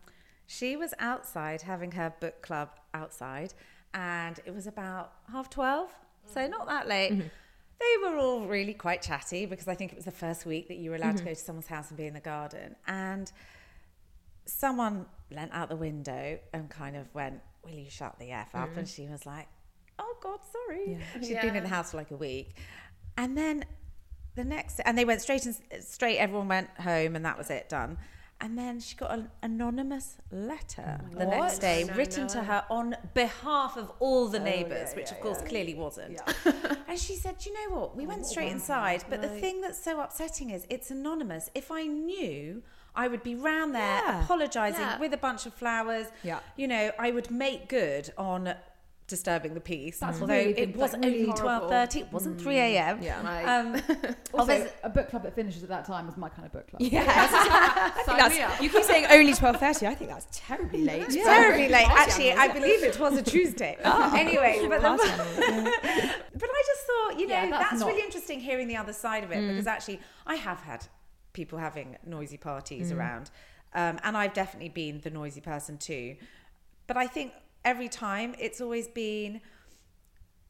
she 0.46 0.76
was 0.76 0.92
outside 0.98 1.62
having 1.62 1.92
her 1.92 2.12
book 2.20 2.42
club 2.42 2.68
outside, 2.92 3.54
and 3.94 4.38
it 4.44 4.54
was 4.54 4.66
about 4.66 5.12
half 5.30 5.48
12, 5.48 5.90
so 6.26 6.46
not 6.46 6.66
that 6.68 6.88
late. 6.88 7.12
They 7.80 8.08
were 8.08 8.16
all 8.16 8.46
really 8.46 8.74
quite 8.74 9.02
chatty 9.02 9.44
because 9.44 9.66
I 9.66 9.74
think 9.74 9.90
it 9.92 9.96
was 9.96 10.04
the 10.04 10.12
first 10.12 10.46
week 10.46 10.68
that 10.68 10.76
you 10.76 10.90
were 10.90 10.96
allowed 10.96 11.16
to 11.16 11.24
go 11.24 11.30
to 11.30 11.36
someone's 11.40 11.66
house 11.66 11.88
and 11.88 11.96
be 11.96 12.06
in 12.06 12.14
the 12.14 12.20
garden. 12.20 12.76
And 12.86 13.32
someone 14.44 15.06
leant 15.32 15.50
out 15.52 15.68
the 15.68 15.74
window 15.76 16.38
and 16.52 16.70
kind 16.70 16.94
of 16.96 17.12
went, 17.14 17.40
Will 17.64 17.72
you 17.72 17.90
shut 17.90 18.18
the 18.20 18.30
F 18.30 18.54
up? 18.54 18.68
And 18.76 18.88
she 18.88 19.08
was 19.08 19.26
like, 19.26 19.48
Oh 19.98 20.16
God, 20.22 20.40
sorry. 20.52 20.98
she 21.20 21.26
She'd 21.28 21.40
been 21.40 21.56
in 21.56 21.62
the 21.62 21.68
house 21.68 21.90
for 21.92 21.96
like 21.96 22.10
a 22.10 22.16
week. 22.16 22.56
And 23.16 23.36
then 23.36 23.64
the 24.34 24.44
next, 24.44 24.80
and 24.84 24.96
they 24.96 25.04
went 25.04 25.20
straight 25.20 25.44
and 25.46 25.54
straight, 25.80 26.18
everyone 26.18 26.48
went 26.48 26.68
home 26.80 27.14
and 27.16 27.24
that 27.24 27.36
was 27.38 27.50
it, 27.50 27.68
done. 27.68 27.98
And 28.40 28.58
then 28.58 28.80
she 28.80 28.96
got 28.96 29.12
an 29.12 29.30
anonymous 29.44 30.16
letter 30.32 31.00
the 31.16 31.26
next 31.26 31.58
day 31.60 31.84
No, 31.86 31.94
written 31.94 32.26
to 32.28 32.42
her 32.42 32.64
on 32.68 32.96
behalf 33.14 33.76
of 33.76 33.92
all 34.00 34.26
the 34.26 34.40
neighbours, 34.40 34.94
which 34.94 35.12
of 35.12 35.20
course 35.20 35.40
clearly 35.42 35.74
wasn't. 35.74 36.20
and 36.88 36.98
she 36.98 37.14
said, 37.14 37.36
you 37.46 37.52
know 37.54 37.76
what? 37.78 37.96
We 37.96 38.04
went 38.04 38.26
straight 38.26 38.50
inside, 38.50 39.04
but 39.08 39.22
the 39.22 39.28
thing 39.28 39.60
that's 39.60 39.78
so 39.82 40.00
upsetting 40.00 40.50
is 40.50 40.66
it's 40.70 40.90
anonymous. 40.90 41.50
If 41.54 41.70
I 41.70 41.84
knew, 41.84 42.64
I 42.96 43.06
would 43.06 43.22
be 43.22 43.36
round 43.36 43.76
there 43.76 43.80
Yeah. 44.04 44.24
apologising 44.24 44.80
Yeah. 44.80 44.98
with 44.98 45.14
a 45.14 45.18
bunch 45.18 45.46
of 45.46 45.54
flowers. 45.54 46.06
Yeah. 46.24 46.40
You 46.56 46.66
know, 46.66 46.90
I 46.98 47.12
would 47.12 47.30
make 47.30 47.68
good 47.68 48.10
on 48.18 48.54
disturbing 49.12 49.52
the 49.52 49.60
peace. 49.60 49.98
That's 50.00 50.20
although 50.20 50.34
really 50.34 50.58
it 50.58 50.74
was 50.74 50.94
like, 50.94 51.04
only 51.04 51.32
twelve 51.34 51.68
thirty, 51.68 52.00
it 52.00 52.10
wasn't 52.10 52.40
three 52.40 52.56
a.m. 52.56 53.02
Yeah. 53.02 53.22
Right. 53.22 53.44
Um, 53.44 53.80
Also, 54.34 54.66
a 54.82 54.88
book 54.88 55.10
club 55.10 55.22
that 55.24 55.34
finishes 55.34 55.62
at 55.62 55.68
that 55.68 55.84
time 55.84 56.06
was 56.06 56.16
my 56.16 56.30
kind 56.30 56.46
of 56.46 56.52
book 56.52 56.66
club. 56.68 56.80
Yeah, 56.80 57.04
I 57.06 58.02
think 58.06 58.18
that's, 58.18 58.62
you 58.62 58.70
keep 58.70 58.84
saying 58.84 59.06
only 59.10 59.34
twelve 59.34 59.58
thirty. 59.60 59.86
I 59.86 59.94
think 59.94 60.10
that's 60.10 60.26
terribly 60.32 60.82
late. 60.82 61.10
terribly 61.10 61.68
late. 61.68 61.88
Actually, 61.88 62.32
I 62.32 62.48
believe 62.48 62.82
it 62.82 62.98
was 62.98 63.16
a 63.16 63.22
Tuesday. 63.22 63.76
anyway, 63.84 64.66
but, 64.68 64.80
the, 64.80 64.88
but 66.34 66.50
I 66.50 66.62
just 66.66 66.82
thought, 66.86 67.20
you 67.20 67.26
know, 67.28 67.34
Yeah, 67.34 67.50
that's, 67.50 67.70
that's 67.70 67.80
not- 67.80 67.88
really 67.88 68.02
interesting 68.02 68.40
hearing 68.40 68.66
the 68.68 68.76
other 68.76 68.92
side 68.94 69.22
of 69.24 69.30
it 69.32 69.46
because 69.46 69.66
actually, 69.66 70.00
I 70.26 70.36
have 70.36 70.60
had 70.60 70.86
people 71.34 71.58
having 71.58 71.96
noisy 72.06 72.36
parties 72.38 72.90
around, 72.92 73.30
um, 73.74 73.98
and 74.02 74.16
I've 74.16 74.32
definitely 74.32 74.70
been 74.70 75.00
the 75.00 75.10
noisy 75.10 75.40
person 75.40 75.76
too. 75.76 76.16
But 76.86 76.96
I 76.96 77.06
think 77.06 77.32
every 77.64 77.88
time 77.88 78.34
it's 78.38 78.60
always 78.60 78.88
been. 78.88 79.40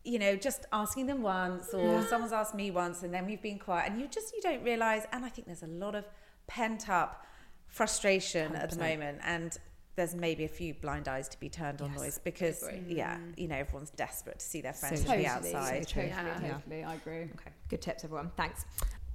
You 0.05 0.19
know, 0.19 0.35
just 0.35 0.67
asking 0.73 1.07
them 1.07 1.23
once, 1.23 1.73
or 1.73 2.03
someone's 2.03 2.33
asked 2.33 2.57
me 2.57 2.73
once, 2.73 3.05
and 3.05 3.15
then 3.15 3.25
we've 3.25 3.41
been 3.41 3.61
quiet, 3.61 3.89
and 3.93 4.01
you 4.01 4.09
just 4.09 4.35
you 4.35 4.43
don't 4.43 4.65
realize. 4.65 5.05
And 5.13 5.25
I 5.25 5.29
think 5.29 5.47
there's 5.47 5.63
a 5.63 5.69
lot 5.69 5.95
of 5.95 6.05
pent 6.49 6.89
up 6.89 7.25
frustration 7.69 8.57
at 8.57 8.71
the 8.71 8.79
moment, 8.79 9.21
and 9.25 9.57
there's 9.95 10.17
maybe 10.17 10.43
a 10.43 10.49
few 10.49 10.75
blind 10.75 11.07
eyes 11.07 11.29
to 11.29 11.39
be 11.39 11.49
turned 11.49 11.81
on 11.83 11.95
noise 11.95 12.19
because 12.25 12.65
yeah, 12.89 13.17
you 13.37 13.47
know, 13.47 13.55
everyone's 13.55 13.91
desperate 13.91 14.41
to 14.41 14.45
see 14.45 14.61
their 14.61 14.73
friends 14.73 15.03
So 15.07 15.17
be 15.17 15.23
totally, 15.23 15.55
outside. 15.55 15.87
so 15.87 15.93
true. 16.01 16.09
Totally, 16.11 16.47
Yeah. 16.49 16.53
totally. 16.55 16.83
I 16.85 16.95
agree. 16.95 17.23
Okay, 17.23 17.53
good 17.69 17.81
tips, 17.83 18.03
everyone. 18.03 18.33
Thanks. 18.37 18.65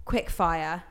Quick 0.05 0.29
fire. 0.29 0.83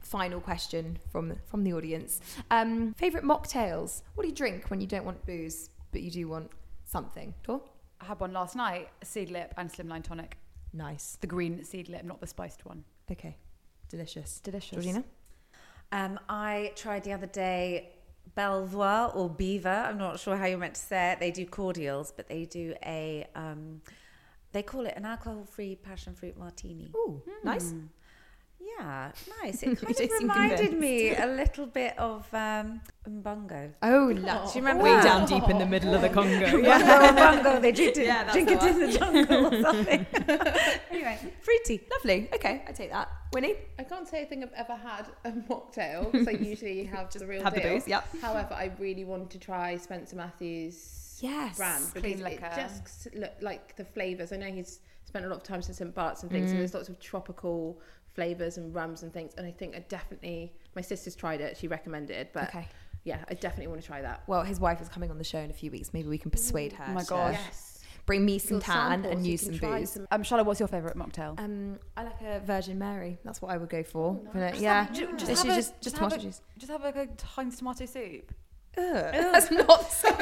Final 0.00 0.40
question 0.40 0.98
from 1.10 1.36
from 1.46 1.64
the 1.64 1.72
audience. 1.72 2.20
Um, 2.50 2.92
favorite 2.94 3.24
mocktails. 3.24 4.02
What 4.16 4.24
do 4.24 4.28
you 4.28 4.34
drink 4.34 4.68
when 4.68 4.82
you 4.82 4.86
don't 4.86 5.06
want 5.06 5.24
booze, 5.24 5.70
but 5.92 6.02
you 6.02 6.10
do 6.10 6.28
want 6.28 6.50
something? 6.84 7.34
Tor? 7.42 7.60
I 8.00 8.06
had 8.06 8.20
one 8.20 8.32
last 8.32 8.56
night, 8.56 8.88
a 9.02 9.04
Seedlip 9.04 9.52
and 9.56 9.70
slimline 9.70 10.02
tonic. 10.02 10.38
Nice. 10.72 11.18
The 11.20 11.26
green 11.26 11.60
Seedlip, 11.60 12.04
not 12.04 12.20
the 12.20 12.26
spiced 12.26 12.64
one. 12.64 12.84
Okay. 13.10 13.36
Delicious. 13.88 14.40
Delicious. 14.40 14.70
Georgina? 14.70 15.04
Um, 15.92 16.20
I 16.28 16.72
tried 16.76 17.04
the 17.04 17.12
other 17.12 17.26
day 17.26 17.90
Belvoir 18.34 19.10
or 19.14 19.28
Beaver. 19.28 19.68
I'm 19.68 19.98
not 19.98 20.20
sure 20.20 20.36
how 20.36 20.46
you're 20.46 20.58
meant 20.58 20.74
to 20.74 20.80
say 20.80 21.12
it. 21.12 21.20
They 21.20 21.30
do 21.32 21.44
cordials, 21.44 22.12
but 22.16 22.28
they 22.28 22.44
do 22.44 22.74
a 22.84 23.26
um, 23.34 23.82
they 24.52 24.62
call 24.62 24.86
it 24.86 24.94
an 24.96 25.04
alcohol-free 25.04 25.76
passion 25.76 26.14
fruit 26.14 26.36
martini. 26.36 26.90
Ooh, 26.96 27.22
nice. 27.44 27.72
Yeah, 28.60 29.10
nice. 29.42 29.62
It 29.62 29.80
kind 29.80 30.00
of 30.00 30.10
reminded 30.20 30.72
me 30.78 31.14
a 31.14 31.26
little 31.26 31.66
bit 31.66 31.98
of 31.98 32.26
um, 32.34 32.80
Mbongo. 33.08 33.72
Oh, 33.82 34.12
lush. 34.16 34.52
Do 34.52 34.58
you 34.58 34.64
remember 34.64 34.84
Way 34.84 34.90
that? 34.90 35.04
down 35.04 35.26
deep 35.26 35.48
in 35.48 35.58
the 35.58 35.66
middle 35.66 35.94
of 35.94 36.02
the 36.02 36.08
Congo. 36.18 36.46
Mbongo, 36.46 37.16
Mbongo, 37.16 37.60
they 37.62 37.72
drink, 37.72 37.96
it- 37.96 38.04
Yeah, 38.06 38.30
drink 38.32 38.48
the 38.48 38.54
it 38.54 38.62
in 38.62 38.78
the 38.80 38.98
jungle 38.98 39.46
or 39.46 39.62
something. 39.62 40.06
anyway, 40.90 41.18
fruity. 41.40 41.80
Lovely. 41.90 42.28
Okay, 42.34 42.62
I 42.68 42.72
take 42.72 42.90
that. 42.90 43.08
Winnie? 43.32 43.54
I 43.78 43.82
can't 43.84 44.06
say 44.08 44.22
I 44.22 44.24
think 44.24 44.44
I've 44.44 44.52
ever 44.54 44.76
had 44.76 45.06
a 45.24 45.30
mocktail 45.32 46.10
because 46.12 46.28
I 46.28 46.32
usually 46.32 46.84
have 46.84 47.10
the 47.12 47.26
real 47.26 47.42
have 47.42 47.54
the 47.54 47.60
deal. 47.60 47.74
booze, 47.74 47.88
yep. 47.88 48.06
However, 48.20 48.54
I 48.54 48.70
really 48.78 49.04
want 49.04 49.30
to 49.30 49.38
try 49.38 49.76
Spencer 49.76 50.16
Matthews' 50.16 51.18
Yes, 51.22 51.56
brand 51.56 51.84
clean 51.92 52.02
because 52.02 52.20
it 52.20 52.24
liquor. 52.24 52.50
just 52.56 53.08
look 53.14 53.32
like 53.40 53.76
the 53.76 53.84
flavors. 53.84 54.32
I 54.32 54.36
know 54.36 54.46
he's 54.46 54.80
spent 55.04 55.24
a 55.24 55.28
lot 55.28 55.36
of 55.38 55.42
time 55.42 55.56
in 55.56 55.62
St 55.74 55.94
Bart's 55.94 56.22
and 56.22 56.30
things, 56.32 56.50
so 56.50 56.56
there's 56.56 56.72
lots 56.74 56.88
of 56.88 56.98
tropical 57.00 57.80
flavors 58.14 58.56
and 58.58 58.74
rums 58.74 59.02
and 59.02 59.12
things. 59.12 59.32
And 59.36 59.46
I 59.46 59.50
think 59.52 59.74
I 59.76 59.80
definitely, 59.88 60.52
my 60.74 60.82
sister's 60.82 61.14
tried 61.14 61.40
it. 61.40 61.56
She 61.56 61.68
recommended 61.68 62.16
it, 62.16 62.30
but 62.32 62.48
Okay. 62.48 62.66
yeah, 63.04 63.24
I 63.28 63.34
definitely 63.34 63.68
want 63.68 63.80
to 63.80 63.86
try 63.86 64.02
that. 64.02 64.22
Well, 64.26 64.42
his 64.42 64.60
wife 64.60 64.80
is 64.80 64.88
coming 64.88 65.10
on 65.10 65.18
the 65.18 65.24
show 65.24 65.38
in 65.38 65.50
a 65.50 65.54
few 65.54 65.70
weeks. 65.70 65.92
Maybe 65.92 66.08
we 66.08 66.18
can 66.18 66.30
persuade 66.30 66.72
her. 66.74 66.84
Oh 66.88 66.92
my 66.92 67.02
to 67.02 67.08
gosh. 67.08 67.34
Yes. 67.34 67.66
Bring 68.06 68.24
me 68.24 68.38
some 68.38 68.56
Your 68.56 68.60
tan 68.62 68.90
samples, 69.02 69.12
and 69.14 69.24
you 69.26 69.32
use 69.32 69.42
some 69.42 69.56
booze. 69.58 69.90
some- 69.92 70.08
Um, 70.10 70.22
Charlotte, 70.24 70.44
what's 70.46 70.58
your 70.58 70.66
favourite 70.68 70.96
mocktail? 70.96 71.38
Um, 71.38 71.78
I 71.96 72.02
like 72.04 72.20
a 72.22 72.40
Virgin 72.40 72.78
Mary. 72.78 73.18
That's 73.24 73.40
what 73.40 73.52
I 73.52 73.56
would 73.56 73.68
go 73.68 73.84
for. 73.84 74.18
Oh, 74.26 74.30
For 74.32 74.38
the- 74.40 74.58
yeah, 74.58 74.88
Ju- 74.90 75.12
just, 75.16 75.28
have 75.28 75.28
just, 75.28 75.44
a- 75.44 75.48
just, 75.54 75.80
just 75.80 75.96
tomato 75.96 76.14
have 76.16 76.20
a- 76.24 76.26
juice. 76.26 76.40
Just 76.58 76.72
have 76.72 76.82
like 76.82 76.96
a 76.96 77.08
Heinz 77.24 77.58
tomato 77.58 77.86
soup. 77.86 78.32
Ugh, 78.78 78.84
That's 78.84 79.50
not 79.50 79.68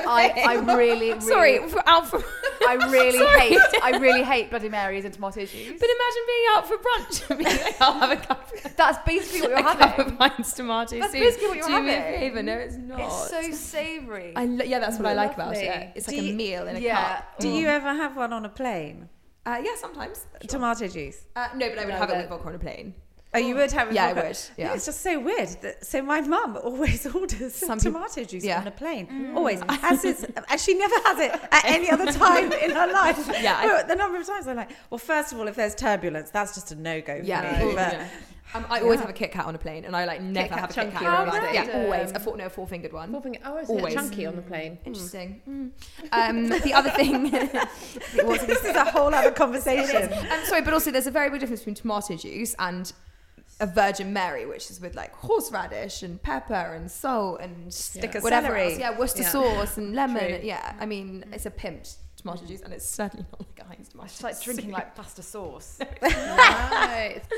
I, 0.06 0.28
thing. 0.30 0.48
I 0.48 0.54
really, 0.74 1.10
really, 1.10 1.20
Sorry, 1.20 1.68
for, 1.68 1.86
out 1.86 2.08
for. 2.08 2.24
I 2.66 2.74
really 2.90 3.18
Sorry. 3.18 3.40
hate, 3.40 3.60
I 3.82 3.98
really 3.98 4.22
hate 4.24 4.48
Bloody 4.50 4.68
Marys 4.70 5.04
and 5.04 5.12
tomato 5.12 5.40
juice. 5.44 5.50
But 5.78 5.88
imagine 5.90 6.24
being 6.26 6.46
out 6.52 6.66
for 6.66 6.76
brunch 6.78 7.30
and 7.30 7.38
being 7.38 7.56
like, 7.62 7.80
I'll 7.80 7.92
have 8.00 8.10
a 8.10 8.16
cup, 8.16 8.50
That's 8.76 8.98
basically 9.06 9.42
what 9.42 9.50
you're 9.58 9.58
a 9.58 9.62
cup 9.62 9.78
having. 9.96 10.12
of 10.14 10.18
Heinz 10.18 10.52
tomato 10.54 10.90
juice. 10.96 11.00
That's 11.00 11.12
soup. 11.12 11.20
basically 11.22 11.48
what 11.48 11.56
you're 11.58 11.68
Do 11.68 11.82
me 11.82 11.94
a 11.94 12.02
favour. 12.02 12.42
No, 12.42 12.52
it's 12.54 12.76
not. 12.76 13.00
It's 13.00 13.30
so 13.30 13.50
savoury. 13.52 14.32
I 14.34 14.46
lo- 14.46 14.64
yeah, 14.64 14.78
that's 14.78 14.96
what 14.96 15.06
I 15.06 15.12
like 15.12 15.34
about 15.34 15.54
it. 15.54 15.92
It's 15.94 16.06
Do 16.06 16.16
like 16.16 16.24
a 16.30 16.32
meal 16.32 16.66
in 16.68 16.76
a 16.76 16.80
yeah. 16.80 17.16
cup. 17.16 17.38
Do 17.40 17.48
you 17.50 17.68
ever 17.68 17.92
have 17.94 18.16
one 18.16 18.32
on 18.32 18.44
a 18.46 18.48
plane? 18.48 19.08
Uh, 19.44 19.60
yeah, 19.62 19.76
sometimes. 19.76 20.26
Sure. 20.42 20.48
Tomato 20.48 20.88
juice. 20.88 21.24
Uh, 21.36 21.48
no, 21.54 21.68
but 21.68 21.78
I 21.78 21.84
would 21.84 21.92
No, 21.92 21.98
have 21.98 22.10
it 22.10 22.16
with 22.16 22.28
vodka 22.28 22.48
on 22.48 22.54
a 22.54 22.58
plane. 22.58 22.94
Oh, 23.34 23.38
you 23.38 23.54
would 23.56 23.70
have 23.72 23.88
it 23.88 23.94
Yeah, 23.94 24.06
I 24.06 24.12
would, 24.14 24.38
yeah. 24.56 24.72
It's 24.72 24.86
just 24.86 25.02
so 25.02 25.20
weird. 25.20 25.48
That, 25.60 25.84
so 25.84 26.00
my 26.00 26.22
mum 26.22 26.56
always 26.64 27.06
orders 27.14 27.54
Some 27.54 27.78
people- 27.78 27.92
tomato 28.00 28.24
juice 28.24 28.42
yeah. 28.42 28.60
on 28.60 28.66
a 28.66 28.70
plane. 28.70 29.32
Always. 29.36 29.60
As, 29.68 30.02
is, 30.04 30.26
as 30.48 30.64
she 30.64 30.74
never 30.74 30.94
has 31.04 31.18
it 31.18 31.32
at 31.52 31.64
any 31.66 31.90
other 31.90 32.10
time 32.12 32.50
in 32.52 32.70
her 32.70 32.86
life. 32.90 33.18
Yeah, 33.42 33.56
I- 33.58 33.82
the 33.82 33.94
number 33.96 34.18
of 34.18 34.26
times 34.26 34.46
I'm 34.48 34.56
like, 34.56 34.70
well, 34.88 34.96
first 34.98 35.32
of 35.32 35.38
all, 35.38 35.46
if 35.46 35.56
there's 35.56 35.74
turbulence, 35.74 36.30
that's 36.30 36.54
just 36.54 36.72
a 36.72 36.74
no-go 36.74 37.18
for 37.20 37.24
Yeah, 37.26 37.42
me. 37.42 37.70
oh, 37.70 37.74
But 37.74 37.92
yeah. 37.92 38.08
Um, 38.54 38.64
I 38.70 38.80
always 38.80 38.96
Yeah. 38.96 39.02
have 39.02 39.10
a 39.10 39.12
Kit 39.12 39.30
Kat 39.30 39.44
on 39.44 39.54
a 39.54 39.58
plane, 39.58 39.84
and 39.84 39.94
I 39.94 40.06
like 40.06 40.22
never 40.22 40.48
Kat 40.48 40.58
have 40.60 40.70
a 40.70 40.72
chunky 40.72 40.92
Kit 40.96 41.02
or 41.02 41.10
Kat. 41.10 41.20
on 41.20 41.28
a 41.28 41.40
plane. 41.40 41.54
Yeah, 41.54 41.82
always 41.84 42.12
a 42.12 42.18
four, 42.18 42.34
no, 42.38 42.48
four 42.48 42.66
fingered 42.66 42.94
one. 42.94 43.10
Four 43.12 43.20
finger, 43.20 43.40
oh, 43.44 43.58
is 43.58 43.68
Always. 43.68 43.92
it 43.92 43.96
chunky 43.98 44.24
on 44.24 44.36
the 44.36 44.40
plane? 44.42 44.78
Interesting. 44.86 45.42
Mm. 45.46 45.70
Um, 46.12 46.48
the 46.48 46.72
other 46.72 46.88
thing, 46.88 47.30
this 47.30 48.64
is 48.64 48.74
a 48.74 48.84
whole 48.86 49.12
other 49.14 49.32
conversation. 49.32 50.10
um, 50.12 50.44
sorry, 50.44 50.62
but 50.62 50.72
also 50.72 50.90
there's 50.90 51.06
a 51.06 51.10
very 51.10 51.28
big 51.28 51.40
difference 51.40 51.60
between 51.60 51.74
tomato 51.74 52.16
juice 52.16 52.54
and 52.58 52.90
a 53.60 53.66
Virgin 53.66 54.12
Mary, 54.12 54.46
which 54.46 54.70
is 54.70 54.80
with 54.80 54.94
like 54.94 55.12
horseradish 55.14 56.02
and 56.02 56.22
pepper 56.22 56.54
and 56.54 56.90
salt 56.90 57.40
and 57.40 57.72
Stick 57.74 58.14
of 58.14 58.22
whatever 58.22 58.48
celery. 58.48 58.70
else. 58.72 58.78
Yeah, 58.78 58.98
Worcester 58.98 59.22
Yeah. 59.22 59.28
sauce 59.30 59.76
and 59.76 59.94
lemon. 59.94 60.26
True. 60.28 60.40
Yeah, 60.42 60.74
I 60.78 60.86
mean 60.86 61.24
it's 61.32 61.46
a 61.46 61.50
pimped 61.50 61.96
tomato 62.16 62.44
juice, 62.46 62.62
and 62.62 62.72
it's 62.74 62.84
certainly 62.84 63.24
not 63.30 63.40
like 63.40 63.60
a 63.60 63.64
Heinz 63.68 63.88
tomato. 63.90 64.06
It's 64.06 64.22
like 64.24 64.40
drinking 64.42 64.70
like 64.72 64.94
pasta 64.96 65.22
sauce. 65.22 65.78
right. 66.02 67.22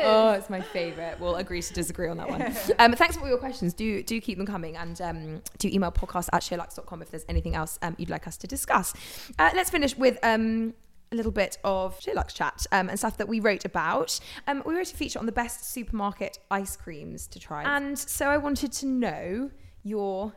Oh, 0.00 0.30
it's 0.32 0.48
my 0.48 0.60
favourite. 0.60 1.18
We'll 1.20 1.36
agree 1.36 1.60
to 1.60 1.72
disagree 1.74 2.08
on 2.08 2.16
that 2.18 2.28
one. 2.28 2.54
Um, 2.78 2.92
thanks 2.92 3.16
for 3.16 3.22
all 3.22 3.28
your 3.28 3.38
questions. 3.38 3.74
Do 3.74 4.02
do 4.02 4.20
keep 4.20 4.38
them 4.38 4.46
coming 4.46 4.76
and 4.76 5.00
um, 5.00 5.42
do 5.58 5.68
email 5.68 5.90
podcast 5.90 6.28
at 6.32 6.42
sheerluxe.com 6.42 7.02
if 7.02 7.10
there's 7.10 7.24
anything 7.28 7.54
else 7.56 7.78
um, 7.82 7.94
you'd 7.98 8.10
like 8.10 8.26
us 8.28 8.36
to 8.38 8.46
discuss. 8.46 8.94
Uh, 9.38 9.50
let's 9.54 9.70
finish 9.70 9.96
with 9.96 10.18
um, 10.22 10.74
a 11.12 11.16
little 11.16 11.32
bit 11.32 11.58
of 11.64 11.98
SheerLuxe 12.00 12.34
chat 12.34 12.66
um, 12.72 12.88
and 12.88 12.98
stuff 12.98 13.16
that 13.16 13.28
we 13.28 13.40
wrote 13.40 13.64
about. 13.64 14.18
Um, 14.46 14.62
we 14.66 14.74
wrote 14.74 14.92
a 14.92 14.96
feature 14.96 15.18
on 15.18 15.26
the 15.26 15.32
best 15.32 15.72
supermarket 15.72 16.38
ice 16.50 16.76
creams 16.76 17.26
to 17.28 17.38
try. 17.38 17.64
And 17.76 17.98
so 17.98 18.26
I 18.28 18.36
wanted 18.36 18.72
to 18.72 18.86
know 18.86 19.50
your 19.82 20.34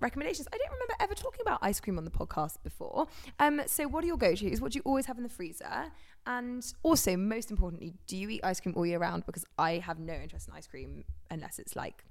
recommendations. 0.00 0.48
I 0.52 0.56
don't 0.56 0.72
remember 0.72 0.94
ever 1.00 1.14
talking 1.14 1.40
about 1.42 1.58
ice 1.62 1.80
cream 1.80 1.98
on 1.98 2.04
the 2.04 2.10
podcast 2.10 2.62
before. 2.62 3.06
Um, 3.38 3.62
so 3.66 3.86
what 3.86 4.04
are 4.04 4.06
your 4.06 4.16
go-tos? 4.16 4.60
What 4.60 4.72
do 4.72 4.78
you 4.78 4.82
always 4.84 5.06
have 5.06 5.16
in 5.16 5.22
the 5.22 5.28
freezer? 5.28 5.90
And 6.26 6.64
also, 6.82 7.16
most 7.16 7.50
importantly, 7.50 7.94
do 8.06 8.16
you 8.16 8.28
eat 8.28 8.40
ice 8.44 8.60
cream 8.60 8.74
all 8.76 8.84
year 8.86 8.98
round? 8.98 9.24
Because 9.26 9.44
I 9.58 9.78
have 9.78 9.98
no 9.98 10.14
interest 10.14 10.48
in 10.48 10.54
ice 10.54 10.66
cream 10.66 11.04
unless 11.30 11.58
it's 11.58 11.76
like 11.76 12.04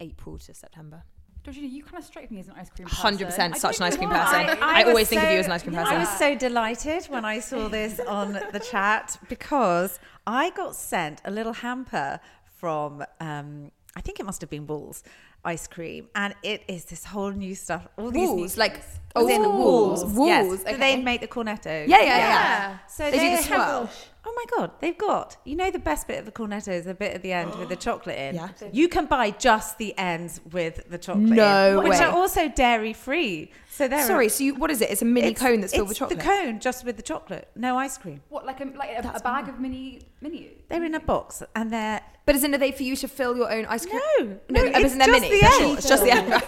April 0.00 0.38
to 0.38 0.54
September. 0.54 1.04
Georgina, 1.44 1.66
you 1.66 1.82
kind 1.82 1.98
of 1.98 2.04
strike 2.04 2.30
me 2.30 2.40
as 2.40 2.48
an 2.48 2.54
ice 2.56 2.70
cream 2.70 2.88
person. 2.88 3.02
Hundred 3.02 3.26
percent, 3.26 3.56
such 3.58 3.76
an 3.76 3.82
ice 3.84 3.96
cream 3.98 4.08
person. 4.08 4.56
I, 4.62 4.82
was 4.82 4.88
always 4.88 5.08
think 5.08 5.22
of 5.22 5.30
you 5.30 5.38
as 5.38 5.46
an 5.46 5.52
ice 5.52 5.62
cream 5.62 5.74
person. 5.74 5.94
I 5.94 5.98
was 5.98 6.08
so 6.18 6.34
delighted 6.34 7.04
when 7.06 7.26
I 7.26 7.40
saw 7.40 7.68
this 7.68 8.00
on 8.00 8.32
the 8.32 8.60
chat 8.60 9.18
because 9.28 10.00
I 10.26 10.50
got 10.50 10.74
sent 10.74 11.20
a 11.26 11.30
little 11.30 11.52
hamper 11.52 12.18
from, 12.58 13.04
um, 13.20 13.70
I 13.94 14.00
think 14.00 14.20
it 14.20 14.24
must 14.24 14.40
have 14.40 14.48
been 14.48 14.66
Wall's 14.66 15.02
ice 15.44 15.66
cream, 15.66 16.08
and 16.14 16.34
it 16.42 16.62
is 16.66 16.86
this 16.86 17.04
whole 17.04 17.30
new 17.30 17.54
stuff. 17.54 17.86
All 17.98 18.10
these 18.10 18.30
new 18.30 18.36
Wall's, 18.36 18.56
like 18.56 18.80
oh, 19.14 19.26
Within 19.26 19.42
Wall's, 19.42 20.02
Wall's, 20.02 20.28
yes. 20.28 20.62
So 20.62 20.68
okay. 20.68 20.76
they 20.78 21.02
make 21.02 21.20
the 21.20 21.28
cornetto. 21.28 21.86
Yeah, 21.86 22.00
yeah, 22.00 22.06
yeah. 22.06 22.78
So 22.88 23.10
They 23.10 23.18
do 23.18 23.36
the 23.36 23.42
have- 23.42 23.88
swirl. 23.90 23.90
Oh 24.26 24.32
my 24.34 24.44
god, 24.58 24.70
they've 24.80 24.96
got 24.96 25.36
you 25.44 25.54
know 25.56 25.70
the 25.70 25.78
best 25.78 26.06
bit 26.08 26.18
of 26.18 26.24
the 26.24 26.32
cornetto 26.32 26.68
is 26.72 26.84
the 26.86 26.94
bit 26.94 27.12
at 27.14 27.22
the 27.22 27.32
end 27.32 27.54
with 27.56 27.68
the 27.68 27.76
chocolate 27.86 28.18
in. 28.18 28.34
Yeah. 28.36 28.48
You 28.72 28.88
can 28.88 29.06
buy 29.06 29.30
just 29.30 29.78
the 29.78 29.96
ends 29.98 30.40
with 30.52 30.88
the 30.90 30.98
chocolate 30.98 31.24
No 31.28 31.78
in, 31.78 31.84
which 31.84 31.98
way. 31.98 32.04
are 32.04 32.12
also 32.12 32.48
dairy 32.48 32.92
free. 32.92 33.50
So 33.70 33.88
they're 33.88 34.06
Sorry, 34.06 34.28
so 34.28 34.44
you, 34.44 34.54
what 34.54 34.70
is 34.70 34.80
it? 34.80 34.90
It's 34.90 35.02
a 35.02 35.04
mini 35.04 35.28
it's- 35.28 35.42
cone 35.42 35.60
that's 35.60 35.72
filled 35.74 35.88
with 35.88 35.92
it's 35.92 35.98
chocolate. 35.98 36.18
The 36.20 36.24
cone 36.24 36.60
just 36.60 36.84
with 36.84 36.96
the 36.96 37.02
chocolate, 37.02 37.50
no 37.56 37.76
ice 37.76 37.98
cream. 37.98 38.20
What, 38.28 38.46
like 38.46 38.60
a, 38.60 38.66
like 38.66 38.90
a, 39.04 39.12
a 39.16 39.20
bag 39.20 39.48
of 39.48 39.58
mini 39.58 40.00
mini? 40.20 40.52
They're 40.68 40.84
in 40.84 40.94
a 40.94 41.00
box 41.00 41.42
and 41.56 41.72
they're 41.72 42.00
But 42.24 42.36
isn't 42.36 42.54
it 42.54 42.58
they 42.58 42.70
for 42.70 42.84
you 42.84 42.94
to 42.96 43.08
fill 43.08 43.36
your 43.36 43.50
own 43.52 43.66
ice 43.66 43.84
cream? 43.84 44.00
no, 44.00 44.38
no, 44.48 44.62
no, 44.62 44.78
it's 44.78 44.78
isn't 44.94 44.98
just 45.00 45.10
mini? 45.10 45.28
the 45.40 45.46
end. 45.46 45.78
It's 45.78 45.88
just 45.88 46.04
the 46.04 46.10
end. 46.12 46.42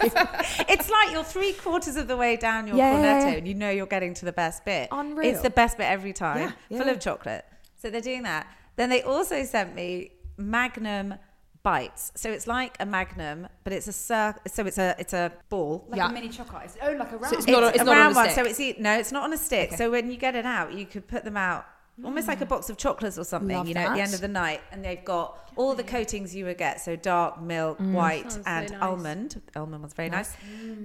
It's 0.69 0.89
like 0.89 1.11
you're 1.11 1.23
three 1.23 1.51
quarters 1.53 1.97
of 1.97 2.07
the 2.07 2.15
way 2.17 2.37
down 2.37 2.65
your 2.67 2.77
Yeah, 2.77 2.93
yeah, 2.93 2.97
cornetto 3.21 3.31
yeah. 3.31 3.37
and 3.39 3.47
you 3.47 3.53
know 3.55 3.69
you're 3.69 3.85
getting 3.87 4.13
to 4.15 4.25
the 4.25 4.31
best 4.31 4.63
bit. 4.63 4.87
Unreal. 4.91 5.29
It's 5.29 5.41
the 5.41 5.49
best 5.49 5.77
bit 5.77 5.83
every 5.85 6.13
time, 6.13 6.37
Yeah, 6.39 6.51
yeah. 6.69 6.77
full 6.81 6.89
of 6.89 6.99
chocolate. 7.01 7.45
So 7.87 7.91
they're 7.91 8.01
doing 8.01 8.23
that. 8.23 8.47
Then 8.75 8.89
they 8.89 9.01
also 9.01 9.45
sent 9.45 9.73
me 9.73 10.11
Magnum 10.35 11.13
bites. 11.63 12.11
So 12.15 12.29
it's 12.29 12.45
like 12.45 12.75
a 12.81 12.85
Magnum, 12.85 13.47
but 13.63 13.71
it's 13.71 13.87
a 13.87 13.93
cir- 13.93 14.35
so 14.45 14.65
it's 14.65 14.77
a 14.77 14.93
it's 14.99 15.13
a 15.13 15.31
ball. 15.47 15.85
Like 15.87 15.99
Yeah. 15.99 16.09
a 16.09 16.11
mini 16.11 16.27
chocolate. 16.27 16.63
It's, 16.65 16.77
oh, 16.83 16.91
like 16.91 17.11
a 17.13 17.17
round. 17.17 17.33
it's 17.33 17.47
not 17.47 17.63
a- 17.63 17.67
it's, 17.69 17.79
a 17.79 17.85
not 17.85 17.91
on 17.93 17.97
round 17.97 18.13
a 18.13 18.15
one. 18.17 18.29
stick. 18.29 18.43
So 18.43 18.49
it's 18.49 18.59
e- 18.59 18.75
no, 18.77 18.99
it's 18.99 19.13
not 19.13 19.23
on 19.23 19.31
a 19.31 19.37
stick. 19.37 19.69
Okay. 19.69 19.77
So 19.77 19.89
when 19.89 20.11
you 20.11 20.17
get 20.17 20.35
it 20.35 20.45
out, 20.45 20.73
you 20.73 20.85
could 20.85 21.07
put 21.07 21.23
them 21.23 21.37
out 21.37 21.65
almost 22.03 22.27
like 22.27 22.41
a 22.41 22.45
box 22.45 22.69
of 22.69 22.77
chocolates 22.77 23.17
or 23.17 23.23
something. 23.23 23.55
Love 23.55 23.67
you 23.67 23.73
know, 23.73 23.81
at 23.81 23.95
the 23.95 24.01
end 24.01 24.13
of 24.13 24.21
the 24.21 24.27
night, 24.27 24.61
and 24.71 24.83
they've 24.83 25.03
got 25.03 25.51
all 25.55 25.73
the 25.73 25.83
coatings 25.83 26.35
you 26.35 26.45
would 26.45 26.57
get. 26.57 26.79
So 26.81 26.95
dark 26.95 27.41
milk, 27.41 27.79
mm. 27.79 27.91
white, 27.93 28.31
Sounds 28.31 28.45
so 28.45 28.51
and 28.51 28.71
nice. 28.71 28.81
almond. 28.81 29.41
Almond 29.55 29.83
was 29.83 29.93
very 29.93 30.09
nice. 30.09 30.35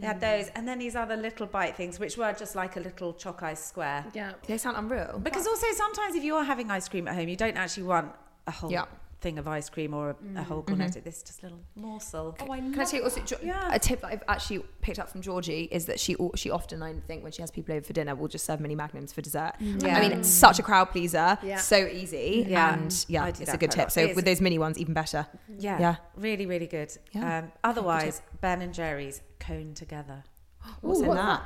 They 0.01 0.07
had 0.07 0.21
those, 0.21 0.49
and 0.55 0.67
then 0.67 0.79
these 0.79 0.97
other 0.97 1.17
little 1.17 1.47
bite 1.47 1.77
things, 1.77 1.99
which 1.99 2.17
were 2.17 2.33
just 2.33 2.55
like 2.55 2.77
a 2.77 2.81
little 2.81 3.13
choc 3.13 3.43
ice 3.43 3.65
square. 3.65 4.05
Yeah. 4.15 4.33
They 4.47 4.59
sound 4.59 4.77
unreal. 4.77 5.21
Because 5.23 5.47
also 5.47 5.67
sometimes 5.75 6.15
if 6.15 6.25
you're 6.25 6.45
having 6.45 6.71
ice 6.71 6.89
cream 6.89 7.09
at 7.09 7.15
home, 7.15 7.29
you 7.29 7.37
don't 7.37 7.57
actually 7.57 7.85
want 7.85 8.13
a 8.47 8.51
whole 8.51 8.71
Yeah. 8.73 8.87
Thing 9.23 9.39
of 9.39 9.47
ice 9.49 9.71
cream 9.71 9.95
or 9.95 10.11
a, 10.11 10.13
a 10.13 10.15
mm, 10.15 10.45
whole 10.45 10.63
cornetto. 10.63 10.97
Mm-hmm. 10.97 11.05
This 11.05 11.19
is 11.19 11.23
just 11.23 11.41
a 11.43 11.47
little 11.47 11.61
morsel. 11.77 12.37
Oh, 12.41 12.51
I 12.53 12.59
Can 12.59 12.79
I 12.79 12.85
tell 12.85 12.99
you 12.99 13.05
also 13.05 13.21
Jo- 13.23 13.37
Yeah. 13.43 13.71
a 13.73 13.79
tip 13.79 14.01
that 14.03 14.09
I've 14.09 14.23
actually 14.29 14.59
picked 14.83 14.99
up 14.99 15.09
from 15.09 15.23
Georgie 15.23 15.69
is 15.71 15.87
that 15.87 15.99
she 16.01 16.17
she 16.35 16.51
often 16.51 16.83
I 16.83 16.93
think 17.07 17.23
when 17.23 17.33
she 17.33 17.41
has 17.43 17.51
people 17.51 17.75
over 17.75 17.85
for 17.85 17.93
dinner 17.93 18.15
will 18.15 18.29
just 18.29 18.45
serve 18.45 18.61
mini 18.61 18.75
magnums 18.75 19.13
for 19.13 19.23
dessert. 19.23 19.53
Yeah. 19.61 19.97
I 19.97 20.01
mean, 20.01 20.13
it's 20.13 20.29
such 20.29 20.59
a 20.59 20.63
crowd 20.63 20.91
pleaser, 20.91 21.39
Yeah. 21.43 21.57
so 21.59 21.77
easy, 21.87 22.45
Yeah. 22.49 22.75
and 22.75 23.05
yeah, 23.09 23.29
it's 23.29 23.41
a 23.41 23.57
good 23.57 23.71
tip. 23.71 23.85
lot. 23.85 23.93
So 23.93 24.13
with 24.15 24.25
those 24.25 24.41
mini 24.41 24.59
ones, 24.59 24.77
even 24.79 24.93
better. 24.95 25.27
Yeah, 25.59 25.79
Yeah. 25.79 25.97
really, 26.17 26.47
really 26.47 26.67
good. 26.67 26.91
Yeah. 27.13 27.39
Um, 27.39 27.53
otherwise, 27.65 28.23
Ben 28.41 28.61
and 28.61 28.75
Jerry's 28.75 29.23
cone 29.39 29.75
together. 29.75 30.25
What's 30.81 31.01
in 31.01 31.09
that? 31.15 31.43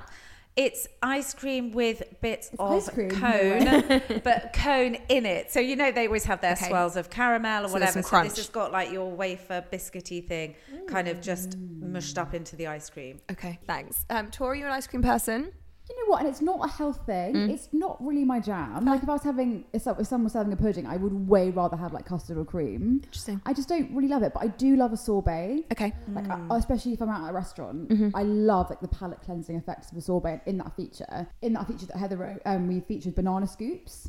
It's 0.56 0.88
ice 1.02 1.34
cream 1.34 1.70
with 1.72 2.02
bits 2.22 2.50
of 2.58 2.86
cream, 2.92 3.10
cone, 3.10 4.02
but 4.24 4.52
cone 4.54 4.96
in 5.08 5.26
it. 5.26 5.52
So 5.52 5.60
you 5.60 5.76
know 5.76 5.92
they 5.92 6.06
always 6.06 6.24
have 6.24 6.40
their 6.40 6.52
Okay. 6.52 6.68
swirls 6.68 6.96
of 6.96 7.10
caramel 7.10 7.64
or 7.64 7.68
So 7.68 7.74
whatever. 7.74 8.02
So 8.02 8.22
this 8.22 8.36
has 8.38 8.48
got 8.48 8.72
like 8.72 8.90
your 8.90 9.10
wafer 9.10 9.64
biscuity 9.70 10.26
thing, 10.26 10.54
kind 10.88 11.08
of 11.08 11.20
just 11.20 11.58
mushed 11.80 12.16
up 12.16 12.32
into 12.32 12.56
the 12.56 12.68
ice 12.68 12.88
cream. 12.88 13.20
Okay, 13.30 13.58
thanks. 13.66 14.06
Um, 14.08 14.30
Tori, 14.30 14.58
you're 14.60 14.68
an 14.68 14.74
ice 14.74 14.86
cream 14.86 15.02
person. 15.02 15.52
You 15.88 15.94
you 15.96 16.02
know 16.04 16.10
what? 16.10 16.20
And 16.20 16.28
it's 16.28 16.40
not 16.42 16.58
a 16.64 16.68
health 16.68 17.00
thing. 17.06 17.34
Mm. 17.34 17.50
It's 17.50 17.68
not 17.72 17.96
really 18.04 18.24
my 18.24 18.38
jam. 18.40 18.84
Like 18.84 19.02
if 19.02 19.08
I 19.08 19.12
was 19.12 19.22
having, 19.22 19.64
if 19.72 19.82
some- 19.82 19.96
if 20.00 20.06
someone 20.06 20.24
was 20.24 20.32
serving 20.34 20.52
a 20.52 20.56
pudding, 20.56 20.84
I 20.86 20.96
would 20.96 21.28
way 21.28 21.50
rather 21.50 21.76
have 21.76 21.92
like 21.92 22.04
custard 22.06 22.36
or 22.38 22.44
cream. 22.44 23.00
Interesting. 23.04 23.40
I 23.46 23.52
just 23.52 23.68
don't 23.68 23.90
really 23.94 24.08
love 24.08 24.22
it, 24.22 24.32
but 24.34 24.42
I 24.42 24.48
do 24.48 24.76
love 24.76 24.92
a 24.92 24.96
sorbet. 24.96 25.64
Okay. 25.72 25.92
Like 26.12 26.26
Mm. 26.26 26.50
I- 26.50 26.56
especially 26.58 26.92
if 26.92 27.00
I'm 27.02 27.08
out 27.08 27.24
at 27.24 27.30
a 27.30 27.32
restaurant, 27.32 27.88
Mm-hmm. 27.88 28.16
I 28.16 28.22
love 28.24 28.68
like 28.70 28.80
the 28.80 28.88
palate 28.88 29.20
cleansing 29.22 29.56
effects 29.56 29.90
of 29.92 29.98
a 29.98 30.00
sorbet 30.00 30.40
in 30.46 30.58
that 30.58 30.74
feature. 30.76 31.28
In 31.42 31.52
that 31.54 31.66
feature 31.68 31.86
that 31.86 31.96
Heather 31.96 32.16
wrote, 32.16 32.42
um, 32.44 32.66
we 32.68 32.80
featured 32.80 33.14
banana 33.14 33.46
scoops. 33.46 34.08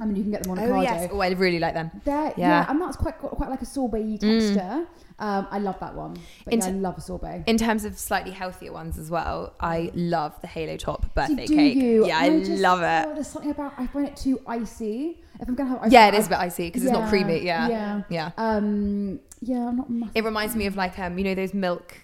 I 0.00 0.04
mean, 0.04 0.16
you 0.16 0.22
can 0.22 0.30
get 0.32 0.42
them 0.42 0.52
on 0.52 0.58
Oh 0.58 0.70
Ocado. 0.72 0.82
yes. 0.82 1.10
Oh, 1.12 1.20
I 1.20 1.30
really 1.30 1.58
like 1.58 1.74
them. 1.74 1.90
They're, 2.04 2.34
yeah. 2.36 2.46
Yeah. 2.46 2.64
Mm. 2.66 2.70
and 2.70 2.80
that's 2.82 2.96
quite 2.96 3.18
quite 3.18 3.50
like 3.50 3.62
a 3.62 3.66
sorbet 3.66 4.18
texture. 4.18 4.86
Um, 5.18 5.46
I 5.50 5.58
love 5.60 5.80
that 5.80 5.94
one. 5.94 6.18
But 6.44 6.54
yeah, 6.54 6.66
I 6.66 6.70
t- 6.70 6.76
love 6.76 6.98
a 6.98 7.00
sorbet. 7.00 7.44
In 7.46 7.56
terms 7.56 7.84
of 7.86 7.98
slightly 7.98 8.32
healthier 8.32 8.70
ones 8.72 8.98
as 8.98 9.10
well, 9.10 9.54
I 9.60 9.90
love 9.94 10.38
the 10.42 10.46
Halo 10.46 10.76
Top 10.76 11.14
birthday 11.14 11.46
cake. 11.46 11.74
you? 11.76 12.06
Yeah, 12.06 12.18
I 12.18 12.38
just- 12.40 12.60
love 12.60 12.82
it. 12.82 13.08
Oh, 13.08 13.14
there's 13.14 13.26
something 13.28 13.50
about 13.50 13.72
I 13.78 13.86
find 13.86 14.06
it 14.08 14.16
too 14.16 14.40
icy. 14.46 15.22
If 15.40 15.48
I'm 15.48 15.54
gonna 15.54 15.70
have 15.70 15.82
ice, 15.84 15.92
yeah, 15.92 16.08
it 16.08 16.14
I- 16.14 16.18
is 16.18 16.26
a 16.26 16.28
bit 16.28 16.38
icy 16.38 16.68
because 16.68 16.82
it's 16.84 16.92
not 16.92 17.08
creamy. 17.08 17.44
Yeah. 17.44 17.68
yeah. 17.68 18.02
Yeah. 18.10 18.30
Um, 18.36 19.20
yeah, 19.40 19.68
I'm 19.68 19.76
not. 19.76 19.88
Massive. 19.90 20.16
It 20.16 20.24
reminds 20.24 20.54
me 20.54 20.66
of 20.66 20.76
like 20.76 20.98
um, 20.98 21.16
you 21.18 21.24
know 21.24 21.34
those 21.34 21.54
milk. 21.54 21.96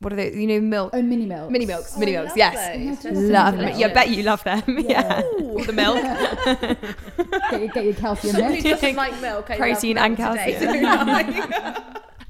What 0.00 0.12
are 0.12 0.16
they? 0.16 0.32
You 0.32 0.46
know 0.46 0.60
milk. 0.60 0.90
oh, 0.94 1.02
mini 1.02 1.26
milk. 1.26 1.50
Mini 1.50 1.66
milks, 1.66 1.94
Oh, 1.96 2.00
mini 2.00 2.16
I 2.16 2.20
milks, 2.22 2.36
yes. 2.36 3.04
Love 3.04 3.56
them. 3.56 3.76
Yeah, 3.76 3.88
I 3.88 3.92
bet 3.92 4.08
you 4.10 4.22
love 4.22 4.42
them. 4.44 4.62
yeah. 4.88 5.22
All 5.40 5.62
the 5.64 5.72
milk. 5.72 6.00
Get 7.50 7.60
your, 7.60 7.68
get 7.68 7.84
your 7.84 7.94
calcium 7.94 8.36
Who 8.54 8.62
doesn't 8.62 8.94
like 8.96 9.20
milk? 9.20 9.50
I 9.50 9.56
Protein 9.56 9.98
and 9.98 10.16
today. 10.16 11.74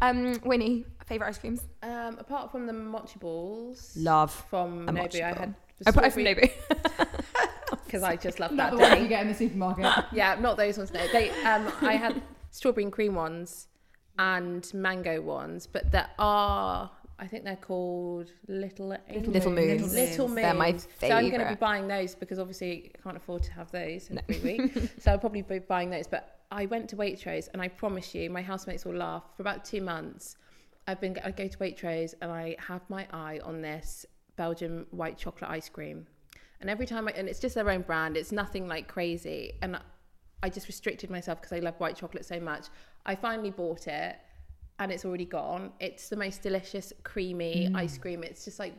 Um, 0.01 0.41
Winnie, 0.45 0.85
favorite 1.07 1.29
ice 1.29 1.39
creams? 1.39 1.63
um, 1.83 2.17
apart 2.19 2.53
from 2.53 2.67
the 2.67 2.73
mochi 2.73 3.19
balls, 3.19 3.93
Love. 3.97 4.33
from 4.49 4.89
a 4.89 4.93
Nobu, 4.93 4.97
mochi 4.97 5.23
I 5.23 5.33
had 5.33 5.55
I 5.87 5.91
put 5.91 6.05
it 6.05 6.13
from 6.13 6.25
Nobu. 6.25 6.51
because 7.85 8.03
I 8.13 8.17
just 8.17 8.39
love 8.41 8.51
that. 8.57 8.57
Not 8.57 8.71
that 8.71 8.77
the 8.77 8.83
ones 8.83 8.95
you 8.97 9.03
day. 9.05 9.09
get 9.09 9.23
in 9.23 9.29
the 9.29 9.35
supermarket. 9.35 10.05
Yeah, 10.13 10.37
not 10.41 10.57
those 10.57 10.79
ones. 10.79 10.93
No, 10.93 11.07
they. 11.09 11.31
Um, 11.45 11.73
I 11.81 11.95
had 11.95 12.23
strawberry 12.51 12.85
and 12.85 12.93
cream 12.93 13.15
ones 13.15 13.69
and 14.19 14.69
mango 14.75 15.21
ones, 15.21 15.67
but 15.67 15.91
there 15.91 16.09
are. 16.19 16.91
I 17.21 17.27
think 17.27 17.43
they're 17.43 17.57
called 17.57 18.31
Little 18.47 18.97
Angels. 19.09 19.35
Little 19.35 19.51
Moons. 19.51 19.93
Little 19.93 20.29
Moons. 20.29 20.37
They're 20.37 20.55
my 20.55 20.73
favourite. 20.73 21.01
So 21.01 21.11
I'm 21.11 21.29
going 21.31 21.41
to 21.41 21.49
be 21.49 21.57
buying 21.57 21.89
those 21.89 22.15
because 22.15 22.39
obviously 22.39 22.93
I 22.95 23.03
can't 23.03 23.17
afford 23.17 23.43
to 23.43 23.53
have 23.55 23.73
those 23.73 24.09
every 24.29 24.59
week. 24.59 24.91
so 25.01 25.11
I'll 25.11 25.19
probably 25.19 25.43
be 25.43 25.59
buying 25.59 25.91
those. 25.91 26.07
But 26.07 26.38
I 26.51 26.67
went 26.67 26.89
to 26.91 26.97
Waitrose 26.97 27.49
and 27.53 27.61
I 27.61 27.69
promise 27.69 28.15
you, 28.15 28.31
my 28.31 28.43
housemates 28.43 28.85
will 28.85 28.95
laugh. 28.95 29.25
For 29.37 29.43
about 29.43 29.65
two 29.65 29.83
months, 29.83 30.37
I've 30.87 31.01
been 31.01 31.19
I 31.23 31.31
go 31.31 31.47
to 31.47 31.59
Waitrose 31.59 32.15
and 32.23 32.31
I 32.31 32.57
have 32.59 32.81
my 32.89 33.07
eye 33.13 33.41
on 33.45 33.61
this 33.61 34.07
Belgian 34.37 34.87
white 34.91 35.19
chocolate 35.19 35.51
ice 35.51 35.69
cream. 35.69 36.07
And 36.61 36.71
every 36.71 36.87
time 36.87 37.07
I, 37.07 37.13
and 37.13 37.29
it's 37.29 37.39
just 37.39 37.55
their 37.55 37.69
own 37.71 37.83
brand, 37.83 38.17
it's 38.17 38.33
nothing 38.33 38.67
like 38.67 38.89
crazy. 38.89 39.53
And 39.63 39.79
I 40.43 40.49
just 40.49 40.67
restricted 40.67 41.11
myself 41.11 41.41
because 41.41 41.53
I 41.53 41.61
love 41.61 41.75
white 41.79 41.97
chocolate 41.97 42.25
so 42.25 42.41
much. 42.41 42.67
I 43.05 43.15
finally 43.15 43.51
bought 43.51 43.87
it 43.87 44.17
and 44.79 44.91
it's 44.91 45.05
already 45.05 45.25
gone. 45.25 45.73
It's 45.81 46.09
the 46.09 46.17
most 46.17 46.43
delicious, 46.43 46.93
creamy 47.05 47.69
mm. 47.71 47.77
ice 47.77 47.99
cream. 47.99 48.25
It's 48.25 48.45
just 48.45 48.59
like, 48.59 48.75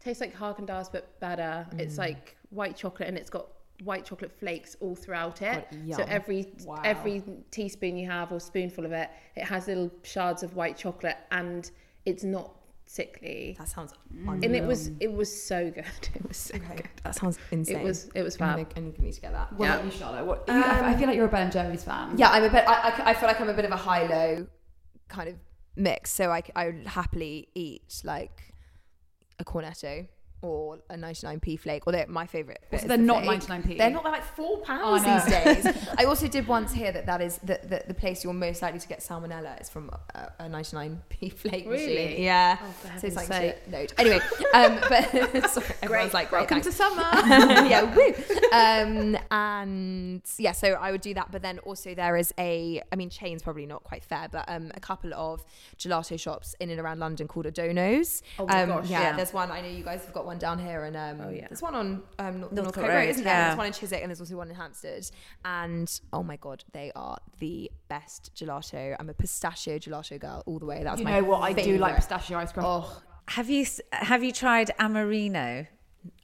tastes 0.00 0.20
like 0.20 0.36
Haagen 0.36 0.66
Dazs 0.66 0.90
but 0.92 1.18
better. 1.20 1.66
It's 1.78 1.96
mm. 1.96 1.98
like 1.98 2.36
white 2.50 2.76
chocolate 2.76 3.08
and 3.08 3.18
it's 3.18 3.30
got 3.30 3.48
white 3.82 4.04
chocolate 4.04 4.32
flakes 4.32 4.76
all 4.80 4.94
throughout 4.94 5.42
it. 5.42 5.66
God, 5.88 5.96
so 5.96 6.04
every 6.08 6.52
Wow. 6.64 6.80
every 6.84 7.22
teaspoon 7.50 7.96
you 7.96 8.08
have 8.08 8.30
or 8.32 8.40
spoonful 8.40 8.84
of 8.86 8.92
it, 8.92 9.10
it 9.36 9.44
has 9.44 9.66
little 9.66 9.90
shards 10.02 10.42
of 10.42 10.54
white 10.54 10.76
chocolate 10.76 11.16
and 11.32 11.70
it's 12.04 12.22
not 12.24 12.54
sickly. 12.86 13.56
That 13.58 13.68
sounds. 13.68 13.92
Mm. 14.14 14.44
And 14.44 14.54
it 14.56 14.64
was 14.64 14.90
it 15.00 15.12
was 15.12 15.30
so 15.44 15.70
good. 15.70 15.84
It 16.14 16.26
was 16.28 16.36
so 16.36 16.58
good. 16.58 16.88
That 17.02 17.14
sounds 17.16 17.38
insane. 17.50 17.78
It 17.78 17.82
was 17.82 18.10
it 18.14 18.22
was 18.22 18.34
I'm 18.36 18.38
fab. 18.38 18.56
gonna, 18.56 18.68
I'm 18.76 18.92
gonna 18.92 19.04
need 19.04 19.14
to 19.14 19.20
get 19.20 19.32
that. 19.32 19.52
What 19.54 19.66
Yeah. 19.66 19.74
about 19.74 19.84
you, 19.86 19.90
Charlotte? 19.90 20.24
What, 20.26 20.44
you, 20.48 20.54
I 20.54 20.60
I 20.60 20.92
um, 20.92 20.98
feel 20.98 21.08
like 21.08 21.16
you're 21.16 21.26
a 21.26 21.28
Ben 21.28 21.42
and 21.42 21.52
Jerry's 21.52 21.82
fan. 21.84 22.16
Yeah, 22.16 22.30
I'm 22.30 22.44
a 22.44 22.50
bit. 22.50 22.64
I, 22.68 22.74
I, 22.90 23.10
I 23.10 23.14
feel 23.14 23.26
like 23.28 23.40
I'm 23.40 23.48
a 23.48 23.54
bit 23.54 23.64
of 23.64 23.72
a 23.72 23.76
high-low 23.76 24.46
kind 25.08 25.28
of 25.28 25.36
mix. 25.76 26.12
So 26.12 26.30
I, 26.30 26.42
I 26.54 26.66
would 26.66 26.86
happily 26.86 27.48
eat 27.54 28.00
like 28.04 28.54
a 29.40 29.44
cornetto 29.44 30.06
or 30.44 30.78
a 30.90 30.94
99p 30.96 31.58
flake. 31.58 31.84
Although 31.86 32.04
my 32.08 32.26
favorite. 32.26 32.62
bit 32.70 32.82
is 32.82 32.86
they're 32.86 32.98
the 32.98 33.02
not 33.02 33.24
flake. 33.24 33.40
99p? 33.40 33.78
They're 33.78 33.90
not. 33.90 34.02
They're 34.02 34.12
like 34.12 34.24
four 34.24 34.58
pounds 34.58 35.02
I 35.04 35.18
these 35.18 35.64
days. 35.64 35.84
I 35.96 36.04
also 36.04 36.28
did 36.28 36.46
once 36.46 36.72
hear 36.72 36.92
that 36.92 37.06
that 37.06 37.20
is 37.20 37.38
the, 37.38 37.58
the, 37.64 37.82
the 37.88 37.94
place 37.94 38.22
you're 38.22 38.34
most 38.34 38.60
likely 38.60 38.78
to 38.78 38.88
get 38.88 39.00
salmonella 39.00 39.60
is 39.60 39.70
from 39.70 39.90
a, 40.14 40.30
a 40.40 40.44
99p 40.44 41.32
flake 41.36 41.66
Really? 41.66 41.94
machine. 41.94 42.22
Yeah. 42.22 42.58
Oh, 42.60 42.70
for 42.72 43.00
so 43.00 43.06
it's 43.06 43.16
like 43.16 43.28
heaven's 43.28 43.54
shit 43.54 43.72
load. 43.72 43.92
Anyway, 43.98 44.20
um, 44.52 44.78
but 44.88 45.50
sorry, 45.50 45.66
everyone's 45.82 46.14
like, 46.14 46.28
great, 46.28 46.40
Welcome 46.40 46.60
thanks 46.60 46.66
to 46.66 46.72
summer. 46.72 47.02
yeah, 47.66 47.94
woo. 47.94 48.14
Um, 48.52 49.16
and 49.30 50.22
yeah, 50.38 50.52
so 50.52 50.72
I 50.72 50.90
would 50.90 51.00
do 51.00 51.14
that. 51.14 51.32
But 51.32 51.42
then 51.42 51.58
also 51.60 51.94
there 51.94 52.16
is 52.16 52.34
a, 52.38 52.82
I 52.92 52.96
mean, 52.96 53.08
chain's 53.08 53.42
probably 53.42 53.66
not 53.66 53.82
quite 53.82 54.04
fair, 54.04 54.28
but 54.30 54.44
um, 54.48 54.70
a 54.74 54.80
couple 54.80 55.14
of 55.14 55.42
gelato 55.78 56.18
shops 56.20 56.54
in 56.60 56.70
and 56.70 56.78
around 56.78 56.98
London 56.98 57.28
called 57.28 57.46
Oddono's. 57.46 58.22
Oh 58.38 58.46
my 58.46 58.62
um, 58.62 58.68
gosh, 58.68 58.90
yeah, 58.90 59.00
yeah. 59.00 59.16
there's 59.16 59.32
one. 59.32 59.50
I 59.50 59.60
know 59.62 59.68
you 59.68 59.84
guys 59.84 60.04
have 60.04 60.12
got 60.12 60.26
one 60.26 60.33
down 60.38 60.58
here, 60.58 60.84
and 60.84 60.96
um, 60.96 61.20
Oh, 61.26 61.30
yeah. 61.30 61.46
there's 61.48 61.62
one 61.62 61.74
on 61.74 62.02
um, 62.18 62.40
North, 62.40 62.52
Northcote 62.52 62.64
Northcote 62.64 62.88
Road, 62.88 62.94
Road, 62.94 63.08
isn't 63.08 63.24
there? 63.24 63.32
yeah. 63.34 63.44
There's 63.48 63.56
one 63.58 63.66
in 63.66 63.72
Chiswick, 63.72 64.00
and 64.02 64.10
there's 64.10 64.20
also 64.20 64.36
one 64.36 64.48
in 64.50 64.56
Hampstead. 64.56 65.10
And 65.44 66.00
oh 66.12 66.22
my 66.22 66.36
god, 66.36 66.64
they 66.72 66.92
are 66.96 67.18
the 67.38 67.70
best 67.88 68.30
gelato. 68.34 68.96
I'm 68.98 69.08
a 69.10 69.14
pistachio 69.14 69.78
gelato 69.78 70.18
girl 70.18 70.42
all 70.46 70.58
the 70.58 70.66
way. 70.66 70.82
That's 70.82 70.98
You 71.00 71.04
my 71.04 71.20
know 71.20 71.24
what? 71.24 71.40
I 71.42 71.52
do 71.52 71.78
like 71.78 71.96
pistachio 71.96 72.38
ice 72.38 72.52
cream. 72.52 72.66
Oh, 72.66 73.02
Have 73.28 73.48
you 73.50 73.64
have 73.92 74.22
you 74.22 74.32
tried 74.32 74.70
Amorino? 74.78 75.66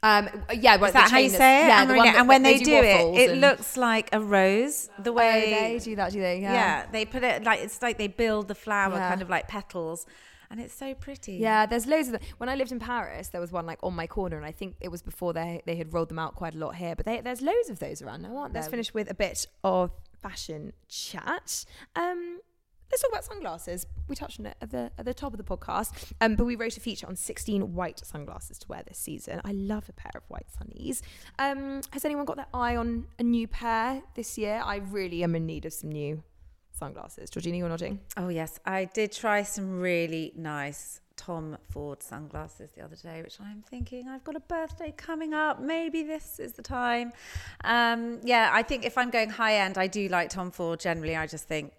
um, 0.02 0.28
yeah. 0.52 0.76
well, 0.76 0.88
Is 0.88 0.92
that 0.92 1.10
how 1.10 1.18
you 1.18 1.30
say 1.30 1.64
it? 1.64 1.68
Yeah, 1.68 1.84
the 1.86 1.92
Amorino. 1.94 1.96
one 1.96 2.06
that- 2.06 2.16
and 2.16 2.28
when 2.28 2.42
that 2.42 2.58
they, 2.58 2.58
do, 2.58 2.74
it, 2.74 2.84
it 3.18 3.30
and- 3.30 3.40
looks 3.40 3.76
like 3.78 4.10
a 4.12 4.20
rose. 4.20 4.90
The 4.98 5.10
Oh, 5.10 5.14
way 5.14 5.78
they 5.78 5.78
do 5.82 5.96
that, 5.96 6.12
do 6.12 6.20
they? 6.20 6.40
yeah. 6.40 6.84
they 6.92 7.04
put 7.06 7.22
it 7.22 7.44
like 7.44 7.60
it's 7.60 7.80
like 7.80 7.96
they 7.96 8.08
build 8.08 8.48
the 8.48 8.54
flower 8.54 8.94
Yeah. 8.96 9.08
kind 9.08 9.22
of 9.22 9.30
like 9.30 9.48
petals, 9.48 10.04
and 10.50 10.60
it's 10.60 10.74
so 10.74 10.94
pretty. 10.94 11.34
Yeah, 11.34 11.66
there's 11.66 11.86
loads 11.86 12.08
of 12.08 12.12
them. 12.12 12.22
When 12.38 12.48
I 12.48 12.56
lived 12.56 12.72
in 12.72 12.80
Paris, 12.80 13.28
there 13.28 13.40
was 13.40 13.52
one 13.52 13.66
like 13.66 13.78
on 13.82 13.94
my 13.94 14.06
corner, 14.06 14.36
and 14.36 14.44
I 14.44 14.52
think 14.52 14.76
it 14.80 14.88
was 14.88 15.00
before 15.00 15.32
they 15.32 15.62
they 15.64 15.76
had 15.76 15.94
rolled 15.94 16.08
them 16.08 16.18
out 16.18 16.34
quite 16.34 16.54
a 16.54 16.58
lot 16.58 16.74
here. 16.74 16.96
But 16.96 17.06
they, 17.06 17.20
there's 17.20 17.40
loads 17.40 17.70
of 17.70 17.78
those 17.78 18.02
around 18.02 18.22
now, 18.22 18.36
aren't 18.36 18.52
there? 18.52 18.62
Let's 18.62 18.70
finish 18.70 18.92
with 18.92 19.10
a 19.10 19.14
bit 19.14 19.46
of 19.62 19.92
fashion 20.20 20.72
chat. 20.88 21.64
Um, 21.94 22.40
let's 22.90 23.02
talk 23.02 23.12
about 23.12 23.24
sunglasses. 23.24 23.86
We 24.08 24.16
touched 24.16 24.40
on 24.40 24.46
it 24.46 24.56
at 24.60 24.70
the 24.70 24.90
at 24.98 25.04
the 25.04 25.14
top 25.14 25.32
of 25.32 25.38
the 25.38 25.44
podcast, 25.44 26.12
um, 26.20 26.34
but 26.34 26.44
we 26.44 26.56
wrote 26.56 26.76
a 26.76 26.80
feature 26.80 27.06
on 27.06 27.14
16 27.14 27.74
white 27.74 28.04
sunglasses 28.04 28.58
to 28.58 28.68
wear 28.68 28.82
this 28.86 28.98
season. 28.98 29.40
I 29.44 29.52
love 29.52 29.88
a 29.88 29.92
pair 29.92 30.12
of 30.16 30.22
white 30.28 30.46
sunnies. 30.58 31.00
Um, 31.38 31.82
has 31.92 32.04
anyone 32.04 32.24
got 32.24 32.36
their 32.36 32.48
eye 32.52 32.74
on 32.74 33.06
a 33.18 33.22
new 33.22 33.46
pair 33.46 34.02
this 34.16 34.36
year? 34.36 34.60
I 34.64 34.76
really 34.76 35.22
am 35.22 35.36
in 35.36 35.46
need 35.46 35.64
of 35.64 35.72
some 35.72 35.92
new 35.92 36.24
sunglasses. 36.80 37.30
Georgina, 37.30 37.58
you're 37.58 37.68
nodding. 37.68 38.00
Oh 38.16 38.28
yes, 38.28 38.58
I 38.64 38.86
did 38.86 39.12
try 39.12 39.42
some 39.42 39.80
really 39.80 40.32
nice 40.34 41.00
Tom 41.16 41.58
Ford 41.68 42.02
sunglasses 42.02 42.70
the 42.74 42.82
other 42.82 42.96
day, 42.96 43.20
which 43.22 43.36
I'm 43.40 43.62
thinking 43.68 44.08
I've 44.08 44.24
got 44.24 44.36
a 44.36 44.40
birthday 44.40 44.92
coming 44.96 45.34
up. 45.34 45.60
Maybe 45.60 46.02
this 46.02 46.40
is 46.40 46.52
the 46.54 46.62
time. 46.62 47.12
Um, 47.62 48.20
yeah, 48.24 48.50
I 48.52 48.62
think 48.62 48.86
if 48.86 48.96
I'm 48.96 49.10
going 49.10 49.28
high 49.28 49.56
end, 49.56 49.76
I 49.76 49.86
do 49.86 50.08
like 50.08 50.30
Tom 50.30 50.50
Ford. 50.50 50.80
Generally, 50.80 51.16
I 51.16 51.26
just 51.26 51.46
think 51.46 51.72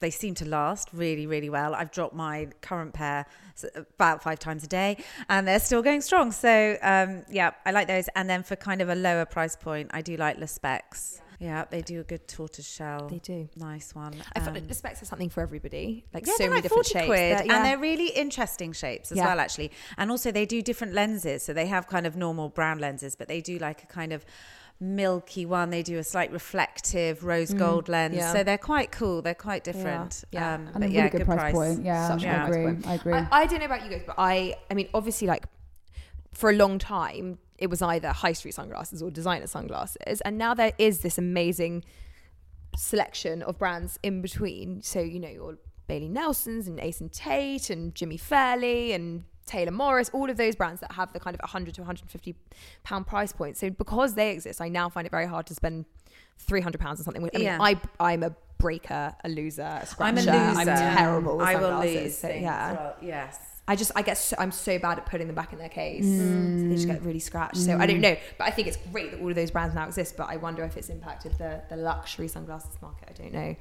they 0.00 0.10
seem 0.10 0.34
to 0.36 0.46
last 0.46 0.88
really, 0.92 1.26
really 1.26 1.50
well. 1.50 1.74
I've 1.74 1.90
dropped 1.90 2.14
my 2.14 2.48
current 2.62 2.94
pair 2.94 3.26
about 3.74 4.22
five 4.22 4.38
times 4.38 4.64
a 4.64 4.66
day, 4.66 4.96
and 5.28 5.46
they're 5.46 5.60
still 5.60 5.82
going 5.82 6.00
strong. 6.00 6.32
So 6.32 6.78
um, 6.80 7.24
yeah, 7.30 7.50
I 7.66 7.72
like 7.72 7.88
those. 7.88 8.08
And 8.16 8.28
then 8.30 8.42
for 8.42 8.56
kind 8.56 8.80
of 8.80 8.88
a 8.88 8.94
lower 8.94 9.26
price 9.26 9.56
point, 9.56 9.90
I 9.92 10.00
do 10.00 10.16
like 10.16 10.38
Le 10.38 10.46
Specs. 10.46 11.18
Yeah, 11.18 11.25
they 11.38 11.82
do 11.82 12.00
a 12.00 12.04
good 12.04 12.26
tortoise 12.28 12.66
shell. 12.68 13.08
They 13.08 13.18
do. 13.18 13.48
Nice 13.56 13.94
one. 13.94 14.14
I 14.34 14.40
feel 14.40 14.48
Um, 14.48 14.54
like 14.54 14.68
Le 14.68 14.74
Specs 14.74 15.02
are 15.02 15.06
something 15.06 15.28
for 15.30 15.42
everybody. 15.42 16.04
Like 16.14 16.26
yeah, 16.26 16.32
so 16.32 16.38
they're 16.38 16.48
many 16.50 16.56
like 16.58 16.62
different 16.64 16.86
40 16.86 16.98
shapes. 16.98 17.06
quid, 17.06 17.38
They're- 17.38 17.46
yeah. 17.46 17.56
and 17.56 17.64
they're 17.64 17.78
really 17.78 18.08
interesting 18.08 18.72
shapes 18.72 19.12
as 19.12 19.18
Yeah. 19.18 19.26
well, 19.26 19.40
actually. 19.40 19.70
And 19.98 20.10
also, 20.10 20.30
they 20.32 20.46
do 20.46 20.62
different 20.62 20.92
lenses. 20.94 21.42
So 21.42 21.52
they 21.52 21.66
have 21.66 21.86
kind 21.86 22.06
of 22.06 22.16
normal 22.16 22.48
brown 22.48 22.78
lenses, 22.78 23.16
but 23.16 23.28
they 23.28 23.40
do 23.40 23.58
like 23.58 23.82
a 23.82 23.86
kind 23.86 24.12
of 24.12 24.24
milky 24.78 25.46
one. 25.46 25.70
They 25.70 25.82
do 25.82 25.98
a 25.98 26.04
slight 26.04 26.30
reflective 26.32 27.24
rose 27.24 27.52
gold 27.54 27.88
lens. 27.88 28.14
Mm, 28.14 28.18
yeah. 28.18 28.32
So 28.32 28.42
they're 28.44 28.58
quite 28.58 28.92
cool. 28.92 29.22
They're 29.22 29.34
quite 29.34 29.64
different. 29.64 30.24
yeah. 30.32 30.54
Um, 30.54 30.66
and 30.68 30.74
but 30.74 30.82
a 30.84 30.88
yeah, 30.88 31.04
really 31.04 31.18
good, 31.18 31.26
price, 31.26 31.54
point. 31.54 31.84
Yeah, 31.84 32.08
Such 32.08 32.24
a 32.24 32.28
I 32.28 32.32
good 32.32 32.52
price 32.52 32.56
agree. 32.76 32.90
I 32.90 32.94
agree. 32.94 33.12
I, 33.14 33.28
I 33.30 33.46
don't 33.46 33.58
know 33.60 33.64
about 33.66 33.84
you 33.84 33.90
guys, 33.90 34.02
but 34.06 34.16
I, 34.18 34.54
I 34.70 34.74
mean, 34.74 34.88
obviously, 34.92 35.26
like 35.28 35.44
for 36.32 36.50
a 36.50 36.54
long 36.54 36.78
time, 36.78 37.38
it 37.58 37.68
was 37.68 37.82
either 37.82 38.08
high 38.08 38.32
street 38.32 38.54
sunglasses 38.54 39.02
or 39.02 39.10
designer 39.10 39.46
sunglasses, 39.46 40.20
and 40.22 40.38
now 40.38 40.54
there 40.54 40.72
is 40.78 41.00
this 41.00 41.18
amazing 41.18 41.84
selection 42.76 43.42
of 43.42 43.58
brands 43.58 43.98
in 44.02 44.22
between. 44.22 44.82
So 44.82 45.00
you 45.00 45.20
know, 45.20 45.28
your 45.28 45.58
Bailey 45.86 46.08
Nelsons 46.08 46.66
and 46.68 46.80
Ace 46.80 47.00
and 47.00 47.12
Tate 47.12 47.70
and 47.70 47.94
Jimmy 47.94 48.16
Fairly 48.16 48.92
and 48.92 49.24
Taylor 49.46 49.70
Morris, 49.70 50.10
all 50.12 50.28
of 50.28 50.36
those 50.36 50.56
brands 50.56 50.80
that 50.80 50.92
have 50.92 51.12
the 51.12 51.20
kind 51.20 51.34
of 51.34 51.40
100 51.40 51.74
to 51.74 51.80
150 51.82 52.34
pound 52.82 53.06
price 53.06 53.32
point. 53.32 53.56
So 53.56 53.70
because 53.70 54.14
they 54.14 54.32
exist, 54.32 54.60
I 54.60 54.68
now 54.68 54.88
find 54.88 55.06
it 55.06 55.10
very 55.10 55.26
hard 55.26 55.46
to 55.46 55.54
spend 55.54 55.84
300 56.38 56.80
pounds 56.80 57.00
on 57.00 57.04
something. 57.04 57.22
I 57.22 57.38
mean, 57.38 57.44
Yeah. 57.44 57.58
I 57.60 57.80
I'm 58.00 58.22
a 58.24 58.34
breaker, 58.58 59.14
a 59.22 59.28
loser, 59.28 59.62
a 59.62 59.86
I'm 60.00 60.16
a 60.18 60.20
loser. 60.20 60.30
I'm 60.32 60.66
terrible 60.66 61.40
I 61.40 61.54
will 61.54 61.80
lose 61.80 62.18
so, 62.18 62.28
yeah. 62.28 62.72
Well, 62.72 62.96
yes. 63.00 63.38
I 63.68 63.74
just 63.74 63.90
I 63.96 64.02
get 64.02 64.16
so, 64.16 64.36
I'm 64.38 64.52
so 64.52 64.78
bad 64.78 64.98
at 64.98 65.06
putting 65.06 65.26
them 65.26 65.34
back 65.34 65.52
in 65.52 65.58
their 65.58 65.68
case. 65.68 66.04
So 66.04 66.22
Mm. 66.24 66.68
they 66.68 66.74
just 66.76 66.86
get 66.86 67.02
really 67.02 67.18
scratched. 67.18 67.56
So 67.56 67.76
I 67.76 67.86
don't 67.86 68.00
know, 68.00 68.16
but 68.38 68.46
I 68.46 68.50
think 68.50 68.68
it's 68.68 68.76
great 68.92 69.10
that 69.10 69.20
all 69.20 69.28
of 69.28 69.34
those 69.34 69.50
brands 69.50 69.74
now 69.74 69.86
exist. 69.86 70.16
But 70.16 70.28
I 70.30 70.36
wonder 70.36 70.62
if 70.62 70.76
it's 70.76 70.88
impacted 70.88 71.32
the 71.38 71.62
the 71.68 71.76
luxury 71.76 72.28
sunglasses 72.28 72.80
market. 72.80 73.08
I 73.10 73.12
don't 73.22 73.32
know. 73.32 73.56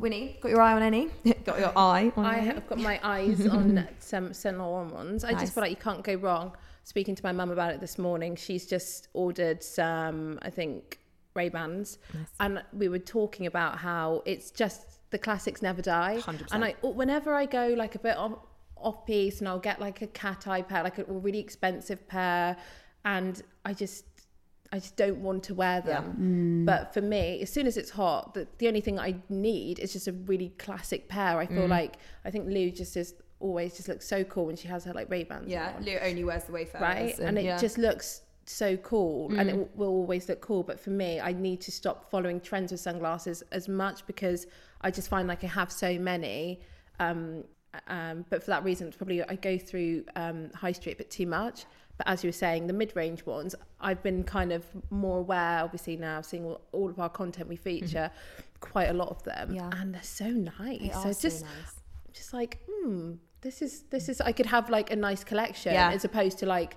Winnie, 0.00 0.38
got 0.40 0.50
your 0.50 0.60
eye 0.62 0.72
on 0.74 0.82
any? 0.82 1.08
got 1.44 1.58
your 1.58 1.72
eye 1.76 2.12
on 2.16 2.24
I 2.24 2.38
any? 2.38 2.46
have 2.46 2.66
got 2.68 2.78
my 2.78 3.00
eyes 3.14 3.46
on 3.46 3.86
some 3.98 4.32
Saint 4.32 4.58
Laurent 4.58 4.92
ones. 4.92 5.24
I 5.24 5.32
Nice. 5.32 5.40
just 5.42 5.54
feel 5.54 5.62
like 5.62 5.70
you 5.70 5.76
can't 5.76 6.04
go 6.04 6.14
wrong. 6.14 6.52
Speaking 6.84 7.14
to 7.14 7.24
my 7.24 7.32
mum 7.32 7.50
about 7.50 7.72
it 7.72 7.80
this 7.80 7.96
morning, 7.98 8.34
she's 8.36 8.66
just 8.66 9.08
ordered 9.12 9.62
some, 9.62 10.38
I 10.42 10.50
think, 10.50 10.98
Ray 11.34 11.48
Bans, 11.48 11.98
and 12.40 12.62
we 12.72 12.88
were 12.88 12.98
talking 12.98 13.46
about 13.46 13.78
how 13.78 14.22
it's 14.26 14.50
just 14.50 14.98
the 15.10 15.18
classics 15.18 15.62
never 15.62 15.80
die. 15.82 16.16
100%. 16.20 16.48
And 16.52 16.64
I, 16.64 16.74
whenever 16.82 17.34
I 17.34 17.46
go 17.46 17.68
like 17.76 17.94
a 17.94 17.98
bit 18.00 18.16
off, 18.16 18.32
off 18.82 19.06
piece, 19.06 19.40
and 19.40 19.48
I'll 19.48 19.58
get 19.58 19.80
like 19.80 20.02
a 20.02 20.06
cat 20.06 20.46
eye 20.46 20.62
pair, 20.62 20.82
like 20.82 20.98
a 20.98 21.04
really 21.04 21.38
expensive 21.38 22.06
pair, 22.08 22.56
and 23.04 23.42
I 23.64 23.74
just. 23.74 24.04
I 24.74 24.78
just 24.78 24.96
don't 24.96 25.18
want 25.18 25.42
to 25.42 25.54
wear 25.54 25.82
them. 25.82 26.16
Mm. 26.18 26.64
But 26.64 26.94
for 26.94 27.02
me, 27.02 27.42
as 27.42 27.52
soon 27.52 27.66
as 27.66 27.76
it's 27.76 27.90
hot, 27.90 28.32
the, 28.32 28.48
the 28.56 28.68
only 28.68 28.80
thing 28.80 28.98
I 28.98 29.16
need 29.28 29.78
is 29.80 29.92
just 29.92 30.08
a 30.08 30.12
really 30.12 30.48
classic 30.58 31.10
pair. 31.10 31.36
I 31.36 31.44
feel 31.44 31.66
mm. 31.66 31.68
like 31.68 31.98
I 32.24 32.30
think 32.30 32.48
Lou 32.48 32.70
just 32.70 32.96
is 32.96 33.12
always 33.38 33.76
just 33.76 33.88
looks 33.88 34.08
so 34.08 34.24
cool 34.24 34.46
when 34.46 34.56
she 34.56 34.68
has 34.68 34.84
her 34.84 34.94
like 34.94 35.10
Ray 35.10 35.24
Bans. 35.24 35.46
yeah, 35.46 35.74
Lou 35.82 35.98
only 35.98 36.24
wears 36.24 36.44
the 36.44 36.52
Wayfarers, 36.52 36.80
right. 36.80 37.18
And 37.18 37.36
it 37.36 37.44
yeah. 37.44 37.58
just 37.58 37.76
looks 37.76 38.22
so 38.46 38.76
cool, 38.78 39.30
and 39.38 39.48
it 39.50 39.54
mm. 39.54 39.58
w- 39.58 39.68
will 39.74 39.88
always 39.88 40.28
look 40.28 40.40
cool. 40.40 40.62
But 40.62 40.80
for 40.80 40.90
me, 40.90 41.20
I 41.20 41.32
need 41.32 41.60
to 41.62 41.72
stop 41.72 42.10
following 42.10 42.40
trends 42.40 42.72
with 42.72 42.80
sunglasses 42.80 43.42
as 43.52 43.68
much 43.68 44.06
because 44.06 44.46
I 44.80 44.90
just 44.90 45.08
find 45.08 45.28
like 45.28 45.44
I 45.44 45.48
have 45.48 45.70
so 45.70 45.98
many. 45.98 46.60
Um, 46.98 47.44
um, 47.88 48.24
but 48.30 48.42
for 48.42 48.50
that 48.50 48.64
reason, 48.64 48.86
it's 48.88 48.96
probably 48.96 49.22
I 49.22 49.36
go 49.36 49.58
through 49.58 50.04
um, 50.16 50.50
high 50.54 50.72
street 50.72 50.94
a 50.94 50.96
bit 50.96 51.10
too 51.10 51.26
much. 51.26 51.64
But 51.98 52.08
as 52.08 52.24
you 52.24 52.28
were 52.28 52.32
saying, 52.32 52.66
the 52.66 52.72
mid-range 52.72 53.26
ones, 53.26 53.54
I've 53.80 54.02
been 54.02 54.24
kind 54.24 54.50
of 54.50 54.64
more 54.90 55.18
aware. 55.18 55.60
Obviously 55.62 55.96
now, 55.96 56.22
seeing 56.22 56.44
all, 56.46 56.60
all 56.72 56.88
of 56.88 56.98
our 56.98 57.10
content 57.10 57.48
we 57.48 57.56
feature, 57.56 58.10
quite 58.60 58.88
a 58.88 58.94
lot 58.94 59.08
of 59.08 59.22
them, 59.24 59.54
Yeah. 59.54 59.70
and 59.74 59.94
they're 59.94 60.02
so 60.02 60.28
nice. 60.28 60.80
They 60.80 60.88
so 60.90 60.98
are 61.00 61.10
it's 61.10 61.20
so 61.20 61.28
just, 61.28 61.42
nice. 61.42 61.74
just 62.14 62.32
like, 62.32 62.60
hmm, 62.68 63.12
this 63.42 63.60
is 63.60 63.82
this 63.90 64.08
is. 64.08 64.20
I 64.20 64.32
could 64.32 64.46
have 64.46 64.70
like 64.70 64.90
a 64.90 64.96
nice 64.96 65.22
collection 65.22 65.74
Yeah. 65.74 65.90
as 65.92 66.04
opposed 66.04 66.38
to 66.38 66.46
like 66.46 66.76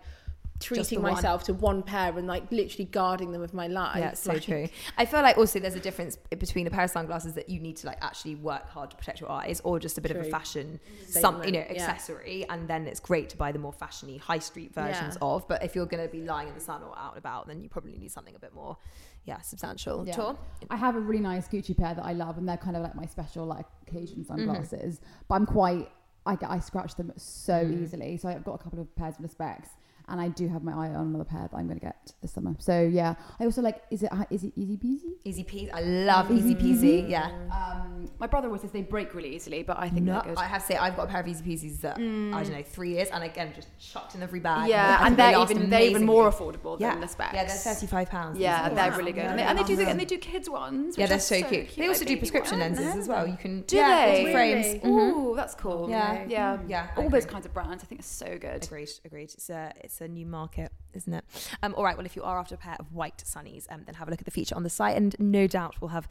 treating 0.60 1.00
the 1.00 1.04
one. 1.04 1.14
myself 1.14 1.44
to 1.44 1.54
one 1.54 1.84
pair 1.84 2.18
and 2.18 2.28
like 2.28 2.50
literally 2.52 2.86
guarding 2.86 3.32
them 3.34 3.42
with 3.42 3.54
my 3.54 3.68
life. 3.68 3.98
Yeah, 3.98 4.14
so 4.14 4.34
Like, 4.34 4.44
true. 4.44 4.68
I 4.98 5.06
feel 5.06 5.22
like 5.22 5.38
also 5.38 5.60
there's 5.60 5.76
a 5.76 5.80
difference 5.82 6.18
between 6.40 6.66
a 6.66 6.70
pair 6.70 6.84
of 6.86 6.90
sunglasses 6.90 7.34
that 7.34 7.50
you 7.50 7.60
need 7.60 7.76
to 7.78 7.88
like 7.88 7.98
actually 8.02 8.36
work 8.36 8.70
hard 8.70 8.90
to 8.92 8.96
protect 8.98 9.20
your 9.20 9.30
eyes, 9.30 9.62
or 9.66 9.80
just 9.80 9.98
a 9.98 10.02
bit 10.02 10.12
of 10.12 10.18
a 10.18 10.22
True. 10.22 10.32
fashion, 10.32 10.80
some 11.08 11.44
you 11.44 11.52
know, 11.52 11.60
Statement, 11.60 11.68
yeah. 11.80 11.86
accessory, 11.90 12.46
and 12.50 12.68
then 12.68 12.88
it's 12.88 13.00
great 13.02 13.30
to 13.30 13.38
buy 13.38 13.52
the 13.52 13.60
more 13.60 13.74
fashiony 13.74 14.20
high 14.20 14.40
street 14.40 14.74
versions 14.74 15.18
Yeah. 15.22 15.28
of. 15.28 15.48
But 15.48 15.64
if 15.64 15.76
you're 15.76 15.86
going 15.88 16.04
to 16.06 16.12
be 16.12 16.22
lying 16.24 16.48
in 16.48 16.54
the 16.54 16.62
sun 16.62 16.82
or 16.84 16.98
out 16.98 17.12
and 17.16 17.18
about, 17.18 17.48
then 17.48 17.62
you 17.62 17.68
probably 17.70 17.98
need 17.98 18.12
something 18.12 18.36
a 18.36 18.40
bit 18.40 18.54
more, 18.56 18.78
yeah, 19.26 19.42
substantial. 19.42 20.06
Yeah. 20.08 20.14
Tor? 20.16 20.38
I 20.70 20.78
have 20.78 20.96
a 20.96 21.00
really 21.02 21.20
nice 21.22 21.48
Gucci 21.50 21.78
pair 21.78 21.94
that 21.94 22.06
I 22.06 22.14
love, 22.14 22.38
and 22.38 22.48
they're 22.48 22.58
kind 22.58 22.78
of 22.78 22.82
like 22.84 22.96
my 22.96 23.06
special 23.06 23.46
like 23.46 23.66
occasion 23.88 24.20
Mm-hmm. 24.24 24.28
sunglasses. 24.46 25.02
But 25.28 25.36
I'm 25.36 25.46
quite, 25.46 25.90
I 26.26 26.36
get, 26.38 26.50
I 26.50 26.60
scratch 26.60 26.96
them 26.96 27.12
so 27.18 27.54
Mm. 27.66 27.84
easily. 27.84 28.18
So 28.18 28.30
I've 28.30 28.46
got 28.46 28.54
a 28.54 28.64
couple 28.64 28.80
of 28.80 28.96
pairs 28.96 29.16
of 29.16 29.22
Le 29.22 29.28
Specs, 29.30 29.70
and 30.08 30.20
I 30.22 30.28
do 30.30 30.48
have 30.48 30.64
my 30.64 30.72
eye 30.74 30.90
on 30.94 31.08
another 31.08 31.24
pair 31.24 31.48
that 31.52 31.58
I'm 31.58 31.68
going 31.68 31.80
to 31.80 31.86
get 31.86 32.14
this 32.22 32.32
summer. 32.32 32.56
So 32.60 32.82
yeah, 32.82 33.16
I 33.40 33.46
also 33.46 33.62
like, 33.62 33.82
is 33.92 34.04
it 34.04 34.12
is 34.30 34.44
it 34.44 34.58
Izipizi? 34.58 35.00
Easy 35.24 35.44
peasy. 35.44 35.70
I 35.74 35.82
love 35.82 36.28
Izipizi. 36.28 37.10
Yeah. 37.10 37.30
Um, 37.52 38.10
my 38.20 38.28
brother 38.28 38.48
always 38.48 38.62
says 38.62 38.72
they 38.72 38.82
break 38.84 39.14
really 39.16 39.36
easily, 39.36 39.64
but 39.64 39.78
I 39.80 39.90
think 39.90 40.04
No, 40.06 40.14
they're 40.14 40.34
good. 40.34 40.38
I 40.38 40.46
have 40.46 40.62
to 40.62 40.68
say 40.68 40.78
I've 40.78 40.96
got 40.96 41.04
a 41.08 41.12
pair 41.12 41.22
of 41.22 41.26
Izipizis 41.28 41.82
that 41.82 41.98
I 41.98 42.00
don't 42.00 42.50
know 42.52 42.64
three 42.64 42.92
years, 42.92 43.10
and 43.10 43.24
again 43.24 43.52
just 43.56 43.68
chucked 43.80 44.16
in 44.16 44.22
every 44.24 44.40
bag. 44.40 44.70
yeah, 44.70 44.98
I 45.00 45.08
and 45.08 45.18
they 45.18 45.24
they're 45.24 45.38
last 45.40 45.52
even 45.52 45.70
they're 45.70 45.82
even 45.82 46.06
more 46.06 46.30
affordable 46.32 46.80
Yeah, 46.80 46.92
than 46.92 47.02
Le 47.02 47.08
Specs. 47.08 47.34
yeah, 47.34 47.46
they're 47.46 47.56
thirty-five 47.56 48.10
pounds. 48.10 48.38
Yeah, 48.40 48.70
Wow. 48.70 48.76
they're 48.76 48.98
really 48.98 49.12
good, 49.12 49.26
and 49.26 49.40
they, 49.40 49.44
and 49.44 49.58
they 49.58 49.64
do 49.64 49.76
the, 49.76 49.88
and 49.88 50.00
they 50.00 50.06
do 50.06 50.18
kids 50.18 50.50
ones. 50.50 50.98
Yeah, 50.98 51.08
they're 51.08 51.18
are 51.18 51.20
so, 51.20 51.42
cute. 51.42 51.76
They 51.76 51.82
like 51.84 51.90
also 51.90 52.06
do 52.06 52.18
prescription 52.18 52.60
ones. 52.60 52.80
lenses 52.80 53.02
as 53.02 53.08
well. 53.08 53.28
You 53.28 53.38
can 53.38 53.62
Do 53.64 53.76
yeah, 53.76 54.06
they? 54.12 54.32
frames. 54.32 54.66
Really? 54.66 54.80
Mhm. 54.80 55.14
Ooh, 55.16 55.36
that's 55.36 55.56
cool. 55.56 55.90
Yeah. 55.90 56.26
yeah, 56.28 56.58
Yeah, 56.68 56.88
All 56.98 57.10
those 57.10 57.26
kinds 57.26 57.46
of 57.46 57.54
brands, 57.54 57.84
I 57.84 57.88
think, 57.88 58.02
are 58.02 58.04
so 58.04 58.38
good. 58.38 58.64
Agreed, 58.64 58.90
agreed. 59.04 59.32
It's 59.34 59.50
a 59.50 59.74
it's 59.84 59.95
a 60.02 60.08
new 60.08 60.26
market, 60.26 60.72
isn't 60.94 61.14
it? 61.14 61.24
Um, 61.64 61.74
all 61.76 61.84
right. 61.84 61.96
Well, 61.96 62.06
if 62.06 62.16
you 62.16 62.24
are 62.24 62.40
after 62.40 62.56
a 62.56 62.58
pair 62.58 62.76
of 62.80 62.92
white 62.94 63.24
sunnies, 63.26 63.66
um, 63.70 63.84
then 63.86 63.96
have 63.96 64.08
a 64.08 64.12
look 64.12 64.20
at 64.22 64.26
the 64.26 64.32
feature 64.32 64.56
on 64.56 64.64
the 64.64 64.70
site, 64.70 64.96
and 64.98 65.16
no 65.20 65.48
doubt 65.48 65.76
we'll 65.82 65.90
have 65.90 66.08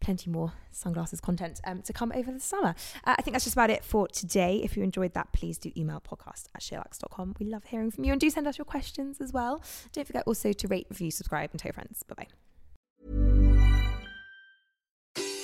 plenty 0.00 0.28
more 0.28 0.52
sunglasses 0.70 1.20
content 1.20 1.60
um, 1.64 1.80
to 1.82 1.92
come 1.92 2.12
over 2.14 2.30
the 2.30 2.40
summer. 2.40 2.74
Uh, 3.04 3.14
I 3.18 3.22
think 3.22 3.34
that's 3.34 3.44
just 3.44 3.56
about 3.56 3.70
it 3.70 3.84
for 3.84 4.06
today. 4.08 4.60
If 4.62 4.76
you 4.76 4.82
enjoyed 4.82 5.14
that, 5.14 5.32
please 5.32 5.56
do 5.56 5.72
email 5.76 6.00
podcast 6.00 6.46
at 6.54 6.60
sheerluxe.com. 6.60 7.36
We 7.38 7.46
love 7.46 7.64
hearing 7.64 7.90
from 7.90 8.04
you, 8.04 8.12
and 8.12 8.20
do 8.20 8.28
send 8.30 8.46
us 8.46 8.58
your 8.58 8.64
questions 8.64 9.20
as 9.20 9.32
well. 9.32 9.62
Don't 9.92 10.06
forget 10.06 10.24
also 10.26 10.52
to 10.52 10.68
rate, 10.68 10.86
review, 10.90 11.10
subscribe, 11.10 11.50
and 11.52 11.60
tell 11.60 11.68
your 11.68 11.74
friends. 11.74 12.02
Bye 12.02 12.14
bye. 12.14 12.28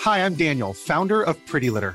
Hi, 0.03 0.24
I'm 0.24 0.34
Daniel, 0.34 0.72
founder 0.72 1.22
of 1.22 1.45
Pretty 1.47 1.68
Litter. 1.68 1.95